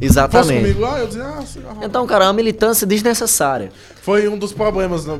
Exatamente. 0.00 0.78
lá, 0.78 0.98
eu 0.98 1.06
dizia, 1.06 1.24
ah, 1.24 1.42
a. 1.80 1.84
Então, 1.84 2.06
cara, 2.06 2.24
é 2.24 2.26
uma 2.28 2.32
militância 2.32 2.86
desnecessária. 2.86 3.70
Foi 4.02 4.28
um 4.28 4.36
dos 4.36 4.52
problemas, 4.52 5.06
né, 5.06 5.18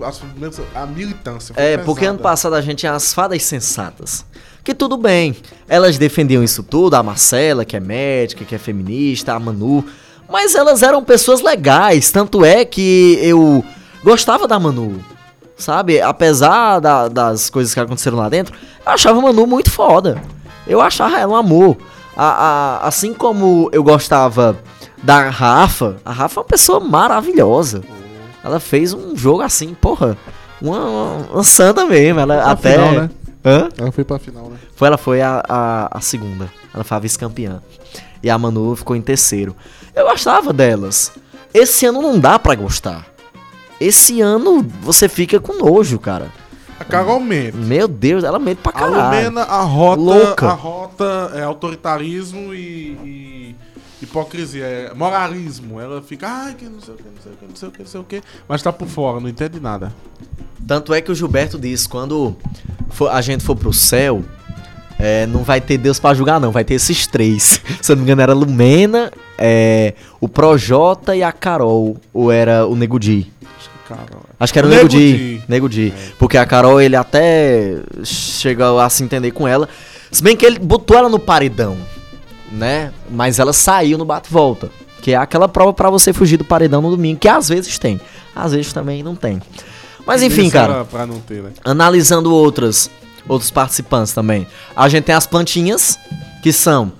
a 0.74 0.86
militância. 0.86 1.54
foi 1.54 1.62
É, 1.62 1.76
porque 1.78 2.00
pesada. 2.00 2.10
ano 2.14 2.18
passado 2.22 2.54
a 2.54 2.60
gente 2.60 2.78
tinha 2.80 2.92
as 2.92 3.12
fadas 3.14 3.42
sensatas. 3.44 4.24
Que 4.64 4.74
tudo 4.74 4.96
bem, 4.96 5.36
elas 5.68 5.98
defendiam 5.98 6.42
isso 6.42 6.62
tudo, 6.62 6.94
a 6.94 7.02
Marcela, 7.02 7.64
que 7.64 7.76
é 7.76 7.80
médica, 7.80 8.44
que 8.44 8.54
é 8.54 8.58
feminista, 8.58 9.32
a 9.34 9.38
Manu. 9.40 9.84
Mas 10.30 10.54
elas 10.54 10.82
eram 10.82 11.02
pessoas 11.02 11.40
legais, 11.42 12.10
tanto 12.10 12.44
é 12.44 12.64
que 12.64 13.18
eu 13.20 13.64
gostava 14.04 14.46
da 14.46 14.58
Manu. 14.58 15.04
Sabe? 15.56 16.00
Apesar 16.00 16.80
da- 16.80 17.08
das 17.08 17.50
coisas 17.50 17.72
que 17.74 17.78
aconteceram 17.80 18.16
lá 18.16 18.28
dentro, 18.28 18.54
eu 18.84 18.92
achava 18.92 19.18
a 19.18 19.22
Manu 19.22 19.46
muito 19.46 19.70
foda. 19.70 20.20
Eu 20.66 20.80
achava 20.80 21.18
ela 21.18 21.32
um 21.32 21.36
amor. 21.36 21.76
A- 22.16 22.78
a- 22.82 22.86
assim 22.88 23.14
como 23.14 23.68
eu 23.72 23.82
gostava 23.82 24.58
da 25.02 25.28
Rafa, 25.30 25.96
a 26.04 26.12
Rafa 26.12 26.38
é 26.38 26.42
uma 26.42 26.46
pessoa 26.48 26.78
maravilhosa. 26.80 27.82
Ela 28.44 28.58
fez 28.60 28.92
um 28.92 29.16
jogo 29.16 29.42
assim, 29.42 29.72
porra, 29.74 30.16
uma, 30.60 30.78
uma, 30.84 31.14
uma 31.32 31.44
santa 31.44 31.84
mesmo. 31.86 32.20
Ela 32.20 32.36
Pra 32.42 32.50
até. 32.52 32.72
final, 32.72 32.92
né? 32.92 33.10
Hã? 33.44 33.68
Ela 33.78 33.92
foi 33.92 34.04
pra 34.04 34.18
final, 34.18 34.48
né? 34.50 34.56
Foi, 34.74 34.88
ela 34.88 34.98
foi 34.98 35.20
a, 35.20 35.42
a, 35.48 35.98
a 35.98 36.00
segunda. 36.00 36.52
Ela 36.74 36.84
foi 36.84 36.96
a 36.96 37.00
vice-campeã. 37.00 37.62
E 38.22 38.30
a 38.30 38.38
Manu 38.38 38.74
ficou 38.76 38.94
em 38.94 39.00
terceiro. 39.02 39.56
Eu 39.94 40.06
gostava 40.08 40.52
delas. 40.52 41.12
Esse 41.52 41.86
ano 41.86 42.00
não 42.02 42.18
dá 42.20 42.38
pra 42.38 42.54
gostar. 42.54 43.06
Esse 43.80 44.20
ano 44.20 44.64
você 44.80 45.08
fica 45.08 45.40
com 45.40 45.54
nojo, 45.58 45.98
cara. 45.98 46.30
A 46.82 46.84
Carol 46.84 47.20
Mendes. 47.20 47.54
Meu 47.54 47.86
Deus, 47.88 48.24
ela 48.24 48.38
mente 48.38 48.58
pra 48.58 48.70
A 48.70 48.74
caralho. 48.74 49.16
Lumena, 49.16 49.42
a 49.42 49.62
rota, 49.62 50.00
Louca. 50.02 50.46
a 50.48 50.52
rota 50.52 51.30
é 51.34 51.42
autoritarismo 51.42 52.52
e, 52.54 52.58
e 53.04 53.56
hipocrisia, 54.02 54.64
é 54.64 54.94
moralismo. 54.94 55.80
Ela 55.80 56.02
fica, 56.02 56.28
ai, 56.28 56.54
que 56.54 56.64
não 56.66 56.80
sei 56.80 56.94
o 56.94 56.96
que, 56.96 57.04
não 57.04 57.22
sei 57.22 57.32
o 57.32 57.36
que, 57.36 57.44
não 57.46 57.56
sei 57.56 57.68
o 57.68 57.72
que, 57.72 57.78
não 57.80 57.86
sei 57.86 58.00
o 58.00 58.04
que. 58.04 58.22
Mas 58.48 58.62
tá 58.62 58.72
por 58.72 58.88
fora, 58.88 59.20
não 59.20 59.28
entende 59.28 59.60
nada. 59.60 59.92
Tanto 60.66 60.92
é 60.94 61.00
que 61.00 61.10
o 61.10 61.14
Gilberto 61.14 61.58
disse, 61.58 61.88
quando 61.88 62.36
for- 62.90 63.08
a 63.10 63.20
gente 63.20 63.42
for 63.44 63.56
pro 63.56 63.72
céu, 63.72 64.22
é, 64.98 65.26
não 65.26 65.42
vai 65.42 65.60
ter 65.60 65.76
Deus 65.78 65.98
pra 65.98 66.14
julgar, 66.14 66.40
não. 66.40 66.52
Vai 66.52 66.64
ter 66.64 66.74
esses 66.74 67.06
três. 67.06 67.60
Se 67.82 67.90
eu 67.92 67.96
não 67.96 68.02
me 68.02 68.06
engano, 68.08 68.22
era 68.22 68.32
a 68.32 68.34
Lumena, 68.36 69.10
é, 69.38 69.94
o 70.20 70.28
Projota 70.28 71.16
e 71.16 71.22
a 71.22 71.32
Carol. 71.32 71.96
Ou 72.12 72.30
era 72.30 72.66
o 72.66 72.76
Nego 72.76 72.98
Di. 72.98 73.32
Acho 73.58 73.70
que, 73.70 73.88
cara, 73.88 74.06
Acho 74.42 74.52
que 74.52 74.58
era 74.58 74.66
o 74.66 74.70
Nego 74.70 74.82
Nego 74.82 74.88
Di. 74.88 75.12
Di. 75.12 75.42
Nego 75.46 75.68
Di. 75.68 75.94
Porque 76.18 76.36
a 76.36 76.44
Carol, 76.44 76.80
ele 76.80 76.96
até 76.96 77.76
chega 78.02 78.84
a 78.84 78.90
se 78.90 79.04
entender 79.04 79.30
com 79.30 79.46
ela. 79.46 79.68
Se 80.10 80.20
bem 80.20 80.36
que 80.36 80.44
ele 80.44 80.58
botou 80.58 80.96
ela 80.98 81.08
no 81.08 81.20
paredão, 81.20 81.76
né? 82.50 82.92
Mas 83.08 83.38
ela 83.38 83.52
saiu 83.52 83.96
no 83.96 84.04
bate-volta. 84.04 84.68
Que 85.00 85.12
é 85.12 85.16
aquela 85.16 85.48
prova 85.48 85.72
pra 85.72 85.88
você 85.90 86.12
fugir 86.12 86.38
do 86.38 86.44
paredão 86.44 86.82
no 86.82 86.90
domingo, 86.90 87.20
que 87.20 87.28
às 87.28 87.48
vezes 87.48 87.78
tem. 87.78 88.00
Às 88.34 88.50
vezes 88.50 88.72
também 88.72 89.00
não 89.00 89.14
tem. 89.14 89.40
Mas 90.04 90.24
enfim, 90.24 90.50
cara 90.50 90.84
Pra 90.86 91.06
não 91.06 91.20
ter, 91.20 91.40
né? 91.40 91.50
analisando 91.64 92.34
outras 92.34 92.90
outros 93.28 93.52
participantes 93.52 94.12
também. 94.12 94.44
A 94.74 94.88
gente 94.88 95.04
tem 95.04 95.14
as 95.14 95.24
plantinhas, 95.24 95.96
que 96.42 96.52
são 96.52 96.92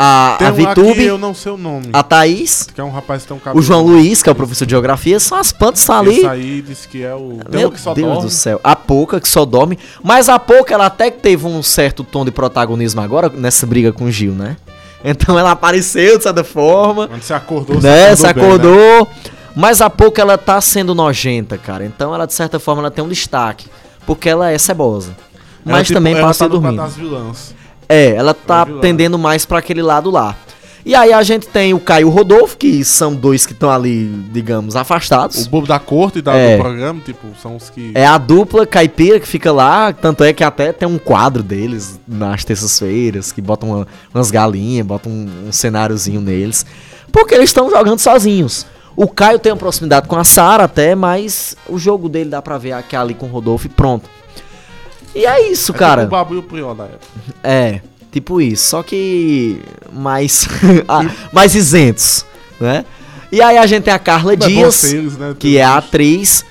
a, 0.00 0.36
Tem 0.38 0.46
a 0.46 0.50
um 0.52 0.54
Vitube, 0.54 1.02
eu 1.04 1.18
não 1.18 1.34
sei 1.34 1.50
o 1.50 1.56
nome. 1.56 1.88
a 1.92 2.02
Thaís, 2.04 2.68
Que 2.72 2.80
é 2.80 2.84
um 2.84 2.90
rapaz 2.90 3.22
que 3.22 3.28
tem 3.28 3.36
um 3.36 3.40
cabelo. 3.40 3.58
o 3.58 3.62
João 3.62 3.82
Luiz, 3.82 4.22
que 4.22 4.28
é 4.28 4.32
o 4.32 4.34
professor 4.34 4.64
de 4.64 4.70
geografia, 4.70 5.18
são 5.18 5.36
as 5.36 5.50
plantas 5.50 5.80
que 5.80 5.82
estão 5.82 5.98
ali. 5.98 6.16
Esse 6.18 6.26
aí 6.26 6.62
disse 6.62 6.86
que 6.86 7.02
é 7.02 7.12
o. 7.14 7.40
Meu 7.50 7.70
Deus 7.70 7.82
dorme. 7.82 8.22
do 8.22 8.30
céu. 8.30 8.60
A 8.62 8.76
Pouca, 8.76 9.20
que 9.20 9.28
só 9.28 9.44
dorme. 9.44 9.76
Mas 10.02 10.28
a 10.28 10.38
Pouca, 10.38 10.72
ela 10.74 10.86
até 10.86 11.10
que 11.10 11.18
teve 11.20 11.46
um 11.46 11.62
certo 11.64 12.04
tom 12.04 12.24
de 12.24 12.30
protagonismo 12.30 13.00
agora 13.00 13.28
nessa 13.28 13.66
briga 13.66 13.92
com 13.92 14.04
o 14.04 14.10
Gil, 14.10 14.32
né? 14.32 14.56
Então 15.04 15.38
ela 15.38 15.50
apareceu 15.52 16.16
de 16.16 16.22
certa 16.24 16.42
forma, 16.44 17.08
Quando 17.08 17.22
você 17.22 17.34
acordou, 17.34 17.80
né? 17.80 18.14
Se 18.16 18.22
bem, 18.22 18.34
né? 18.34 18.42
acordou. 18.42 19.08
Mas 19.56 19.80
a 19.80 19.90
Pouca, 19.90 20.22
ela 20.22 20.38
tá 20.38 20.60
sendo 20.60 20.94
nojenta, 20.94 21.58
cara. 21.58 21.84
Então 21.84 22.14
ela, 22.14 22.26
de 22.26 22.32
certa 22.34 22.60
forma, 22.60 22.82
ela 22.82 22.90
tem 22.90 23.02
um 23.04 23.08
destaque. 23.08 23.66
Porque 24.06 24.28
ela 24.28 24.50
é 24.50 24.58
cebosa. 24.58 25.10
Ela, 25.66 25.76
Mas 25.78 25.86
tipo, 25.88 25.98
também 25.98 26.14
ela 26.14 26.22
passa 26.28 26.44
tá 26.44 26.48
dormindo. 26.48 26.76
quadro 26.76 26.84
das 26.86 26.96
vilãs. 26.96 27.54
É, 27.88 28.14
ela 28.14 28.34
tá 28.34 28.66
tendendo 28.80 29.18
mais 29.18 29.44
pra 29.46 29.58
aquele 29.58 29.82
lado 29.82 30.10
lá. 30.10 30.36
E 30.86 30.94
aí 30.94 31.12
a 31.12 31.22
gente 31.22 31.46
tem 31.48 31.74
o 31.74 31.80
Caio 31.80 32.02
e 32.02 32.04
o 32.06 32.08
Rodolfo, 32.10 32.56
que 32.56 32.82
são 32.84 33.14
dois 33.14 33.44
que 33.44 33.52
estão 33.52 33.70
ali, 33.70 34.06
digamos, 34.32 34.74
afastados. 34.74 35.44
O 35.46 35.50
bobo 35.50 35.66
da 35.66 35.78
corte 35.78 36.20
e 36.20 36.22
da, 36.22 36.34
É. 36.34 36.56
do 36.56 36.62
programa, 36.62 37.00
tipo, 37.04 37.26
são 37.42 37.56
os 37.56 37.68
que. 37.68 37.92
É 37.94 38.06
a 38.06 38.16
dupla 38.16 38.66
caipira 38.66 39.20
que 39.20 39.26
fica 39.28 39.52
lá, 39.52 39.92
tanto 39.92 40.24
é 40.24 40.32
que 40.32 40.42
até 40.42 40.72
tem 40.72 40.88
um 40.88 40.96
quadro 40.96 41.42
deles 41.42 42.00
nas 42.08 42.42
terças-feiras, 42.44 43.32
que 43.32 43.42
botam 43.42 43.68
uma- 43.70 43.86
umas 44.14 44.30
galinhas, 44.30 44.86
botam 44.86 45.12
um, 45.12 45.28
um 45.48 45.52
cenáriozinho 45.52 46.20
neles. 46.22 46.64
Porque 47.12 47.34
eles 47.34 47.50
estão 47.50 47.68
jogando 47.68 47.98
sozinhos. 47.98 48.64
O 48.96 49.06
Caio 49.08 49.38
tem 49.38 49.52
uma 49.52 49.58
proximidade 49.58 50.08
com 50.08 50.16
a 50.16 50.24
Sara 50.24 50.64
até, 50.64 50.94
mas 50.94 51.54
o 51.68 51.78
jogo 51.78 52.08
dele 52.08 52.30
dá 52.30 52.40
pra 52.40 52.56
ver 52.56 52.72
aqui 52.72 52.96
ali 52.96 53.14
com 53.14 53.26
o 53.26 53.30
Rodolfo 53.30 53.66
e 53.66 53.70
pronto. 53.70 54.08
E 55.14 55.24
é 55.26 55.50
isso, 55.50 55.72
É 55.72 55.74
cara. 55.78 56.02
Tipo 56.02 56.14
o 56.14 56.18
Babu 56.18 56.34
e 56.34 56.38
o 56.38 56.42
Prior 56.42 56.74
da 56.74 56.84
época. 56.84 57.06
É, 57.42 57.80
tipo 58.12 58.40
isso. 58.40 58.68
Só 58.70 58.82
que 58.82 59.60
mais, 59.92 60.46
ah, 60.88 61.02
mais 61.32 61.54
isentos, 61.54 62.24
né? 62.60 62.84
E 63.30 63.42
aí 63.42 63.58
a 63.58 63.66
gente 63.66 63.84
tem 63.84 63.92
a 63.92 63.98
Carla 63.98 64.32
É 64.32 64.36
bom 64.36 64.46
Dias, 64.46 64.82
né? 65.18 65.34
que 65.38 65.58
é 65.58 65.62
a 65.64 65.76
atriz, 65.76 66.44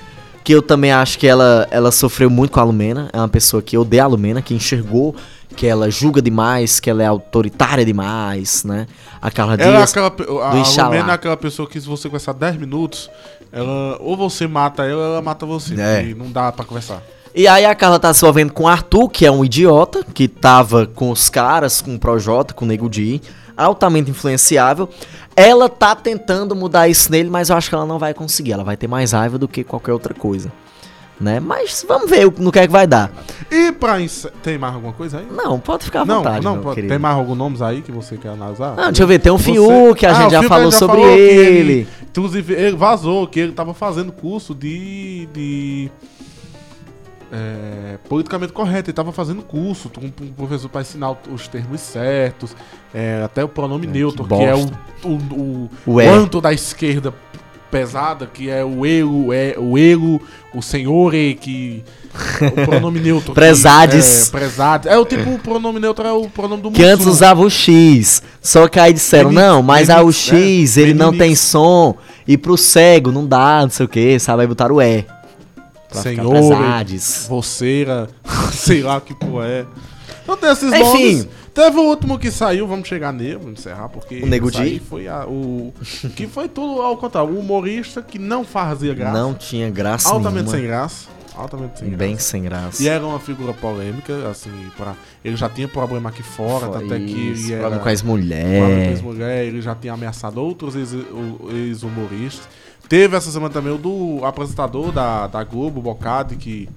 que 0.44 0.52
eu 0.54 0.62
também 0.62 0.92
acho 0.92 1.18
que 1.18 1.26
ela, 1.26 1.66
ela 1.70 1.90
sofreu 1.90 2.30
muito 2.30 2.52
com 2.52 2.60
a 2.60 2.64
Lumena. 2.64 3.10
É 3.12 3.18
uma 3.18 3.28
pessoa 3.28 3.60
que 3.62 3.76
odeia 3.76 4.04
a 4.04 4.06
Lumena, 4.06 4.40
que 4.40 4.54
enxergou 4.54 5.14
que 5.56 5.66
ela 5.66 5.90
julga 5.90 6.22
demais, 6.22 6.78
que 6.78 6.88
ela 6.88 7.02
é 7.02 7.06
autoritária 7.06 7.84
demais, 7.84 8.62
né? 8.62 8.86
A 9.20 9.28
Carla 9.28 9.54
Ela 9.54 9.64
é 9.64 9.76
Dias. 9.78 9.90
aquela. 9.90 10.10
pe- 10.10 10.24
A, 10.40 10.52
a 10.52 10.58
Inxalá. 10.60 10.88
Lumena 10.90 11.10
é 11.12 11.14
aquela 11.14 11.36
pessoa 11.36 11.68
que 11.68 11.80
se 11.80 11.86
você 11.88 12.06
conversar 12.08 12.32
10 12.34 12.56
minutos, 12.58 13.10
ela. 13.50 13.96
Ou 13.98 14.16
você 14.16 14.46
mata 14.46 14.84
ela, 14.84 14.94
ou 15.00 15.04
ela 15.14 15.22
mata 15.22 15.44
você. 15.44 15.74
É. 15.80 16.14
Não 16.16 16.30
dá 16.30 16.52
pra 16.52 16.64
conversar. 16.64 17.02
E 17.34 17.46
aí 17.46 17.64
a 17.64 17.74
Carla 17.74 17.98
tá 17.98 18.12
se 18.12 18.24
envolvendo 18.24 18.52
com 18.52 18.64
o 18.64 18.68
Arthur, 18.68 19.08
que 19.08 19.24
é 19.26 19.30
um 19.30 19.44
idiota, 19.44 20.04
que 20.14 20.26
tava 20.26 20.86
com 20.86 21.10
os 21.10 21.28
caras, 21.28 21.80
com 21.80 21.94
o 21.94 21.98
Projota, 21.98 22.52
com 22.54 22.64
o 22.64 22.68
Nego 22.68 22.88
Di, 22.88 23.20
altamente 23.56 24.10
influenciável. 24.10 24.88
Ela 25.36 25.68
tá 25.68 25.94
tentando 25.94 26.56
mudar 26.56 26.88
isso 26.88 27.12
nele, 27.12 27.30
mas 27.30 27.50
eu 27.50 27.56
acho 27.56 27.68
que 27.68 27.74
ela 27.74 27.86
não 27.86 27.98
vai 27.98 28.12
conseguir. 28.12 28.52
Ela 28.52 28.64
vai 28.64 28.76
ter 28.76 28.88
mais 28.88 29.12
raiva 29.12 29.38
do 29.38 29.46
que 29.46 29.62
qualquer 29.62 29.92
outra 29.92 30.12
coisa. 30.14 30.50
Né? 31.20 31.40
Mas 31.40 31.84
vamos 31.86 32.08
ver 32.08 32.32
no 32.38 32.50
que 32.52 32.60
é 32.60 32.66
que 32.66 32.72
vai 32.72 32.86
dar. 32.86 33.10
E 33.50 33.72
pra 33.72 34.00
encer... 34.00 34.32
Tem 34.40 34.56
mais 34.56 34.74
alguma 34.74 34.92
coisa 34.92 35.18
aí? 35.18 35.26
Não, 35.28 35.58
pode 35.58 35.84
ficar 35.84 36.02
à 36.02 36.04
Não, 36.04 36.16
vontade, 36.18 36.44
não, 36.44 36.58
pode- 36.60 36.82
tem 36.82 36.96
mais 36.98 37.16
alguns 37.16 37.36
nomes 37.36 37.60
aí 37.60 37.82
que 37.82 37.90
você 37.90 38.16
quer 38.16 38.28
analisar? 38.28 38.76
Não, 38.76 38.84
deixa 38.86 39.02
eu 39.02 39.06
ver, 39.08 39.18
tem 39.18 39.32
um 39.32 39.36
Você- 39.36 39.52
Fiuk, 39.52 40.06
a 40.06 40.10
Ah, 40.10 40.14
gente 40.14 40.26
o 40.28 40.30
já 40.30 40.38
Fiuk 40.40 40.48
falou 40.48 40.70
já 40.70 40.78
sobre 40.78 41.00
falou 41.00 41.16
que 41.16 41.20
ele. 41.20 41.88
Inclusive, 42.08 42.54
ele 42.54 42.76
vazou 42.76 43.26
que 43.26 43.40
ele 43.40 43.50
tava 43.52 43.74
fazendo 43.74 44.12
curso 44.12 44.54
de. 44.54 45.28
de 45.32 45.90
é, 47.32 47.98
politicamente 48.08 48.52
correto, 48.52 48.90
ele 48.90 48.94
tava 48.94 49.12
fazendo 49.12 49.42
curso 49.42 49.90
com 49.90 50.06
um 50.06 50.32
professor 50.32 50.68
para 50.68 50.80
ensinar 50.80 51.16
os 51.30 51.46
termos 51.48 51.80
certos, 51.80 52.56
é, 52.94 53.22
até 53.24 53.44
o 53.44 53.48
pronome 53.48 53.86
É, 53.86 53.90
neutro, 53.90 54.24
que 54.24 54.36
que, 54.36 54.42
é 54.42 54.54
o, 54.54 54.66
o, 55.04 55.08
o, 55.08 55.70
O 55.86 55.92
o 55.94 56.00
é. 56.00 56.08
anto 56.08 56.40
da 56.40 56.52
esquerda 56.52 57.12
pesada, 57.70 58.26
que 58.26 58.48
é 58.48 58.64
o 58.64 58.84
eu, 58.84 59.32
é, 59.32 59.54
o 59.58 59.76
eu, 59.78 60.20
o 60.54 60.62
senhor, 60.62 61.12
que. 61.12 61.84
O 62.40 62.66
pronome 62.66 62.98
neutro. 62.98 63.32
Prezades. 63.34 64.28
É, 64.28 64.30
prezades. 64.30 64.90
É 64.90 64.98
o 64.98 65.04
tipo, 65.04 65.30
o 65.30 65.38
pronome 65.38 65.78
neutro 65.78 66.06
é 66.06 66.12
o 66.12 66.28
pronome 66.28 66.62
do 66.62 66.70
Que 66.70 66.82
antes 66.82 67.06
usava 67.06 67.42
o 67.42 67.50
X. 67.50 68.22
Só 68.40 68.66
que 68.66 68.80
aí 68.80 68.92
disseram, 68.92 69.30
não, 69.30 69.62
mas 69.62 69.90
ah, 69.90 70.02
o 70.02 70.12
X, 70.12 70.76
é, 70.76 70.80
ele 70.80 70.94
não 70.94 71.16
tem 71.16 71.34
som. 71.34 71.94
E 72.26 72.36
pro 72.36 72.56
cego 72.56 73.12
não 73.12 73.26
dá, 73.26 73.60
não 73.62 73.70
sei 73.70 73.86
o 73.86 73.88
que, 73.88 74.18
sabe? 74.18 74.42
Aí 74.42 74.48
botaram 74.48 74.76
o 74.76 74.82
E. 74.82 75.04
Pra 75.88 76.02
Senhor. 76.02 76.34
Voceira, 77.28 78.08
sei 78.52 78.82
lá 78.82 79.00
que 79.00 79.14
porra 79.14 79.46
é. 79.46 79.66
Então 80.22 80.36
tem 80.36 80.50
esses 80.50 80.72
Enfim. 80.72 80.82
nomes. 81.14 81.28
Teve 81.54 81.76
o 81.78 81.82
último 81.84 82.18
que 82.18 82.30
saiu, 82.30 82.66
vamos 82.68 82.86
chegar 82.86 83.12
nele, 83.12 83.36
vamos 83.36 83.58
encerrar, 83.60 83.88
porque 83.88 84.20
O 84.22 84.26
Nego 84.26 84.50
Di? 84.50 84.78
foi 84.78 85.08
a- 85.08 85.26
o 85.26 85.72
que 86.14 86.26
foi 86.28 86.48
tudo 86.48 86.80
ao 86.82 86.96
contrário, 86.96 87.30
o 87.34 87.38
humorista 87.40 88.00
que 88.00 88.16
não 88.18 88.44
fazia 88.44 88.94
graça, 88.94 89.18
Não 89.18 89.34
tinha 89.34 89.68
graça 89.68 90.08
altamente 90.08 90.50
sem 90.50 90.60
nenhuma. 90.60 90.76
graça, 90.78 91.08
altamente 91.34 91.78
sem 91.80 91.88
Bem 91.88 92.10
graça. 92.12 92.22
sem 92.30 92.42
graça. 92.44 92.82
E 92.82 92.88
era 92.88 93.04
uma 93.04 93.18
figura 93.18 93.52
polêmica, 93.54 94.28
assim, 94.30 94.50
para 94.76 94.94
ele 95.24 95.34
já 95.36 95.48
tinha 95.48 95.66
problema 95.66 96.10
aqui 96.10 96.22
fora, 96.22 96.66
Foi 96.68 96.84
até 96.84 96.96
que 97.00 97.10
ele 97.12 97.52
era 97.52 97.60
problema 97.62 97.82
com 97.82 97.88
as 97.88 98.02
Problema 98.02 98.28
com 98.28 98.28
mulheres. 98.28 98.88
ex-mulher, 98.92 99.44
ele 99.46 99.60
já 99.60 99.74
tinha 99.74 99.94
ameaçado 99.94 100.38
outros 100.40 100.76
ex- 100.76 100.94
ex-humoristas. 101.50 102.48
Teve 102.88 103.16
essa 103.16 103.30
semana 103.30 103.52
também 103.52 103.72
o 103.72 103.78
do 103.78 104.24
apresentador 104.24 104.90
da, 104.90 105.26
da 105.26 105.44
Globo, 105.44 105.80
o 105.80 105.82
Bocadi, 105.82 106.36
que 106.36 106.68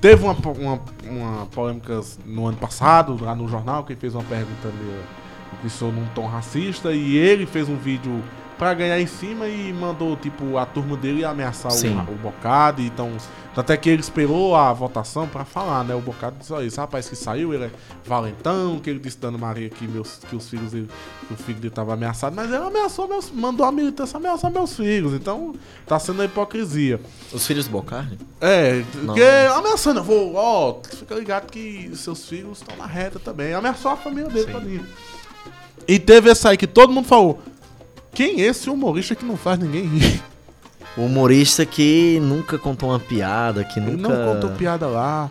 teve 0.00 0.24
uma, 0.24 0.32
uma, 0.34 0.80
uma 1.04 1.46
polêmica 1.46 2.00
no 2.24 2.46
ano 2.46 2.56
passado, 2.56 3.18
lá 3.22 3.34
no 3.34 3.48
jornal, 3.48 3.82
que 3.84 3.92
ele 3.92 4.00
fez 4.00 4.14
uma 4.14 4.24
pergunta 4.24 4.68
meio 4.68 5.02
que 5.60 5.68
sou 5.68 5.90
num 5.90 6.06
tom 6.14 6.26
racista, 6.26 6.92
e 6.92 7.16
ele 7.16 7.44
fez 7.44 7.68
um 7.68 7.76
vídeo 7.76 8.22
pra 8.56 8.72
ganhar 8.74 9.00
em 9.00 9.06
cima 9.06 9.48
e 9.48 9.72
mandou, 9.72 10.16
tipo, 10.16 10.56
a 10.56 10.64
turma 10.64 10.96
dele 10.96 11.24
ameaçar 11.24 11.72
Sim. 11.72 11.96
o, 12.08 12.12
o 12.12 12.16
Bocadi, 12.16 12.84
então... 12.84 13.10
Até 13.58 13.76
que 13.76 13.90
ele 13.90 14.00
esperou 14.00 14.54
a 14.54 14.72
votação 14.72 15.26
pra 15.26 15.44
falar, 15.44 15.82
né? 15.82 15.92
O 15.92 16.00
Bocado 16.00 16.36
disse, 16.38 16.52
ó, 16.52 16.62
esse 16.62 16.76
rapaz 16.78 17.08
que 17.08 17.16
saiu, 17.16 17.52
ele 17.52 17.64
é 17.64 17.70
valentão, 18.04 18.78
que 18.78 18.88
ele 18.88 19.00
disse 19.00 19.18
dando 19.18 19.36
Maria 19.36 19.68
que, 19.68 19.84
meus, 19.88 20.20
que 20.30 20.36
os 20.36 20.48
filhos 20.48 20.70
dele, 20.70 20.88
que 21.26 21.34
o 21.34 21.36
filho 21.36 21.58
dele 21.58 21.74
tava 21.74 21.92
ameaçado, 21.94 22.36
mas 22.36 22.46
ele 22.46 22.62
ameaçou 22.62 23.08
meus, 23.08 23.32
mandou 23.32 23.66
a 23.66 23.72
militância 23.72 24.16
ameaçar 24.16 24.48
meus 24.52 24.76
filhos, 24.76 25.12
então 25.12 25.56
tá 25.84 25.98
sendo 25.98 26.22
a 26.22 26.24
hipocrisia. 26.24 27.00
Os 27.32 27.44
filhos 27.44 27.64
do 27.66 27.72
Bocarne? 27.72 28.16
É, 28.40 28.84
Não. 28.94 29.06
porque 29.06 29.22
ameaçando, 29.52 29.98
eu 29.98 30.04
vou, 30.04 30.36
ó, 30.36 30.80
fica 30.96 31.16
ligado 31.16 31.50
que 31.50 31.90
seus 31.96 32.28
filhos 32.28 32.58
estão 32.58 32.76
na 32.76 32.86
reta 32.86 33.18
também. 33.18 33.54
Ameaçou 33.54 33.90
a 33.90 33.96
família 33.96 34.30
dele 34.30 34.52
todinha. 34.52 34.86
E 35.88 35.98
teve 35.98 36.30
esse 36.30 36.46
aí 36.46 36.56
que 36.56 36.68
todo 36.68 36.92
mundo 36.92 37.08
falou, 37.08 37.40
quem 38.14 38.40
é 38.40 38.46
esse 38.46 38.70
humorista 38.70 39.16
que 39.16 39.24
não 39.24 39.36
faz 39.36 39.58
ninguém 39.58 39.84
rir? 39.84 40.22
Humorista 41.04 41.64
que 41.64 42.18
nunca 42.20 42.58
contou 42.58 42.90
uma 42.90 42.98
piada, 43.00 43.62
que 43.64 43.78
Ele 43.78 43.92
nunca... 43.92 44.08
não 44.08 44.34
contou 44.34 44.50
piada 44.50 44.86
lá. 44.86 45.30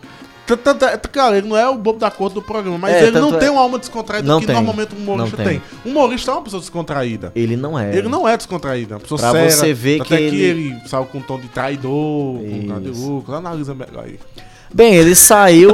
Cara, 1.12 1.36
ele 1.36 1.46
não 1.46 1.54
é 1.58 1.68
o 1.68 1.76
bobo 1.76 1.98
da 1.98 2.10
cor 2.10 2.30
do 2.30 2.40
programa, 2.40 2.78
mas 2.78 2.94
É, 2.94 3.02
ele 3.08 3.18
não 3.20 3.28
tanto 3.28 3.40
tem 3.40 3.48
é- 3.48 3.50
uma 3.50 3.60
alma 3.60 3.78
descontraída 3.78 4.26
Não 4.26 4.40
que 4.40 4.46
tem, 4.46 4.54
normalmente 4.56 4.94
um 4.94 5.02
humorista 5.02 5.36
tem. 5.36 5.46
tem. 5.46 5.62
Um 5.84 5.90
humorista 5.90 6.30
é 6.30 6.34
uma 6.34 6.42
pessoa 6.42 6.60
descontraída. 6.60 7.30
Ele 7.34 7.54
não 7.54 7.78
é. 7.78 7.94
Ele 7.94 8.08
não 8.08 8.26
é 8.26 8.34
descontraído, 8.34 8.94
é 8.94 8.96
uma 8.96 9.00
pessoa 9.00 9.18
Pra 9.20 9.32
séria. 9.32 9.50
você 9.50 9.74
ver 9.74 10.00
até 10.00 10.16
que 10.16 10.30
que 10.30 10.36
ele- 10.40 10.68
ele 10.70 10.88
saiu 10.88 11.04
com 11.04 11.18
um 11.18 11.20
tom 11.20 11.38
de 11.38 11.48
traidor, 11.48 12.38
com 12.40 12.66
cara 12.66 12.80
de 12.80 12.90
Isso. 12.92 13.06
lucro. 13.06 13.34
Analisa 13.34 13.74
melhor 13.74 14.04
aí. 14.04 14.18
Bem, 14.72 14.94
ele 14.94 15.14
saiu 15.14 15.70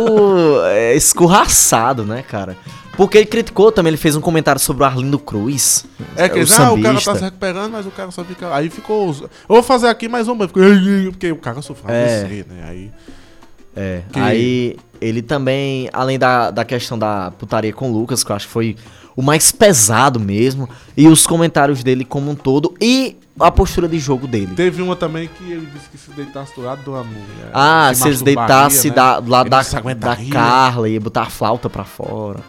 é, 0.67 0.97
escorraçado, 0.97 2.05
né, 2.05 2.23
cara? 2.29 2.57
Porque 2.97 3.19
ele 3.19 3.27
criticou 3.27 3.73
também, 3.73 3.91
ele 3.91 3.97
fez 3.97 4.15
um 4.17 4.21
comentário 4.21 4.61
sobre 4.61 4.83
o 4.83 4.87
Arlindo 4.87 5.19
Cruz. 5.19 5.85
É 6.17 6.29
que 6.29 6.37
o 6.37 6.39
eles, 6.39 6.53
ah, 6.59 6.73
o 6.73 6.81
cara 6.81 7.01
tá 7.01 7.15
se 7.17 7.25
recuperando, 7.25 7.73
mas 7.73 7.87
o 7.87 7.91
cara 7.91 8.11
só 8.11 8.25
fica. 8.25 8.55
Aí 8.55 8.71
ficou. 8.71 9.09
Eu 9.21 9.29
vou 9.49 9.63
fazer 9.63 9.89
aqui 9.89 10.09
mais 10.09 10.29
uma, 10.29 10.47
ficou. 10.47 10.63
Porque 11.11 11.33
o 11.33 11.37
cara 11.37 11.61
sofreu 11.63 11.95
É. 11.95 12.23
AVC, 12.23 12.47
né? 12.49 12.65
Aí. 12.69 12.91
É, 13.77 14.03
Que- 14.13 14.21
aí 14.21 14.77
ele 15.01 15.21
também, 15.21 15.91
além 15.93 16.19
da, 16.19 16.51
da 16.51 16.65
questão 16.65 16.97
da 16.99 17.33
putaria 17.33 17.73
com 17.73 17.91
o 17.91 17.93
Lucas, 17.93 18.23
que 18.23 18.31
eu 18.31 18.37
acho 18.37 18.47
que 18.47 18.53
foi 18.53 18.77
o 19.17 19.23
mais 19.23 19.51
pesado 19.53 20.19
mesmo, 20.21 20.69
e 20.97 21.09
os 21.09 21.27
comentários 21.27 21.83
dele 21.83 22.05
como 22.05 22.31
um 22.31 22.35
todo, 22.35 22.75
e 22.81 23.17
a 23.39 23.51
postura 23.51 23.89
de 23.89 23.99
jogo 23.99 24.27
dele. 24.29 24.55
Teve 24.55 24.81
uma 24.81 24.95
também 24.95 25.29
que 25.29 25.53
ele 25.53 25.67
disse 25.67 25.89
que 25.89 25.99
se 25.99 26.11
deitasse 26.13 26.55
do 26.55 26.63
lado 26.63 26.83
do 26.85 26.95
amor. 26.95 27.23
Ah, 27.53 27.91
se 27.95 28.07
eles 28.07 28.21
masturbaria, 28.23 28.47
deitassem 28.47 28.91
né? 28.91 28.97
da, 28.97 29.21
do 29.21 29.31
lado 29.31 29.47
Ele 29.47 29.51
da, 29.51 29.63
se 29.65 29.81
da. 29.97 30.17
Carla, 30.31 30.89
ia 30.89 31.01
botar 31.01 31.23
a 31.23 31.31
flauta 31.31 31.69
pra 31.69 31.85
fora. 31.85 32.41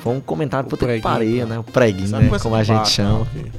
Foi 0.00 0.14
um 0.14 0.20
comentário 0.20 0.68
puta 0.68 0.86
que 0.86 1.00
pareia, 1.00 1.44
pô. 1.44 1.48
né? 1.48 1.58
O 1.58 1.64
preguinho, 1.64 2.08
Sabe 2.08 2.30
né? 2.30 2.38
Como 2.38 2.54
a 2.54 2.62
gente 2.62 2.88
chama. 2.88 3.26
né? 3.34 3.50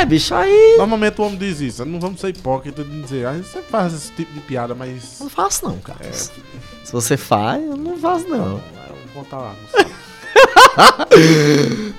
É, 0.00 0.04
bicho, 0.04 0.34
aí. 0.34 0.74
Normalmente 0.78 1.20
o 1.20 1.24
homem 1.24 1.38
diz 1.38 1.60
isso. 1.60 1.84
Não 1.84 2.00
vamos 2.00 2.20
ser 2.20 2.30
hipócritas 2.30 2.84
de 2.84 3.02
dizer, 3.02 3.26
ah, 3.26 3.32
você 3.34 3.62
faz 3.62 3.94
esse 3.94 4.12
tipo 4.12 4.32
de 4.32 4.40
piada, 4.40 4.74
mas. 4.74 5.18
Não 5.20 5.28
faço 5.30 5.64
não, 5.66 5.78
cara. 5.78 6.00
É. 6.04 6.12
Se 6.12 6.92
você 6.92 7.16
faz, 7.16 7.62
eu 7.62 7.76
não 7.76 7.96
faço 7.96 8.26
não. 8.28 8.38
Não, 8.38 8.54
eu 8.54 8.96
vou 9.14 9.22
contar 9.22 9.38
lá. 9.38 9.54
Não 9.60 9.68
sei. 9.80 9.86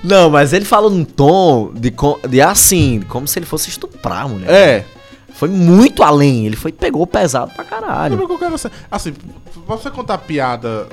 Não, 0.04 0.30
mas 0.30 0.54
ele 0.54 0.66
falou 0.66 0.90
num 0.90 1.04
tom 1.04 1.72
de, 1.74 1.92
de 2.30 2.42
assim, 2.42 3.02
como 3.10 3.28
se 3.28 3.40
ele 3.40 3.46
fosse 3.46 3.70
estuprar 3.70 4.26
a 4.26 4.28
mulher. 4.28 4.50
É. 4.52 4.86
Foi 5.34 5.50
muito 5.50 6.04
além. 6.04 6.46
Ele 6.46 6.56
foi 6.56 6.72
pegou 6.72 7.06
pesado 7.06 7.52
pra 7.54 7.64
caralho. 7.64 8.18
que 8.26 8.34
eu 8.34 8.40
quero 8.40 8.58
ser. 8.58 8.72
Assim, 8.90 9.14
pra 9.66 9.76
você 9.76 9.90
contar 9.90 10.18
piada. 10.20 10.88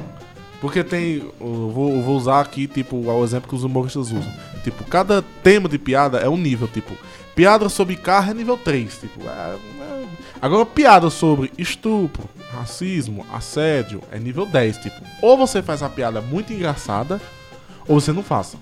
Porque 0.64 0.82
tem. 0.82 1.16
Eu 1.38 1.70
vou, 1.74 1.94
eu 1.94 2.00
vou 2.00 2.16
usar 2.16 2.40
aqui, 2.40 2.66
tipo, 2.66 2.96
o 2.96 3.22
exemplo 3.22 3.46
que 3.50 3.54
os 3.54 3.64
humoristas 3.64 4.10
usam. 4.10 4.32
Tipo, 4.62 4.82
cada 4.84 5.20
tema 5.42 5.68
de 5.68 5.76
piada 5.78 6.16
é 6.20 6.26
um 6.26 6.38
nível. 6.38 6.66
Tipo, 6.66 6.94
piada 7.34 7.68
sobre 7.68 7.96
carro 7.96 8.30
é 8.30 8.34
nível 8.34 8.56
3. 8.56 8.96
Tipo, 8.96 9.20
é- 9.28 9.56
é- 9.82 10.04
Agora, 10.40 10.64
piada 10.64 11.10
sobre 11.10 11.52
estupro, 11.58 12.24
racismo, 12.50 13.26
assédio 13.30 14.00
é 14.10 14.18
nível 14.18 14.46
10. 14.46 14.78
Tipo, 14.78 14.96
ou 15.20 15.36
você 15.36 15.62
faz 15.62 15.82
a 15.82 15.88
piada 15.90 16.22
muito 16.22 16.50
engraçada, 16.50 17.20
ou 17.86 18.00
você 18.00 18.10
não 18.10 18.22
faça. 18.22 18.56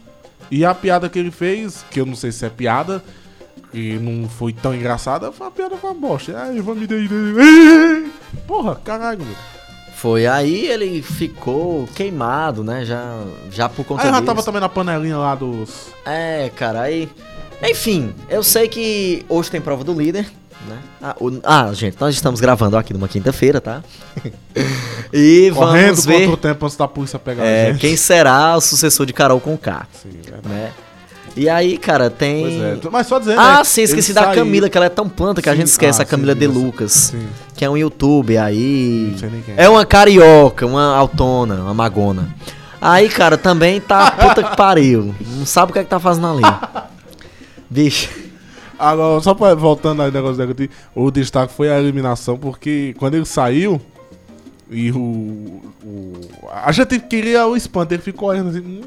E 0.51 0.65
a 0.65 0.75
piada 0.75 1.09
que 1.09 1.21
ele 1.21 1.31
fez, 1.31 1.85
que 1.89 2.01
eu 2.01 2.05
não 2.07 2.17
sei 2.17 2.33
se 2.33 2.45
é 2.45 2.51
piada, 2.51 3.01
que 3.71 3.97
não 4.01 4.29
foi 4.29 4.53
tão 4.53 4.75
engraçada, 4.75 5.31
foi 5.31 5.47
uma 5.47 5.53
piada 5.53 5.77
com 5.77 5.87
uma 5.87 5.95
bosta. 5.95 6.37
Ai, 6.37 6.61
vou 6.61 6.75
me. 6.75 6.85
Porra, 8.45 8.75
caralho, 8.75 9.25
meu. 9.25 9.37
Foi 10.03 10.27
aí 10.27 10.67
ele 10.67 11.01
ficou 11.01 11.87
queimado, 11.95 12.65
né? 12.65 12.85
Já, 12.85 13.23
já 13.53 13.69
por 13.69 13.85
conta 13.85 14.03
Aí 14.03 14.09
eu 14.09 14.15
já 14.15 14.21
tava 14.21 14.43
também 14.43 14.61
na 14.61 14.69
panelinha 14.69 15.17
lá 15.17 15.37
dos. 15.37 15.93
É, 16.05 16.51
cara, 16.57 16.81
aí. 16.81 17.09
Enfim, 17.63 18.13
eu 18.29 18.43
sei 18.43 18.67
que 18.67 19.25
hoje 19.29 19.49
tem 19.49 19.61
prova 19.61 19.85
do 19.85 19.95
líder, 19.95 20.29
né? 20.67 20.79
Ah, 21.01 21.15
o- 21.21 21.39
ah, 21.45 21.73
gente, 21.73 21.97
nós 22.01 22.17
estamos 22.17 22.41
gravando 22.41 22.77
aqui 22.77 22.93
numa 22.93 23.07
quinta-feira, 23.07 23.61
tá? 23.61 23.81
e 25.15 25.53
Correndo 25.55 25.87
vamos 25.95 26.05
ver 26.05 26.19
contra 26.27 26.33
o 26.35 26.37
tempo 26.37 26.65
antes 26.67 26.77
da 26.77 26.89
polícia 26.89 27.21
pegar 27.21 27.45
a 27.45 27.47
é, 27.47 27.67
gente. 27.67 27.79
quem 27.81 27.97
será 27.97 28.57
o 28.57 28.61
sucessor 28.61 29.07
de 29.07 29.13
Carol 29.13 29.39
com 29.41 29.57
K, 29.57 29.87
Sim, 30.03 30.09
é 30.27 30.31
verdade. 30.33 30.49
né? 30.49 30.73
E 31.37 31.49
aí, 31.49 31.79
cara, 31.79 32.11
tem. 32.11 32.43
Pois 32.43 32.85
é. 32.85 32.91
Mas 32.91 33.07
só 33.07 33.19
dizendo. 33.19 33.41
Ah, 33.41 33.59
né, 33.59 33.65
sim, 33.65 33.83
esqueci 33.83 34.13
da 34.13 34.25
saiu- 34.25 34.35
Camila, 34.35 34.69
que 34.69 34.77
ela 34.77 34.87
é 34.87 34.91
tão 34.91 35.09
planta 35.09 35.41
que 35.41 35.49
a 35.49 35.53
Sim, 35.53 35.59
gente 35.59 35.69
esquece 35.69 36.01
ah, 36.01 36.03
a 36.03 36.07
Camila 36.07 36.35
sim, 36.35 36.39
De 36.39 36.47
Lucas, 36.47 36.93
Sim. 36.93 37.27
que 37.55 37.65
é 37.65 37.71
um 37.71 37.77
youtuber 37.77 38.43
aí. 38.43 39.09
Não 39.13 39.19
sei 39.19 39.31
nem 39.31 39.43
quem 39.43 39.55
É 39.57 39.69
uma 39.69 39.87
carioca, 39.87 40.67
uma 40.67 40.95
autona, 40.95 41.63
uma 41.63 41.75
magona. 41.75 42.29
Aí, 42.81 43.09
cara, 43.09 43.39
também 43.39 43.81
tá 43.81 44.11
puta 44.13 44.43
que 44.43 44.57
pariu. 44.57 45.15
Não 45.39 45.47
sabe 45.47 45.71
o 45.71 45.73
que 45.73 45.79
é 45.79 45.85
que 45.85 45.89
tá 45.91 45.99
fazendo 46.01 46.27
ali. 46.27 46.43
Bicho. 47.71 48.11
Agora, 48.79 49.21
só 49.21 49.33
pra, 49.33 49.55
voltando 49.55 50.03
aí 50.03 50.09
no 50.11 50.15
negócio 50.15 50.37
dele, 50.55 50.69
o 50.95 51.11
destaque 51.11 51.53
foi 51.55 51.71
a 51.71 51.79
eliminação, 51.79 52.37
porque 52.37 52.95
quando 52.99 53.15
ele 53.15 53.25
saiu, 53.25 53.81
e 54.69 54.91
o. 54.91 55.63
o 55.85 56.13
a 56.51 56.73
gente 56.73 56.99
queria 56.99 57.47
o 57.47 57.57
espanto, 57.57 57.95
ele 57.95 58.03
ficou 58.03 58.29
olhando 58.31 58.51
assim. 58.51 58.81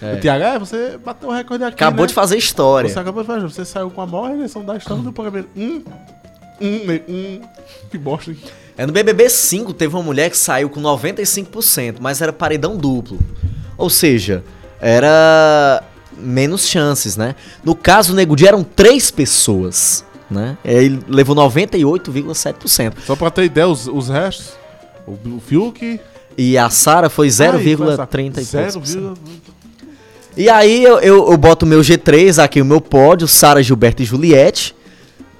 É. 0.00 0.14
O 0.14 0.20
Thiago, 0.20 0.44
é, 0.44 0.58
você 0.58 0.98
bateu 1.04 1.28
o 1.28 1.32
recorde 1.32 1.64
aqui. 1.64 1.74
Acabou 1.74 2.02
né? 2.04 2.08
de 2.08 2.14
fazer 2.14 2.36
história. 2.36 2.88
Você 2.88 2.98
acabou 2.98 3.22
de 3.22 3.26
fazer, 3.26 3.42
você 3.42 3.64
saiu 3.64 3.90
com 3.90 4.00
a 4.00 4.06
maior 4.06 4.30
eleição 4.30 4.64
da 4.64 4.76
história 4.76 5.02
do 5.02 5.12
programa. 5.12 5.46
Hum, 5.56 5.82
hum, 6.60 7.00
hum, 7.08 7.40
que 7.90 7.98
bosta. 7.98 8.30
hein? 8.30 8.38
É 8.76 8.86
no 8.86 8.92
BBB 8.92 9.28
5 9.28 9.72
teve 9.72 9.94
uma 9.96 10.02
mulher 10.02 10.30
que 10.30 10.36
saiu 10.36 10.70
com 10.70 10.80
95%, 10.80 11.96
mas 12.00 12.22
era 12.22 12.32
paredão 12.32 12.76
duplo. 12.76 13.18
Ou 13.76 13.90
seja, 13.90 14.44
era 14.80 15.82
menos 16.16 16.66
chances, 16.66 17.16
né? 17.16 17.34
No 17.64 17.74
caso, 17.74 18.12
o 18.12 18.16
Nego 18.16 18.36
Di 18.36 18.46
eram 18.46 18.62
três 18.62 19.10
pessoas, 19.10 20.04
né? 20.30 20.56
Ele 20.64 21.00
levou 21.08 21.34
98,7%. 21.34 22.94
Só 23.04 23.16
pra 23.16 23.30
ter 23.30 23.44
ideia, 23.44 23.66
os, 23.66 23.86
os 23.88 24.08
restos. 24.08 24.52
O, 25.06 25.12
o 25.36 25.40
Fiuk. 25.40 26.00
E 26.36 26.56
a 26.56 26.70
Sara 26.70 27.10
foi 27.10 27.26
Aí, 27.26 27.32
foi 27.76 27.92
essa- 27.92 28.06
0,30 28.06 29.47
e 30.38 30.44
poucos 30.46 30.54
por 30.54 30.54
cento. 30.54 30.54
0, 30.54 30.54
aí 30.56 30.84
eu, 30.84 30.98
eu, 31.00 31.30
eu 31.32 31.36
boto 31.36 31.64
o 31.66 31.68
meu 31.68 31.80
G3 31.80 32.42
aqui, 32.42 32.60
o 32.60 32.64
meu 32.64 32.80
pódio, 32.80 33.26
Sara, 33.28 33.62
Gilberto 33.62 34.02
e 34.02 34.04
Juliette. 34.04 34.74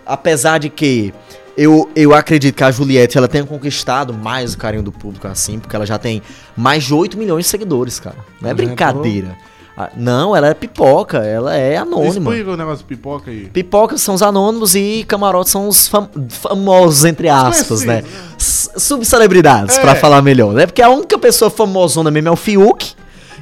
Apesar 0.07 0.59
de 0.59 0.69
que 0.71 1.13
eu, 1.57 1.89
eu 1.95 2.15
acredito 2.15 2.55
que 2.55 2.65
a 2.65 2.71
Juliette 2.71 3.19
ela 3.19 3.29
tenha 3.29 3.45
conquistado 3.45 4.15
mais 4.15 4.55
o 4.55 4.59
carinho 4.59 4.83
do 4.83 4.93
público 4.93 5.27
assim, 5.27 5.59
porque 5.59 5.75
ela 5.77 5.85
já 5.85 5.99
tem 5.99 6.23
mais 6.57 6.85
de 6.85 6.95
8 6.95 7.19
milhões 7.19 7.45
de 7.45 7.51
seguidores, 7.51 7.99
cara. 8.01 8.17
Não 8.41 8.49
é 8.51 8.55
brincadeira. 8.55 9.37
Ah, 9.81 9.91
Não, 9.97 10.35
ela 10.35 10.49
é 10.49 10.55
pipoca, 10.55 11.19
ela 11.19 11.55
é 11.57 11.77
anônima. 11.77 12.31
Explica 12.33 12.51
o 12.51 12.57
negócio 12.57 12.79
de 12.79 12.85
pipoca 12.85 13.31
aí. 13.31 13.47
Pipocas 13.53 14.01
são 14.03 14.15
os 14.15 14.23
anônimos 14.23 14.75
e 14.75 15.05
camarotes 15.07 15.53
são 15.53 15.69
os 15.69 15.87
fam- 15.87 16.09
famosos, 16.29 17.05
entre 17.05 17.29
aspas, 17.29 17.85
né? 17.85 18.03
S- 18.37 18.71
Subcelebridades, 18.77 19.79
É. 19.79 19.81
pra 19.81 19.95
falar 19.95 20.21
melhor, 20.21 20.53
né? 20.53 20.67
Porque 20.67 20.83
a 20.83 20.89
única 20.89 21.17
pessoa 21.19 21.49
famosona 21.49 22.11
mesmo 22.11 22.29
é 22.29 22.33
o 22.33 22.37
Fiuk 22.37 22.93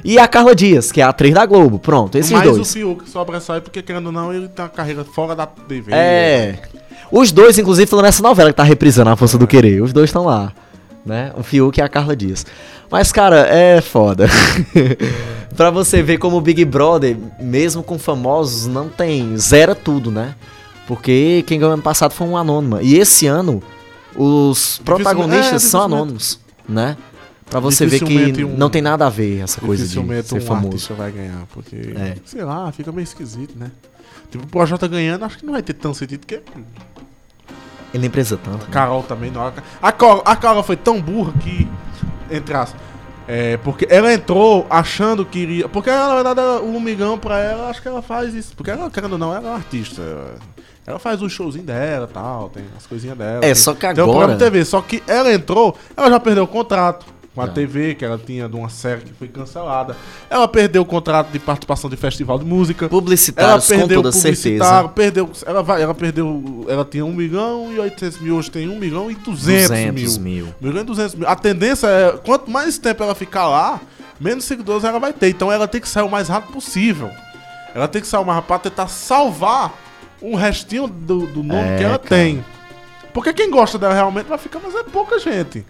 e 0.03 0.17
a 0.19 0.27
Carla 0.27 0.55
Dias, 0.55 0.91
que 0.91 1.01
é 1.01 1.03
a 1.03 1.09
atriz 1.09 1.33
da 1.33 1.45
Globo. 1.45 1.79
Pronto, 1.79 2.17
esses 2.17 2.31
Mas 2.31 2.43
dois. 2.43 2.59
o 2.59 2.65
Fiuk 2.65 3.09
sobressai 3.09 3.61
porque, 3.61 3.81
querendo 3.81 4.07
ou 4.07 4.11
não, 4.11 4.33
ele 4.33 4.47
tem 4.47 4.63
uma 4.63 4.69
carreira 4.69 5.03
fora 5.03 5.35
da 5.35 5.45
TV. 5.45 5.93
É. 5.93 6.59
Os 7.11 7.31
dois, 7.31 7.57
inclusive, 7.57 7.85
estão 7.85 8.01
nessa 8.01 8.21
novela 8.21 8.49
que 8.49 8.57
tá 8.57 8.63
reprisando 8.63 9.09
a 9.09 9.15
Força 9.15 9.37
do 9.37 9.47
Querer. 9.47 9.81
Os 9.81 9.93
dois 9.93 10.09
estão 10.09 10.25
lá. 10.25 10.51
Né? 11.05 11.31
O 11.37 11.43
Fiuk 11.43 11.79
e 11.79 11.81
a 11.81 11.87
Carla 11.87 12.15
Dias. 12.15 12.45
Mas, 12.91 13.11
cara, 13.11 13.47
é 13.47 13.79
foda. 13.79 14.27
pra 15.55 15.69
você 15.69 16.03
ver 16.03 16.17
como 16.17 16.37
o 16.37 16.41
Big 16.41 16.63
Brother, 16.65 17.15
mesmo 17.39 17.81
com 17.81 17.97
famosos, 17.97 18.67
não 18.67 18.89
tem. 18.89 19.37
Zera 19.37 19.73
tudo, 19.73 20.11
né? 20.11 20.35
Porque 20.85 21.43
quem 21.47 21.59
ganhou 21.59 21.73
ano 21.73 21.83
passado 21.83 22.11
foi 22.11 22.27
um 22.27 22.37
anônimo. 22.37 22.79
E 22.81 22.97
esse 22.97 23.27
ano, 23.27 23.61
os 24.15 24.81
protagonistas 24.83 25.65
é, 25.65 25.67
são 25.67 25.83
anônimos, 25.83 26.39
né? 26.67 26.97
Pra 27.49 27.59
você 27.59 27.85
ver 27.85 28.01
que 28.01 28.43
um- 28.43 28.57
não 28.57 28.69
tem 28.69 28.81
nada 28.81 29.07
a 29.07 29.09
ver 29.09 29.41
essa 29.41 29.61
coisa 29.61 29.83
de 29.87 29.93
ser 29.93 29.99
um 30.35 30.41
famoso. 30.41 30.67
artista 30.67 30.93
vai 30.93 31.11
ganhar, 31.11 31.45
porque, 31.53 31.75
É. 31.95 32.15
sei 32.25 32.43
lá, 32.43 32.71
fica 32.71 32.91
meio 32.91 33.03
esquisito, 33.03 33.57
né? 33.57 33.71
Tipo, 34.29 34.43
o 34.43 34.47
Projota 34.47 34.87
ganhando, 34.87 35.23
acho 35.23 35.37
que 35.37 35.45
não 35.45 35.53
vai 35.53 35.61
ter 35.61 35.73
tão 35.73 35.93
sentido, 35.93 36.19
porque 36.19 36.41
Ele 37.93 38.01
nem 38.01 38.09
precisa 38.09 38.37
tanto. 38.37 38.65
né? 38.65 38.71
Carol 38.71 39.01
também 39.03 39.31
não. 39.31 39.41
A 39.81 39.91
Carol, 39.91 40.21
a 40.25 40.35
Carol 40.35 40.63
foi 40.63 40.75
tão 40.75 41.01
burra 41.01 41.31
que. 41.39 41.67
Entre 42.29 42.53
as. 42.53 42.75
É, 43.25 43.55
porque 43.57 43.87
ela 43.89 44.13
entrou 44.13 44.67
achando 44.69 45.25
que 45.25 45.39
iria. 45.39 45.69
Porque 45.69 45.89
ela, 45.89 46.09
na 46.09 46.15
verdade, 46.15 46.39
ela- 46.41 46.61
o 46.61 46.71
Lumigão 46.71 47.17
pra 47.17 47.39
ela, 47.39 47.69
acho 47.69 47.81
que 47.81 47.87
ela 47.87 48.01
faz 48.01 48.33
isso. 48.33 48.53
Porque 48.55 48.69
ela, 48.71 48.89
querendo 48.91 49.13
ou 49.13 49.17
não, 49.17 49.33
ela 49.33 49.47
é 49.47 49.49
uma 49.51 49.55
artista. 49.57 50.01
Ela, 50.85 50.99
faz 50.99 51.21
o 51.21 51.29
showzinho 51.29 51.65
dela 51.65 52.07
tal, 52.07 52.49
tem 52.49 52.63
as 52.77 52.85
coisinhas 52.85 53.17
dela. 53.17 53.37
É, 53.37 53.41
tem- 53.41 53.55
só 53.55 53.73
que 53.73 53.79
Tem 53.81 53.89
um 53.91 53.93
programa 53.95 54.23
agora- 54.23 54.33
de 54.37 54.39
TV. 54.43 54.63
Só 54.65 54.81
que 54.81 55.01
ela 55.07 55.33
entrou, 55.33 55.77
ela 55.95 56.09
já 56.09 56.19
perdeu 56.19 56.43
o 56.43 56.47
contrato. 56.47 57.05
Com 57.45 57.51
a. 57.51 57.53
TV, 57.53 57.95
que 57.95 58.03
ela 58.03 58.17
tinha 58.17 58.47
de 58.49 58.55
uma 58.55 58.69
série 58.69 59.01
que 59.01 59.13
foi 59.13 59.27
cancelada. 59.27 59.95
Ela 60.29 60.47
perdeu 60.47 60.81
o 60.81 60.85
contrato 60.85 61.29
de 61.31 61.39
participação 61.39 61.89
de 61.89 61.95
festival 61.95 62.37
de 62.39 62.45
música. 62.45 62.85
Ela 62.85 62.89
Publicitários, 62.89 63.67
com 63.67 63.77
perdeu 63.77 64.01
toda 64.01 64.11
certeza. 64.11 64.87
perdeu. 64.89 65.29
Ela, 65.45 65.63
vai, 65.63 65.81
ela 65.81 65.93
perdeu. 65.93 66.65
Ela 66.67 66.83
tinha 66.83 67.05
1 67.05 67.13
milhão 67.13 67.71
e 67.73 67.79
800 67.79 68.19
mil, 68.19 68.35
hoje 68.37 68.51
tem 68.51 68.67
1 68.67 68.77
milhão 68.79 69.09
e 69.11 69.15
200, 69.15 69.67
200 69.69 70.17
mil. 70.17 70.43
mil. 70.45 70.53
1 70.61 70.65
milhão 70.67 70.81
e 70.81 70.85
200 70.85 71.15
mil. 71.15 71.27
A 71.27 71.35
tendência 71.35 71.87
é, 71.87 72.11
quanto 72.17 72.49
mais 72.49 72.77
tempo 72.77 73.03
ela 73.03 73.15
ficar 73.15 73.47
lá, 73.47 73.79
menos 74.19 74.43
seguidores 74.45 74.83
ela 74.83 74.99
vai 74.99 75.13
ter. 75.13 75.29
Então 75.29 75.51
ela 75.51 75.67
tem 75.67 75.79
que 75.79 75.87
sair 75.87 76.03
o 76.03 76.09
mais 76.09 76.27
rápido 76.27 76.53
possível. 76.53 77.09
Ela 77.75 77.87
tem 77.87 78.01
que 78.01 78.07
sair 78.07 78.21
o 78.21 78.25
mais 78.25 78.35
rápido 78.37 78.47
pra 78.47 78.59
tentar 78.59 78.87
salvar 78.87 79.73
um 80.21 80.35
restinho 80.35 80.87
do, 80.87 81.27
do 81.27 81.43
nome 81.43 81.61
É, 81.69 81.77
que 81.77 81.83
ela 81.83 81.99
cara. 81.99 82.09
tem. 82.09 82.43
Porque 83.13 83.31
quem 83.33 83.49
gosta 83.51 83.77
dela 83.77 83.93
realmente 83.93 84.25
vai 84.27 84.37
ficar, 84.37 84.59
mas 84.63 84.73
é 84.75 84.83
pouca 84.83 85.19
gente. 85.19 85.65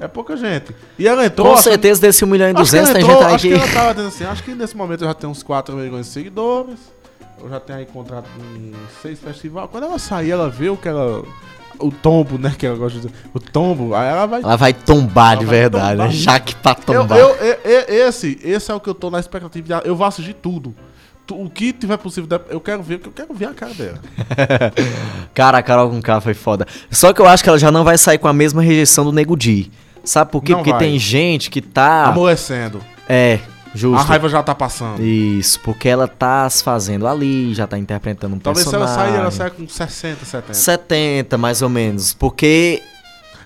É 0.00 0.06
pouca 0.08 0.36
gente. 0.36 0.74
E 0.98 1.06
ela 1.08 1.24
entrou. 1.24 1.54
Com 1.54 1.56
certeza 1.62 2.00
desse 2.00 2.24
1 2.24 2.28
milhão 2.28 2.48
e 2.48 2.50
Acho 2.52 2.70
que 2.70 2.78
200 2.78 2.88
ela 2.90 2.98
tem 2.98 3.06
gente 3.08 3.24
aí 3.24 3.34
acho 3.34 3.42
que... 3.42 3.48
que 3.48 3.54
ela 3.54 3.72
tava 3.72 3.94
dizendo 3.94 4.08
assim, 4.08 4.24
acho 4.24 4.42
que 4.42 4.54
nesse 4.54 4.76
momento 4.76 5.02
eu 5.04 5.08
já 5.08 5.14
tenho 5.14 5.30
uns 5.30 5.42
4 5.42 5.74
milhões 5.74 6.06
de 6.06 6.12
seguidores. 6.12 6.78
Eu 7.42 7.48
já 7.50 7.60
tenho 7.60 7.78
aí 7.78 7.86
contrato 7.86 8.28
em 8.56 8.72
seis 9.02 9.18
festivais. 9.18 9.68
Quando 9.70 9.84
ela 9.84 9.98
sair, 9.98 10.30
ela 10.30 10.48
vê 10.50 10.68
o 10.68 10.76
que 10.76 10.88
ela. 10.88 11.22
O 11.78 11.90
tombo, 11.90 12.38
né? 12.38 12.54
Que 12.58 12.66
ela 12.66 12.76
gosta 12.76 12.98
de 12.98 13.06
dizer. 13.06 13.14
O 13.34 13.38
tombo, 13.38 13.94
aí 13.94 14.08
ela 14.08 14.24
vai. 14.26 14.40
Ela 14.42 14.56
vai 14.56 14.72
tombar 14.72 15.36
de 15.36 15.42
Ela 15.42 15.50
vai 15.50 15.58
verdade, 15.60 15.90
tombar. 15.96 16.06
né? 16.08 16.12
Já 16.14 16.40
que 16.40 16.54
pra 16.54 16.72
Eu, 16.72 16.84
tombar. 17.00 17.18
eu, 17.18 17.36
e- 17.42 17.58
e- 17.92 17.94
esse, 18.08 18.38
esse 18.42 18.70
é 18.70 18.74
o 18.74 18.80
que 18.80 18.88
eu 18.88 18.94
tô 18.94 19.10
na 19.10 19.20
expectativa. 19.20 19.80
De, 19.82 19.88
eu 19.88 19.94
vou 19.94 20.06
assistir 20.06 20.32
tudo. 20.34 20.74
Tu- 21.26 21.38
O 21.38 21.50
que 21.50 21.74
tiver 21.74 21.98
possível, 21.98 22.26
de- 22.26 22.44
eu 22.54 22.60
quero 22.60 22.82
ver, 22.82 22.98
porque 22.98 23.20
eu 23.20 23.26
quero 23.26 23.38
ver 23.38 23.46
a 23.48 23.52
cara 23.54 23.74
dela. 23.74 24.00
Cara, 25.34 25.58
a 25.58 25.62
Carol 25.62 25.90
com 25.90 26.00
K 26.00 26.20
foi 26.20 26.34
foda. 26.34 26.66
Só 26.90 27.12
que 27.12 27.20
eu 27.20 27.26
acho 27.26 27.42
que 27.42 27.48
ela 27.48 27.58
já 27.58 27.70
não 27.70 27.84
vai 27.84 27.98
sair 27.98 28.16
com 28.18 28.28
a 28.28 28.32
mesma 28.32 28.62
rejeição 28.62 29.04
do 29.04 29.12
Nego 29.12 29.36
Di. 29.36 29.70
Sabe 30.06 30.30
por 30.30 30.42
quê? 30.42 30.52
Não 30.52 30.60
Porque 30.60 30.70
vai. 30.70 30.78
tem 30.80 30.98
gente 30.98 31.50
que 31.50 31.60
tá... 31.60 32.04
Amolecendo. 32.06 32.80
É, 33.08 33.40
A 33.74 33.76
justo. 33.76 34.06
raiva 34.06 34.28
já 34.28 34.42
tá 34.42 34.54
passando. 34.54 35.02
Isso, 35.02 35.60
porque 35.60 35.88
ela 35.88 36.06
tá 36.08 36.48
se 36.48 36.62
fazendo 36.62 37.06
ali, 37.06 37.52
já 37.52 37.66
tá 37.66 37.76
interpretando 37.76 38.34
um 38.36 38.38
Talvez 38.38 38.66
se 38.66 38.74
ela 38.74 38.84
personagem. 38.86 39.12
sair, 39.12 39.20
ela 39.20 39.30
saia 39.32 39.50
com 39.50 39.68
60, 39.68 40.24
70. 40.24 40.54
70, 40.54 41.36
mais 41.38 41.60
ou 41.60 41.68
menos. 41.68 42.14
Porque... 42.14 42.80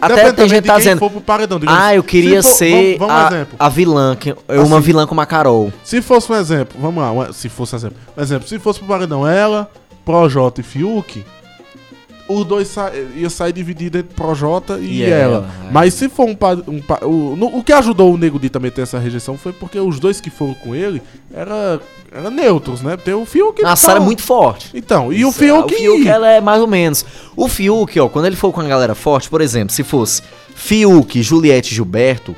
Até 0.03 0.33
tem 0.33 0.49
gente 0.49 0.65
tá 0.65 0.79
dizendo... 0.79 0.99
for 0.99 1.11
pro 1.11 1.21
paredão, 1.21 1.59
digamos, 1.61 1.79
Ah, 1.83 1.95
eu 1.95 2.03
queria 2.03 2.41
se 2.43 2.49
for- 2.49 2.55
ser 2.57 2.99
Vamos, 2.99 3.13
vamos 3.15 3.15
um 3.15 3.27
a, 3.27 3.27
exemplo. 3.37 3.57
a 3.59 3.69
vilã, 3.69 4.17
que, 4.17 4.33
uma 4.49 4.63
Assim. 4.79 4.81
vilã 4.81 5.07
como 5.07 5.21
a 5.21 5.27
Carol. 5.27 5.71
Se 5.85 6.01
fosse 6.01 6.33
um 6.33 6.37
exemplo, 6.37 6.79
vamos 6.81 7.03
lá, 7.05 7.33
se 7.35 7.49
fosse 7.51 7.75
um 7.75 7.79
exemplo. 7.79 7.97
Um 8.17 8.23
exemplo, 8.23 8.49
se 8.49 8.59
fosse 8.59 8.79
pro 8.79 8.89
paredão 8.89 9.29
ela, 9.29 9.71
Projota 10.03 10.63
e 10.63 10.65
Fiuk, 10.65 11.23
os 12.33 12.45
dois 12.45 12.69
sa 12.69 12.91
ia 13.17 13.29
sair 13.31 13.53
dividido 13.53 13.99
entre 13.99 14.15
Projota 14.15 14.79
e, 14.79 14.99
E 14.99 15.03
ela. 15.05 15.35
ela, 15.37 15.51
é. 15.69 15.73
Mas 15.73 15.95
se 15.95 16.09
for 16.09 16.27
um, 16.29 16.37
um 16.69 16.83
o, 17.07 17.37
no- 17.37 17.59
o 17.59 17.65
que 17.65 17.73
ajudou 17.73 18.15
o 18.15 18.17
Nego 18.17 18.39
Di 18.39 18.49
também 18.49 18.71
ter 18.71 18.83
essa 18.83 18.99
rejeição 18.99 19.37
foi 19.37 19.53
porque 19.53 19.79
os 19.79 19.99
dois 19.99 20.21
que 20.21 20.31
foram 20.31 20.55
com 20.55 20.75
ele 20.75 21.03
era, 21.33 21.81
era 22.13 22.31
neutros, 22.31 22.83
né? 22.83 22.97
Tem 22.97 23.15
o 23.15 23.25
Fiuk 23.25 23.65
A 23.65 23.75
Sara 23.77 23.99
é 23.99 24.03
muito 24.03 24.23
forte. 24.23 24.71
Então, 24.75 25.13
e 25.13 25.25
o 25.25 25.29
Isso, 25.31 25.39
Fiuk... 25.39 25.75
O 25.75 25.77
Fiuk, 25.79 26.09
ela 26.09 26.29
é 26.31 26.41
mais 26.41 26.61
ou 26.61 26.67
menos. 26.67 27.05
O 27.37 27.49
Fiuk, 27.49 27.99
ó, 28.01 28.09
quando 28.09 28.27
ele 28.27 28.37
for 28.37 28.53
com 28.53 28.61
a 28.61 28.65
galera 28.65 28.95
forte, 28.95 29.29
por 29.29 29.41
exemplo, 29.41 29.73
se 29.75 29.83
fosse 29.83 30.23
Fiuk, 30.55 31.23
Juliette 31.23 31.73
e 31.73 31.75
Gilberto, 31.75 32.35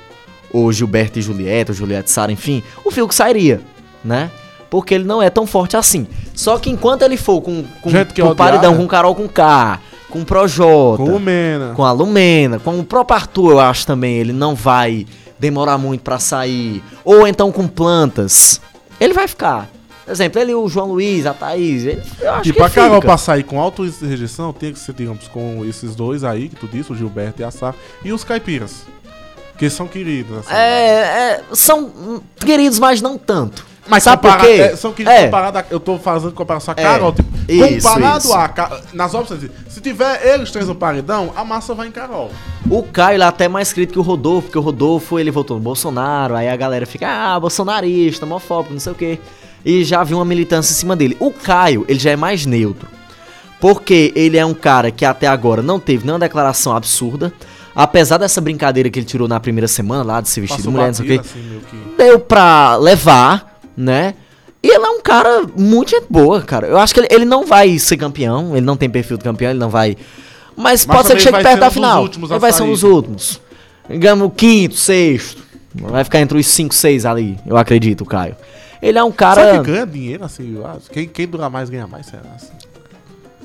ou 0.53 0.71
Gilberto 0.73 1.19
e 1.19 1.23
Juliette, 1.23 1.71
ou 1.71 1.75
Juliette 1.77 2.09
e 2.09 2.13
Sara, 2.13 2.31
enfim, 2.33 2.63
o 2.85 2.91
Fiuk 2.91 3.15
sairia, 3.15 3.61
né? 4.05 4.31
Porque 4.73 4.95
ele 4.95 5.05
não 5.05 5.21
é 5.21 5.29
tão 5.29 5.47
forte 5.47 5.77
assim. 5.77 6.07
Só 6.35 6.57
que 6.57 6.71
enquanto 6.71 7.03
ele 7.03 7.19
for 7.19 7.43
com, 7.43 7.63
com, 7.83 7.91
Gente 7.91 8.15
com 8.15 8.23
odiar, 8.23 8.35
paredão, 8.35 8.73
né? 8.73 8.79
com 8.79 8.89
Carol 8.89 9.15
com 9.15 9.29
K, 9.29 9.79
com 10.09 10.25
Projota, 10.25 11.05
Com 11.05 11.15
o 11.17 11.21
Mena. 11.21 11.75
com 11.77 11.85
a 11.85 11.93
Lumena, 11.93 12.59
com 12.59 12.79
o 12.81 12.83
próprio 12.83 13.17
Arthur, 13.19 13.51
eu 13.51 13.61
acho 13.61 13.87
também, 13.87 14.15
ele 14.17 14.33
não 14.33 14.55
vai 14.55 15.07
demorar 15.39 15.77
muito 15.77 16.01
pra 16.01 16.19
sair. 16.19 16.83
Ou 17.05 17.29
então 17.29 17.53
com 17.53 17.69
plantas. 17.69 18.63
Ele 18.99 19.13
vai 19.13 19.29
ficar. 19.29 19.69
Por 20.07 20.11
exemplo, 20.11 20.41
ele, 20.41 20.55
o 20.55 20.67
João 20.71 20.87
Luiz, 20.89 21.27
a 21.27 21.35
Thaís, 21.35 21.85
ele, 21.85 22.03
eu 22.19 22.33
acho 22.33 22.49
E 22.49 22.53
que 22.55 22.59
pra 22.59 22.71
Carol 22.71 22.95
fica. 22.97 23.07
passar 23.09 23.35
aí 23.35 23.43
com 23.43 23.61
alto 23.61 23.85
índice 23.85 24.01
de 24.03 24.07
rejeição, 24.11 24.55
tem 24.55 24.73
que 24.73 24.79
ser, 24.79 24.95
digamos, 24.95 25.29
com 25.29 25.67
esses 25.67 25.95
dois 25.95 26.25
aí, 26.25 26.49
que 26.49 26.57
tu 26.57 26.67
disse, 26.67 26.91
o 26.91 26.97
Gilberto 26.97 27.43
e 27.43 27.45
a 27.45 27.51
Sara, 27.51 27.77
e 28.03 28.11
os 28.11 28.25
caipiras. 28.25 28.85
Que 29.59 29.69
são 29.69 29.87
queridos, 29.87 30.39
assim. 30.39 30.55
É, 30.55 30.57
é, 31.41 31.43
são 31.53 32.23
queridos, 32.41 32.79
mas 32.79 33.03
não 33.03 33.19
tanto. 33.19 33.71
Mas 33.89 34.05
sabe 34.05 34.23
por 34.23 34.37
quê? 34.39 34.47
é, 34.47 34.77
são 34.77 34.93
queridos 34.93 35.19
É. 35.19 35.25
comparado 35.25 35.59
a, 35.59 35.65
Eu 35.69 35.81
tô 35.81 35.99
fazendo 35.99 36.33
comparação 36.33 36.73
a 36.77 36.81
É, 36.81 36.85
Carol. 36.85 37.13
Tipo, 37.13 37.29
isso, 37.49 37.89
comparado 37.89 38.25
isso. 38.25 38.33
a. 38.35 38.81
Nas 38.93 39.13
opções, 39.13 39.51
se 39.69 39.81
tiver 39.81 40.25
eles 40.35 40.51
três 40.51 40.69
no 40.69 40.75
paredão, 40.75 41.33
a 41.35 41.45
massa 41.45 41.75
vai 41.75 41.89
em 41.89 41.91
Carol. 41.91 42.31
O 42.71 42.83
Caio 42.85 43.17
ele 43.17 43.25
é 43.25 43.27
até 43.27 43.49
mais 43.49 43.73
crítico 43.73 43.95
que 43.95 43.99
o 43.99 44.03
Rodolfo, 44.03 44.43
porque 44.49 44.59
o 44.59 44.63
Rodolfo 44.63 45.19
ele 45.19 45.31
votou 45.31 45.57
no 45.57 45.63
Bolsonaro, 45.63 46.37
aí 46.37 46.49
a 46.49 46.57
galera 46.57 46.87
fica, 46.87 47.09
ah, 47.09 47.41
bolsonarista, 47.41 48.25
homofóbico, 48.25 48.73
não 48.73 48.81
sei 48.81 48.93
o 48.93 48.95
quê. 48.95 49.19
E 49.65 49.85
já 49.85 50.03
viu 50.05 50.19
uma 50.19 50.25
militância 50.25 50.73
em 50.73 50.77
cima 50.77 50.95
dele. 50.97 51.17
O 51.21 51.31
Caio, 51.33 51.85
ele 51.89 51.99
já 51.99 52.11
é 52.13 52.17
mais 52.17 52.47
neutro. 52.47 52.89
Porque 53.61 54.13
ele 54.17 54.37
é 54.37 54.45
um 54.45 54.55
cara 54.55 54.91
que 54.91 55.05
até 55.05 55.27
agora 55.29 55.63
não 55.63 55.79
teve 55.79 56.05
nenhuma 56.05 56.19
declaração 56.19 56.75
absurda. 56.75 57.33
Apesar 57.75 58.19
dessa 58.19 58.41
brincadeira 58.41 58.91
que 58.91 58.99
ele 58.99 59.07
tirou 59.07 59.27
na 59.29 59.39
primeira 59.41 59.67
semana 59.69 60.03
lá 60.03 60.21
de 60.21 60.29
se 60.29 60.41
vestir 60.41 60.61
de 60.63 60.69
mulher, 60.69 60.89
não 60.89 60.95
sei 60.95 61.05
o 61.05 61.09
quê. 61.09 61.21
assim, 61.21 61.61
que. 61.71 61.97
deu 61.97 62.19
pra 62.21 62.77
levar, 62.77 63.52
né? 63.77 64.15
E 64.63 64.69
ele 64.69 64.85
é 64.85 64.91
um 64.91 65.01
cara 65.01 65.45
muito 65.57 65.91
gente 65.91 66.07
boa, 66.09 66.41
cara. 66.41 66.69
Eu 66.69 66.79
acho 66.79 66.95
que 66.95 67.01
ele, 67.01 67.09
ele 67.11 67.25
não 67.25 67.45
vai 67.45 67.79
ser 67.79 67.97
campeão, 67.97 68.57
ele 68.57 68.65
não 68.65 68.77
tem 68.77 68.89
perfil 68.89 69.17
de 69.17 69.25
campeão, 69.25 69.51
ele 69.51 69.59
não 69.59 69.69
vai. 69.69 69.97
Mas, 70.57 70.87
Mas 70.87 70.97
pode 70.97 71.09
ser 71.09 71.17
que 71.17 71.23
chegue 71.23 71.43
perto 71.43 71.61
da 71.61 71.71
final. 71.71 72.07
Ele 72.07 72.39
vai 72.39 72.53
ser 72.53 72.63
um 72.63 72.67
sair. 72.67 72.71
dos 72.71 72.83
últimos. 72.85 73.41
Digamos, 73.89 74.27
o 74.27 74.31
quinto, 74.31 74.77
sexto. 74.77 75.43
Vai 75.75 76.05
ficar 76.05 76.21
entre 76.21 76.39
os 76.39 76.47
5, 76.47 76.75
6 76.75 77.07
ali, 77.07 77.39
eu 77.47 77.57
acredito, 77.57 78.05
Caio. 78.05 78.37
Ele 78.81 78.99
é 78.99 79.03
um 79.03 79.11
Será 79.11 79.35
cara. 79.35 79.59
que 79.59 79.71
ganha 79.71 79.87
dinheiro 79.87 80.25
assim? 80.25 80.57
Quem, 80.93 81.09
quem 81.09 81.27
durar 81.27 81.49
mais 81.49 81.71
ganha 81.71 81.87
mais, 81.87 82.07
será? 82.07 82.23
Assim? 82.35 82.53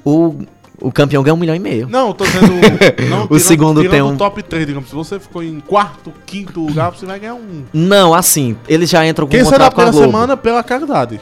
O 0.03 0.35
O 0.79 0.91
campeão 0.91 1.23
ganha 1.23 1.33
um 1.33 1.37
milhão 1.37 1.55
e 1.55 1.59
meio. 1.59 1.87
Não, 1.89 2.09
eu 2.09 2.13
tô 2.13 2.23
dizendo. 2.25 2.51
Não, 3.09 3.27
O 3.29 3.39
segundo 3.39 3.81
tirando 3.81 3.91
tem 3.91 4.01
um- 4.01 4.15
top 4.15 4.43
3, 4.43 4.65
digamos. 4.67 4.89
Se 4.89 4.95
você 4.95 5.19
ficou 5.19 5.41
em 5.41 5.59
quarto, 5.59 6.13
quinto 6.25 6.59
lugar, 6.65 6.91
você 6.91 7.05
vai 7.05 7.19
ganhar 7.19 7.33
um. 7.33 7.63
Não, 7.73 8.13
assim, 8.13 8.55
eles 8.69 8.89
já 8.89 9.05
entram 9.07 9.25
com 9.25 9.31
Quem 9.31 9.41
um 9.41 9.45
contrato 9.45 9.73
com 9.73 9.81
a 9.81 9.89
Globo. 9.89 10.05
semana 10.05 10.37
pela 10.37 10.61
caridade. 10.63 11.19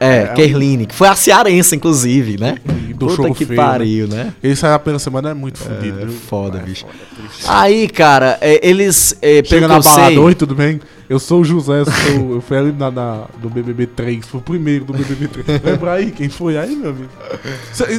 É, 0.00 0.22
É, 0.22 0.26
Kerline, 0.28 0.86
que 0.86 0.94
foi 0.94 1.06
a 1.08 1.14
cearense, 1.14 1.76
inclusive, 1.76 2.38
né? 2.38 2.56
E 2.88 2.92
do 2.92 3.06
Puta 3.06 3.22
jogo 3.22 3.34
que 3.34 3.44
feio, 3.46 3.56
pariu, 3.56 4.08
né? 4.08 4.32
Ele 4.42 4.56
sai 4.56 4.70
da 4.70 4.78
primeira 4.78 4.98
semana 4.98 5.30
é 5.30 5.34
muito 5.34 5.58
fodido. 5.58 6.02
É 6.02 6.06
foda, 6.08 6.58
É 6.58 6.62
bicho. 6.62 6.84
foda. 6.84 6.98
Aí, 7.60 7.88
cara, 7.88 8.36
é, 8.40 8.66
eles, 8.66 9.16
é, 9.22 9.42
Chega 9.44 9.68
na 9.68 9.78
balada, 9.80 10.06
sei... 10.08 10.18
oi, 10.18 10.34
tudo 10.34 10.54
bem? 10.54 10.80
Eu 11.08 11.18
sou 11.18 11.42
o 11.42 11.44
José, 11.44 11.80
eu, 11.80 11.84
sou, 11.84 12.34
eu 12.36 12.40
fui 12.40 12.56
eliminado 12.56 12.94
na- 12.94 13.26
do 13.40 13.50
BBB 13.50 13.86
3, 13.88 14.26
fui 14.26 14.40
o 14.40 14.42
primeiro 14.42 14.84
do 14.86 14.92
BBB 14.94 15.28
3. 15.28 15.60
Lembra 15.62 15.92
aí 15.92 16.10
quem 16.10 16.28
foi 16.28 16.56
aí, 16.56 16.74
meu 16.74 16.90
amigo? 16.90 17.10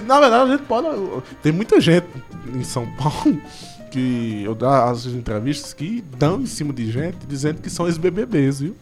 Na 0.07 0.19
verdade, 0.19 0.51
a 0.51 0.57
gente 0.57 0.63
pode. 0.67 0.87
Tem 1.43 1.51
muita 1.51 1.79
gente 1.79 2.07
em 2.53 2.63
São 2.63 2.87
Paulo 2.97 3.39
que 3.91 4.41
eu 4.43 4.55
dou 4.55 4.67
as 4.69 5.05
entrevistas 5.05 5.71
que 5.73 6.03
dão 6.17 6.41
em 6.41 6.45
cima 6.45 6.73
de 6.73 6.91
gente 6.91 7.17
dizendo 7.27 7.61
que 7.61 7.69
são 7.69 7.85
ex-BBBs, 7.87 8.59
viu? 8.61 8.75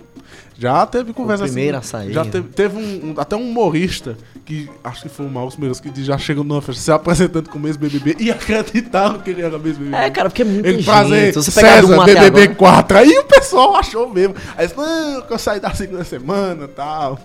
Já 0.57 0.85
teve 0.85 1.13
conversa 1.13 1.45
primeiro 1.45 1.77
assim. 1.77 1.87
a 1.87 1.99
sair, 1.99 2.13
Já 2.13 2.23
né? 2.23 2.29
teve, 2.31 2.47
teve 2.49 2.77
um, 2.77 3.09
um- 3.09 3.13
até 3.17 3.35
um 3.35 3.49
humorista 3.49 4.15
que 4.45 4.69
acho 4.83 5.03
que 5.03 5.09
foi 5.09 5.25
o 5.25 5.29
Marcos 5.29 5.57
Meiros 5.57 5.79
que 5.79 5.89
já 6.03 6.17
chegou 6.17 6.43
numa 6.43 6.61
festa 6.61 6.81
se 6.81 6.91
apresentando 6.91 7.49
como 7.49 7.67
ex-BBB 7.67 8.17
e 8.19 8.29
acreditaram 8.31 9.19
que 9.19 9.29
ele 9.31 9.41
era 9.41 9.55
ex-BBB. 9.55 9.95
É, 9.95 10.09
cara, 10.09 10.29
porque 10.29 10.41
é 10.41 10.45
muita 10.45 10.67
Ele 10.69 10.83
fazer 10.83 11.33
Se 11.33 11.41
você 11.43 11.51
pegar 11.61 11.81
César, 11.81 11.99
um 11.99 12.05
BBB 12.05 12.25
agora- 12.43 12.55
4. 12.55 12.97
Aí 12.99 13.17
o 13.17 13.23
pessoal 13.23 13.75
achou 13.75 14.09
mesmo. 14.09 14.35
Aí 14.57 14.67
disse, 14.67 14.77
não, 14.77 15.21
que 15.21 15.33
eu 15.33 15.39
saí 15.39 15.59
da 15.59 15.73
segunda 15.73 16.03
semana 16.03 16.65
e 16.65 16.67
tal. 16.67 17.19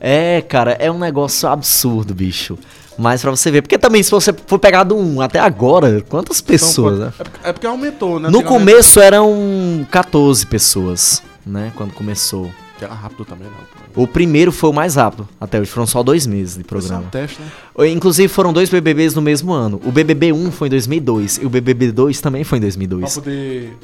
É, 0.00 0.42
cara, 0.42 0.72
é 0.72 0.90
um 0.90 0.98
negócio 0.98 1.48
absurdo, 1.48 2.14
bicho. 2.14 2.58
Mas 2.98 3.22
pra 3.22 3.30
você 3.30 3.50
ver, 3.50 3.62
porque 3.62 3.76
também 3.78 4.02
se 4.02 4.10
você 4.10 4.32
for 4.46 4.58
pegar 4.58 4.84
do 4.84 4.96
1 4.96 5.20
até 5.20 5.38
agora, 5.40 6.00
quantas 6.08 6.40
pessoas, 6.40 6.94
Então, 6.96 7.06
né? 7.06 7.12
é, 7.18 7.22
porque- 7.24 7.48
é 7.48 7.52
porque 7.52 7.66
aumentou, 7.66 8.20
né? 8.20 8.30
No 8.30 8.42
começo 8.42 9.00
eram 9.00 9.86
14 9.90 10.46
pessoas, 10.46 11.22
né? 11.44 11.72
Quando 11.76 11.92
começou. 11.92 12.50
Era 12.84 12.94
rápido 12.94 13.24
também, 13.24 13.48
não. 13.48 14.02
O 14.02 14.06
primeiro 14.06 14.50
foi 14.52 14.70
o 14.70 14.72
mais 14.72 14.96
rápido, 14.96 15.28
até 15.40 15.60
hoje. 15.60 15.70
Foram 15.70 15.86
só 15.86 16.02
dois 16.02 16.26
meses 16.26 16.54
de 16.56 16.60
Isso 16.62 16.74
é 16.74 16.76
um 16.76 16.80
programa. 16.80 17.10
teste, 17.10 17.40
né? 17.42 17.88
Inclusive 17.88 18.28
foram 18.28 18.52
dois 18.52 18.68
BBBs 18.70 19.14
no 19.14 19.22
mesmo 19.22 19.52
ano. 19.52 19.80
O 19.84 19.90
BBB 19.92 20.32
1 20.32 20.50
foi 20.52 20.68
em 20.68 20.70
2002 20.70 21.38
e 21.42 21.46
o 21.46 21.50
BBB 21.50 21.92
2 21.92 22.20
também 22.20 22.44
foi 22.44 22.58
em 22.58 22.60
Pra 22.60 22.66
2002. 22.66 23.14
poder 23.14 23.76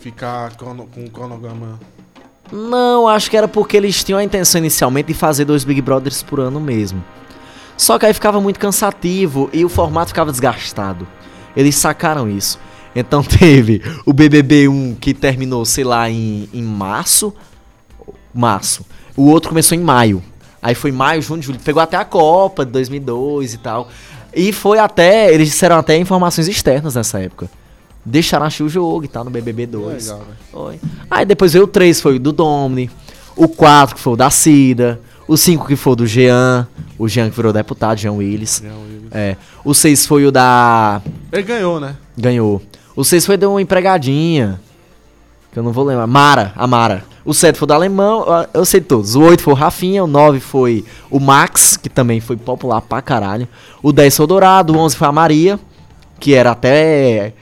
ficar 0.00 0.56
com 0.56 1.04
o 1.04 1.10
cronograma. 1.10 1.78
Não, 2.52 3.06
acho 3.06 3.30
que 3.30 3.36
era 3.36 3.46
porque 3.46 3.76
eles 3.76 4.02
tinham 4.02 4.18
a 4.18 4.24
intenção 4.24 4.58
inicialmente 4.58 5.08
de 5.08 5.14
fazer 5.14 5.44
dois 5.44 5.62
Big 5.62 5.80
Brothers 5.80 6.22
por 6.22 6.40
ano 6.40 6.60
mesmo. 6.60 7.02
Só 7.76 7.98
que 7.98 8.06
aí 8.06 8.12
ficava 8.12 8.40
muito 8.40 8.58
cansativo 8.58 9.48
e 9.52 9.64
o 9.64 9.68
formato 9.68 10.08
ficava 10.08 10.30
desgastado. 10.30 11.06
Eles 11.56 11.76
sacaram 11.76 12.28
isso. 12.28 12.58
Então 12.94 13.22
teve 13.24 13.80
o 14.04 14.12
BBB 14.12 14.66
1 14.68 14.96
que 15.00 15.14
terminou, 15.14 15.64
sei 15.64 15.84
lá, 15.84 16.10
em, 16.10 16.48
em 16.52 16.62
março. 16.62 17.32
Março. 18.34 18.84
O 19.16 19.26
outro 19.26 19.48
começou 19.48 19.76
em 19.76 19.80
maio. 19.80 20.22
Aí 20.62 20.74
foi 20.74 20.92
maio, 20.92 21.22
junho, 21.22 21.42
julho. 21.42 21.58
Pegou 21.58 21.82
até 21.82 21.96
a 21.96 22.04
Copa 22.04 22.64
de 22.64 22.72
2002 22.72 23.54
e 23.54 23.58
tal. 23.58 23.88
E 24.34 24.52
foi 24.52 24.78
até. 24.78 25.32
Eles 25.32 25.48
disseram 25.48 25.76
até 25.76 25.96
informações 25.96 26.48
externas 26.48 26.94
nessa 26.94 27.18
época. 27.18 27.50
Deixaram 28.04 28.46
assistir 28.46 28.62
o 28.62 28.68
jogo 28.68 29.04
e 29.04 29.08
tal 29.08 29.24
no 29.24 29.30
BBB 29.30 29.66
2. 29.66 30.04
Legal, 30.04 30.18
velho. 30.18 30.36
Foi. 30.50 30.80
Aí 31.10 31.24
depois 31.24 31.52
veio 31.52 31.64
o 31.64 31.68
3, 31.68 32.00
foi 32.00 32.16
o 32.16 32.20
do 32.20 32.32
Domini. 32.32 32.90
O 33.36 33.48
4, 33.48 33.96
que 33.96 34.00
foi 34.00 34.12
o 34.12 34.16
da 34.16 34.30
Cida. 34.30 35.00
O 35.26 35.36
5, 35.36 35.66
que 35.66 35.76
foi 35.76 35.92
o 35.92 35.96
do 35.96 36.06
Jean. 36.06 36.66
O 36.98 37.08
Jean 37.08 37.30
que 37.30 37.36
virou 37.36 37.52
deputado, 37.52 37.98
Jean 37.98 38.12
Willis. 38.12 38.62
Jean 38.62 38.76
Willis. 38.76 39.08
É. 39.12 39.36
O 39.64 39.74
6 39.74 40.06
foi 40.06 40.26
o 40.26 40.32
da. 40.32 41.00
Ele 41.32 41.42
ganhou, 41.42 41.80
né? 41.80 41.96
Ganhou. 42.16 42.60
O 42.96 43.04
6 43.04 43.26
foi 43.26 43.36
de 43.36 43.46
uma 43.46 43.60
empregadinha. 43.60 44.60
Que 45.52 45.58
eu 45.58 45.62
não 45.62 45.72
vou 45.72 45.84
lembrar. 45.84 46.06
Mara, 46.06 46.52
a 46.56 46.66
Mara. 46.66 47.04
O 47.24 47.34
7 47.34 47.58
foi 47.58 47.68
do 47.68 47.74
alemão, 47.74 48.24
eu- 48.54 48.64
sei 48.64 48.80
todos. 48.80 49.14
O 49.14 49.20
8 49.22 49.42
foi 49.42 49.52
o 49.52 49.56
Rafinha, 49.56 50.02
o 50.02 50.06
9 50.06 50.40
foi 50.40 50.84
o 51.10 51.20
Max, 51.20 51.76
que 51.76 51.88
também 51.88 52.18
foi 52.20 52.36
popular 52.36 52.80
pra 52.80 53.02
caralho. 53.02 53.46
O 53.82 53.92
10 53.92 54.16
foi 54.16 54.24
o 54.24 54.26
Dourado, 54.26 54.72
o 54.72 54.78
11 54.78 54.96
foi 54.96 55.06
a 55.08 55.12
Maria, 55.12 55.60
que 56.18 56.34
era 56.34 56.52
até. 56.52 57.34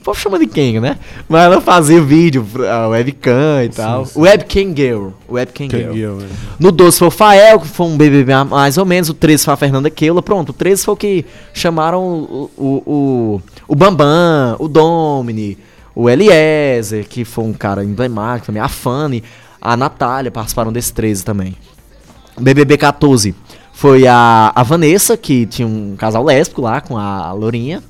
O 0.00 0.04
povo 0.04 0.20
chama 0.20 0.38
de 0.38 0.46
quem, 0.46 0.78
né? 0.78 0.96
Mas 1.28 1.42
ela 1.42 1.60
fazia 1.60 2.00
vídeo, 2.00 2.46
a 2.70 2.86
webcam 2.86 3.64
e 3.64 3.68
tal. 3.70 4.06
sim. 4.06 4.20
Webcam 4.20 4.72
Girl. 4.76 5.08
Webcam 5.28 5.68
Girl. 5.68 5.92
ganhou, 5.92 6.16
né? 6.18 6.28
No 6.60 6.70
12 6.70 6.96
foi 7.00 7.08
o 7.08 7.10
Fael, 7.10 7.58
que 7.58 7.66
foi 7.66 7.86
um 7.86 7.96
BBB 7.96 8.32
mais 8.48 8.78
ou 8.78 8.84
menos. 8.84 9.08
O 9.08 9.14
13 9.14 9.44
foi 9.44 9.54
a 9.54 9.56
Fernanda 9.56 9.90
Keula. 9.90 10.22
Pronto, 10.22 10.50
o 10.50 10.52
13 10.52 10.84
foi 10.84 10.94
o 10.94 10.96
que 10.96 11.26
chamaram 11.52 12.00
o, 12.00 12.50
o, 12.56 12.82
o, 12.86 13.42
o 13.66 13.74
Bambam, 13.74 14.54
o 14.60 14.68
Domini, 14.68 15.58
o 15.96 16.08
Eliezer, 16.10 17.08
que 17.08 17.24
foi 17.24 17.42
um 17.44 17.52
cara 17.54 17.82
emblemático 17.82 18.46
também. 18.46 18.62
A 18.62 18.68
Fanny, 18.68 19.24
a 19.60 19.76
Natália 19.76 20.30
participaram 20.30 20.70
desse 20.72 20.92
13 20.92 21.24
também. 21.24 21.56
BBB 22.38 22.76
14 22.76 23.34
foi 23.72 24.06
a, 24.06 24.52
a 24.54 24.62
Vanessa, 24.62 25.16
que 25.16 25.46
tinha 25.46 25.66
um 25.66 25.96
casal 25.96 26.22
lésbico 26.22 26.60
lá 26.60 26.80
com 26.82 26.96
a 26.98 27.32
Lourinha. 27.32 27.82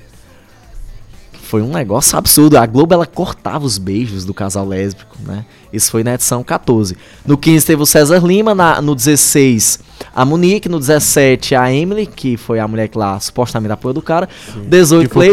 Foi 1.42 1.62
um 1.62 1.70
negócio 1.72 2.18
absurdo. 2.18 2.56
A 2.56 2.66
Globo 2.66 2.92
ela 2.92 3.06
cortava 3.06 3.64
os 3.64 3.78
beijos 3.78 4.24
do 4.24 4.34
casal 4.34 4.66
lésbico, 4.66 5.16
né? 5.24 5.44
Isso 5.72 5.90
foi 5.92 6.02
na 6.02 6.14
edição 6.14 6.42
14. 6.42 6.96
No 7.24 7.36
15 7.38 7.64
teve 7.66 7.82
o 7.82 7.86
César 7.86 8.18
Lima, 8.24 8.52
na- 8.54 8.82
no 8.82 8.94
16 8.96 9.78
a 10.14 10.24
Monique, 10.24 10.68
no 10.68 10.78
17 10.80 11.54
a 11.54 11.72
Emily, 11.72 12.04
que 12.06 12.36
foi 12.36 12.58
a 12.58 12.66
mulher 12.66 12.88
que 12.88 12.98
lá 12.98 13.18
supostamente 13.20 13.72
apoiou 13.72 13.94
do 13.94 14.02
cara. 14.02 14.28
18 14.68 15.08
Que 15.08 15.14
foi 15.14 15.28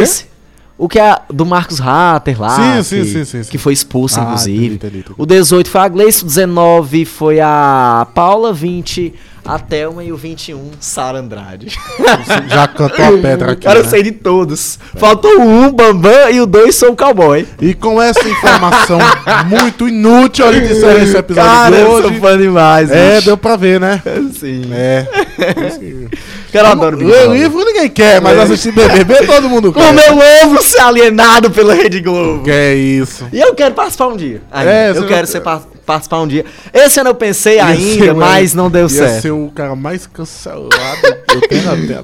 o 0.78 0.90
que 0.90 1.00
é 1.00 1.18
do 1.30 1.46
Marcos 1.46 1.80
Ratter 1.80 2.40
lá, 2.42 2.50
Sim, 2.56 2.78
que, 2.78 2.84
sim, 2.84 3.06
sim, 3.14 3.26
sim, 3.26 3.44
sim. 3.44 3.52
que 3.52 3.58
foi 3.58 3.74
expulso, 3.74 4.20
Ah, 4.20 4.24
inclusive. 4.24 4.58
entendi, 4.66 4.76
entendi, 4.76 4.98
entendi. 5.00 5.16
O 5.18 5.26
18 5.26 5.70
foi 5.70 5.82
a 5.82 5.88
Gleice, 5.88 6.24
o 6.24 6.28
19 6.28 7.06
foi 7.06 7.40
a 7.40 8.08
Paula, 8.14 8.52
20 8.52 9.14
a 9.46 9.60
Thelma 9.60 10.04
e 10.04 10.12
o 10.12 10.18
21 10.18 10.72
Sara 10.80 11.20
Andrade. 11.20 11.68
Já 12.48 12.68
cantou 12.68 13.06
a 13.06 13.12
pedra 13.22 13.52
aqui. 13.52 13.64
Cara, 13.64 13.80
eu 13.80 13.84
né? 13.84 13.90
sei 13.90 14.04
de 14.04 14.12
todos. 14.12 14.80
Faltou 14.96 15.40
o 15.40 15.42
um, 15.42 15.72
Bambam, 15.72 16.30
e 16.32 16.40
o 16.40 16.46
dois 16.46 16.76
sou 16.76 16.92
o 16.92 16.96
cowboy. 16.96 17.46
E 17.62 17.74
com 17.74 18.02
essa 18.02 18.28
informação 18.28 19.00
muito 19.48 19.88
inútil, 19.88 20.48
a 20.48 20.54
gente 20.54 20.72
encerra 20.72 21.04
esse 21.04 21.18
episódio 21.18 21.50
Cara, 21.52 21.76
de 21.76 21.82
eu 21.82 21.90
hoje. 21.90 22.08
sou 22.08 22.18
fã 22.20 22.38
demais. 22.38 22.92
É, 22.92 23.16
bicho. 23.16 23.26
deu 23.26 23.38
pra 23.38 23.56
ver, 23.56 23.80
né? 23.80 24.02
Sim. 24.40 24.70
É. 24.72 25.08
Cara, 26.54 26.68
eu 26.68 26.72
adoro 26.72 26.98
Big 26.98 27.10
Ler 27.10 27.32
livro 27.32 27.66
ninguém 27.66 27.90
quer, 27.90 28.22
mas 28.22 28.38
É. 28.38 28.44
assistir 28.44 28.72
BBB 28.72 29.26
todo 29.26 29.50
mundo 29.50 29.74
quer. 29.74 29.88
Como 29.88 30.00
eu 30.00 30.44
amo 30.44 30.62
ser 30.62 30.82
alienado 30.82 31.50
pela 31.50 31.74
Rede 31.74 32.00
Globo. 32.00 32.44
Que 32.44 32.52
é 32.52 32.76
isso. 32.76 33.28
E 33.34 33.40
eu 33.40 33.56
quero 33.56 33.74
participar 33.74 34.08
um 34.08 34.16
dia. 34.16 34.42
ainda. 34.52 34.72
É, 34.72 34.90
eu 34.92 35.08
quero 35.08 35.26
ser 35.26 35.42
participar 35.86 36.22
um 36.22 36.28
dia. 36.28 36.46
Esse 36.74 37.00
ano 37.00 37.10
eu 37.10 37.16
pensei 37.16 37.56
Ia 37.56 37.66
ainda, 37.66 38.06
ser, 38.06 38.14
mas 38.14 38.54
não 38.54 38.70
deu 38.70 38.84
ia 38.84 38.90
certo. 38.90 39.22
ser 39.22 39.32
o 39.32 39.52
cara 39.54 39.76
mais 39.76 40.08
cancelado. 40.08 40.72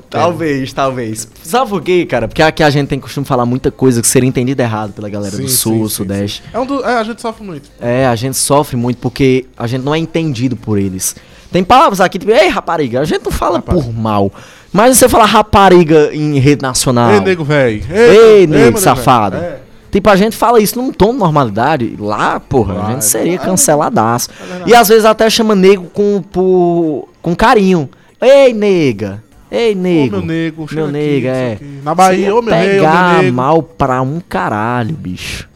Talvez, 0.10 0.74
talvez. 0.74 1.28
Sabe 1.44 1.70
por 1.70 1.82
quê, 1.82 2.06
cara? 2.06 2.28
Porque 2.28 2.42
aqui 2.42 2.64
a 2.64 2.70
gente 2.70 2.88
tem 2.88 3.00
costume 3.00 3.26
falar 3.26 3.46
muita 3.46 3.72
coisa 3.72 4.02
que 4.02 4.08
seria 4.08 4.28
entendida 4.28 4.64
errado 4.64 4.94
pela 4.94 5.10
galera 5.10 5.36
Sim, 5.36 5.44
do 5.44 5.50
Sul, 5.50 5.90
sim, 5.90 5.96
Sudeste. 5.96 6.44
sim. 6.44 6.50
É 6.54 6.60
um 6.60 6.66
do, 6.66 6.84
é, 6.84 6.96
a 6.98 7.04
gente 7.04 7.22
sofre 7.22 7.44
muito. 7.44 7.70
É, 7.80 8.06
a 8.08 8.16
gente 8.16 8.38
sofre 8.38 8.76
muito 8.76 8.98
porque 8.98 9.46
a 9.58 9.68
gente 9.68 9.84
não 9.84 9.94
é 9.94 9.98
entendido 9.98 10.56
por 10.56 10.78
eles. 10.78 11.16
Tem 11.52 11.64
palavras 11.64 12.00
aqui, 12.00 12.20
tipo, 12.20 12.32
ei, 12.32 12.48
rapariga, 12.48 13.02
a 13.02 13.06
gente 13.06 13.24
não 13.26 13.32
fala 13.32 13.62
por 13.62 13.92
mal. 13.92 14.32
Mas 14.72 14.98
você 14.98 15.10
fala 15.10 15.26
rapariga 15.26 16.14
em 16.14 16.38
rede 16.38 16.62
nacional. 16.62 17.12
Ei, 17.14 17.20
nego 17.22 17.44
velho. 17.44 17.84
Ei, 17.92 18.46
nego 18.46 18.66
mano, 18.66 18.78
safado. 18.78 19.38
É. 19.38 19.69
Tipo, 19.92 20.10
a 20.10 20.16
gente 20.16 20.38
fala 20.38 20.60
isso 20.60 20.80
num 20.80 20.92
tom 20.92 21.14
de 21.14 21.20
normalidade. 21.20 21.96
Lá, 22.00 22.40
porra, 22.40 22.86
a 22.88 22.92
gente 22.92 23.06
seria 23.06 23.38
canceladaço. 23.40 24.30
É 24.32 24.46
verdade. 24.46 24.72
e 24.72 24.76
às 24.76 24.88
vezes 24.88 25.06
até 25.06 25.30
chama 25.30 25.56
nego 25.56 25.86
com, 25.86 26.22
por, 26.22 27.10
com 27.22 27.36
carinho. 27.36 27.90
Ei, 28.22 28.54
nega. 28.54 29.24
Ei, 29.52 29.74
Ô, 29.74 29.78
nego. 29.78 30.18
meu 30.18 30.26
nego, 30.26 30.68
Meu 30.72 30.84
aqui, 30.86 30.94
nego, 30.94 31.28
é. 31.28 31.54
aqui. 31.54 31.80
Na 31.84 31.96
Bahia, 31.96 32.36
ô, 32.36 32.42
meu 32.42 32.54
ia 32.54 32.60
rei, 32.60 32.70
ô, 32.70 32.74
meu 32.74 32.82
pegar 32.82 33.32
mal 33.32 33.64
pra 33.64 34.02
um 34.02 34.20
caralho, 34.20 34.96
bicho. 34.96 35.50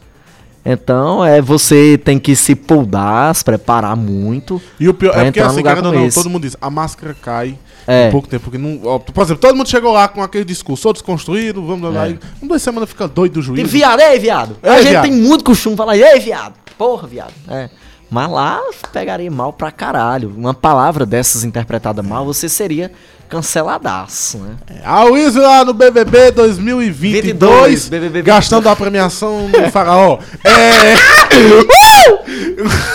Então, 0.66 1.24
é, 1.24 1.40
você 1.42 2.00
tem 2.02 2.18
que 2.18 2.34
se 2.34 2.54
poldar, 2.54 3.34
se 3.34 3.44
preparar 3.44 3.94
muito. 3.94 4.60
E 4.80 4.88
o 4.88 4.94
pior 4.94 5.16
é 5.16 5.24
porque 5.24 5.38
assim, 5.40 5.62
como 5.62 5.82
não, 5.82 6.06
esse. 6.06 6.16
todo 6.16 6.30
mundo 6.30 6.42
diz, 6.42 6.56
a 6.60 6.70
máscara 6.70 7.14
cai 7.14 7.56
É. 7.86 8.08
em 8.08 8.10
pouco 8.10 8.28
tempo. 8.28 8.44
Porque 8.44 8.58
não, 8.58 8.80
ó, 8.84 8.98
por 8.98 9.22
exemplo, 9.22 9.40
todo 9.40 9.56
mundo 9.56 9.68
chegou 9.68 9.92
lá 9.92 10.08
com 10.08 10.22
aquele 10.22 10.44
discurso, 10.44 10.82
sou 10.82 10.92
desconstruído, 10.92 11.64
vamos 11.64 11.92
lá. 11.92 12.08
É. 12.08 12.18
Um, 12.42 12.46
duas 12.46 12.62
semanas 12.62 12.88
fica 12.88 13.06
doido 13.08 13.34
do 13.34 13.42
juiz. 13.42 13.56
Tem 13.56 13.66
viado, 13.66 14.00
ei, 14.00 14.18
viado. 14.18 14.56
Ei, 14.62 14.70
a 14.70 14.76
gente 14.80 14.90
viado. 14.90 15.02
tem 15.02 15.12
muito 15.12 15.44
costume 15.44 15.76
falar, 15.76 15.96
ei, 15.96 16.18
viado. 16.20 16.54
Porra, 16.76 17.06
viado. 17.06 17.32
É. 17.48 17.68
Mas 18.10 18.30
lá 18.30 18.60
pegaria 18.92 19.30
mal 19.30 19.52
pra 19.52 19.70
caralho. 19.72 20.32
Uma 20.36 20.54
palavra 20.54 21.04
dessas 21.04 21.42
interpretada 21.42 22.02
mal, 22.02 22.24
você 22.24 22.48
seria 22.48 22.92
canceladaço, 23.28 24.38
né? 24.38 24.56
A 24.84 25.04
Wiz 25.04 25.34
lá 25.34 25.64
no 25.64 25.72
BBB 25.72 26.30
2022, 26.30 27.22
22, 27.24 27.88
BBB 27.88 28.22
gastando 28.22 28.68
a 28.68 28.76
premiação 28.76 29.50
do 29.50 29.70
faraó. 29.70 30.18
É... 30.44 30.94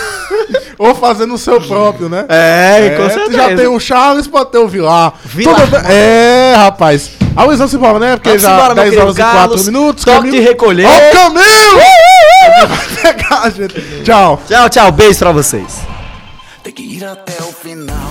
Ou 0.82 0.94
fazendo 0.94 1.34
o 1.34 1.38
seu 1.38 1.60
próprio, 1.60 2.08
né? 2.08 2.24
É, 2.26 2.86
É, 2.96 3.26
tu 3.26 3.32
já 3.32 3.54
tem 3.54 3.66
o 3.66 3.78
Charles, 3.78 4.26
pode 4.26 4.50
ter 4.50 4.56
o 4.56 4.66
Vilar. 4.66 5.12
Vilar. 5.22 5.60
Tudo 5.60 5.76
É, 5.76 6.54
rapaz. 6.56 7.10
A 7.36 7.44
Luiz, 7.44 7.58
vamos 7.58 7.74
embora, 7.74 7.98
né? 7.98 8.16
Porque 8.16 8.30
Vamos 8.30 8.42
já 8.42 8.52
embora, 8.54 8.74
meu 8.74 8.84
10 8.84 8.88
querido 8.88 9.02
horas 9.02 9.14
e 9.14 9.20
Carlos. 9.20 9.56
4 9.56 9.64
minutos. 9.72 10.04
Toque 10.04 10.16
Camilo- 10.16 10.36
de 10.38 10.42
recolher. 10.42 10.86
Ó 10.86 10.90
o 10.90 11.12
Camilo! 11.12 11.80
Vai 12.66 13.12
pegar 13.12 13.40
a 13.42 13.50
gente. 13.50 14.02
Tchau. 14.04 14.40
Tchau, 14.48 14.68
tchau. 14.70 14.90
Beijo 14.92 15.18
pra 15.18 15.32
vocês. 15.32 15.80
Tem 16.62 16.72
que 16.72 16.82
ir 16.82 17.04
até 17.04 17.34
o 17.42 17.52
final. 17.52 18.10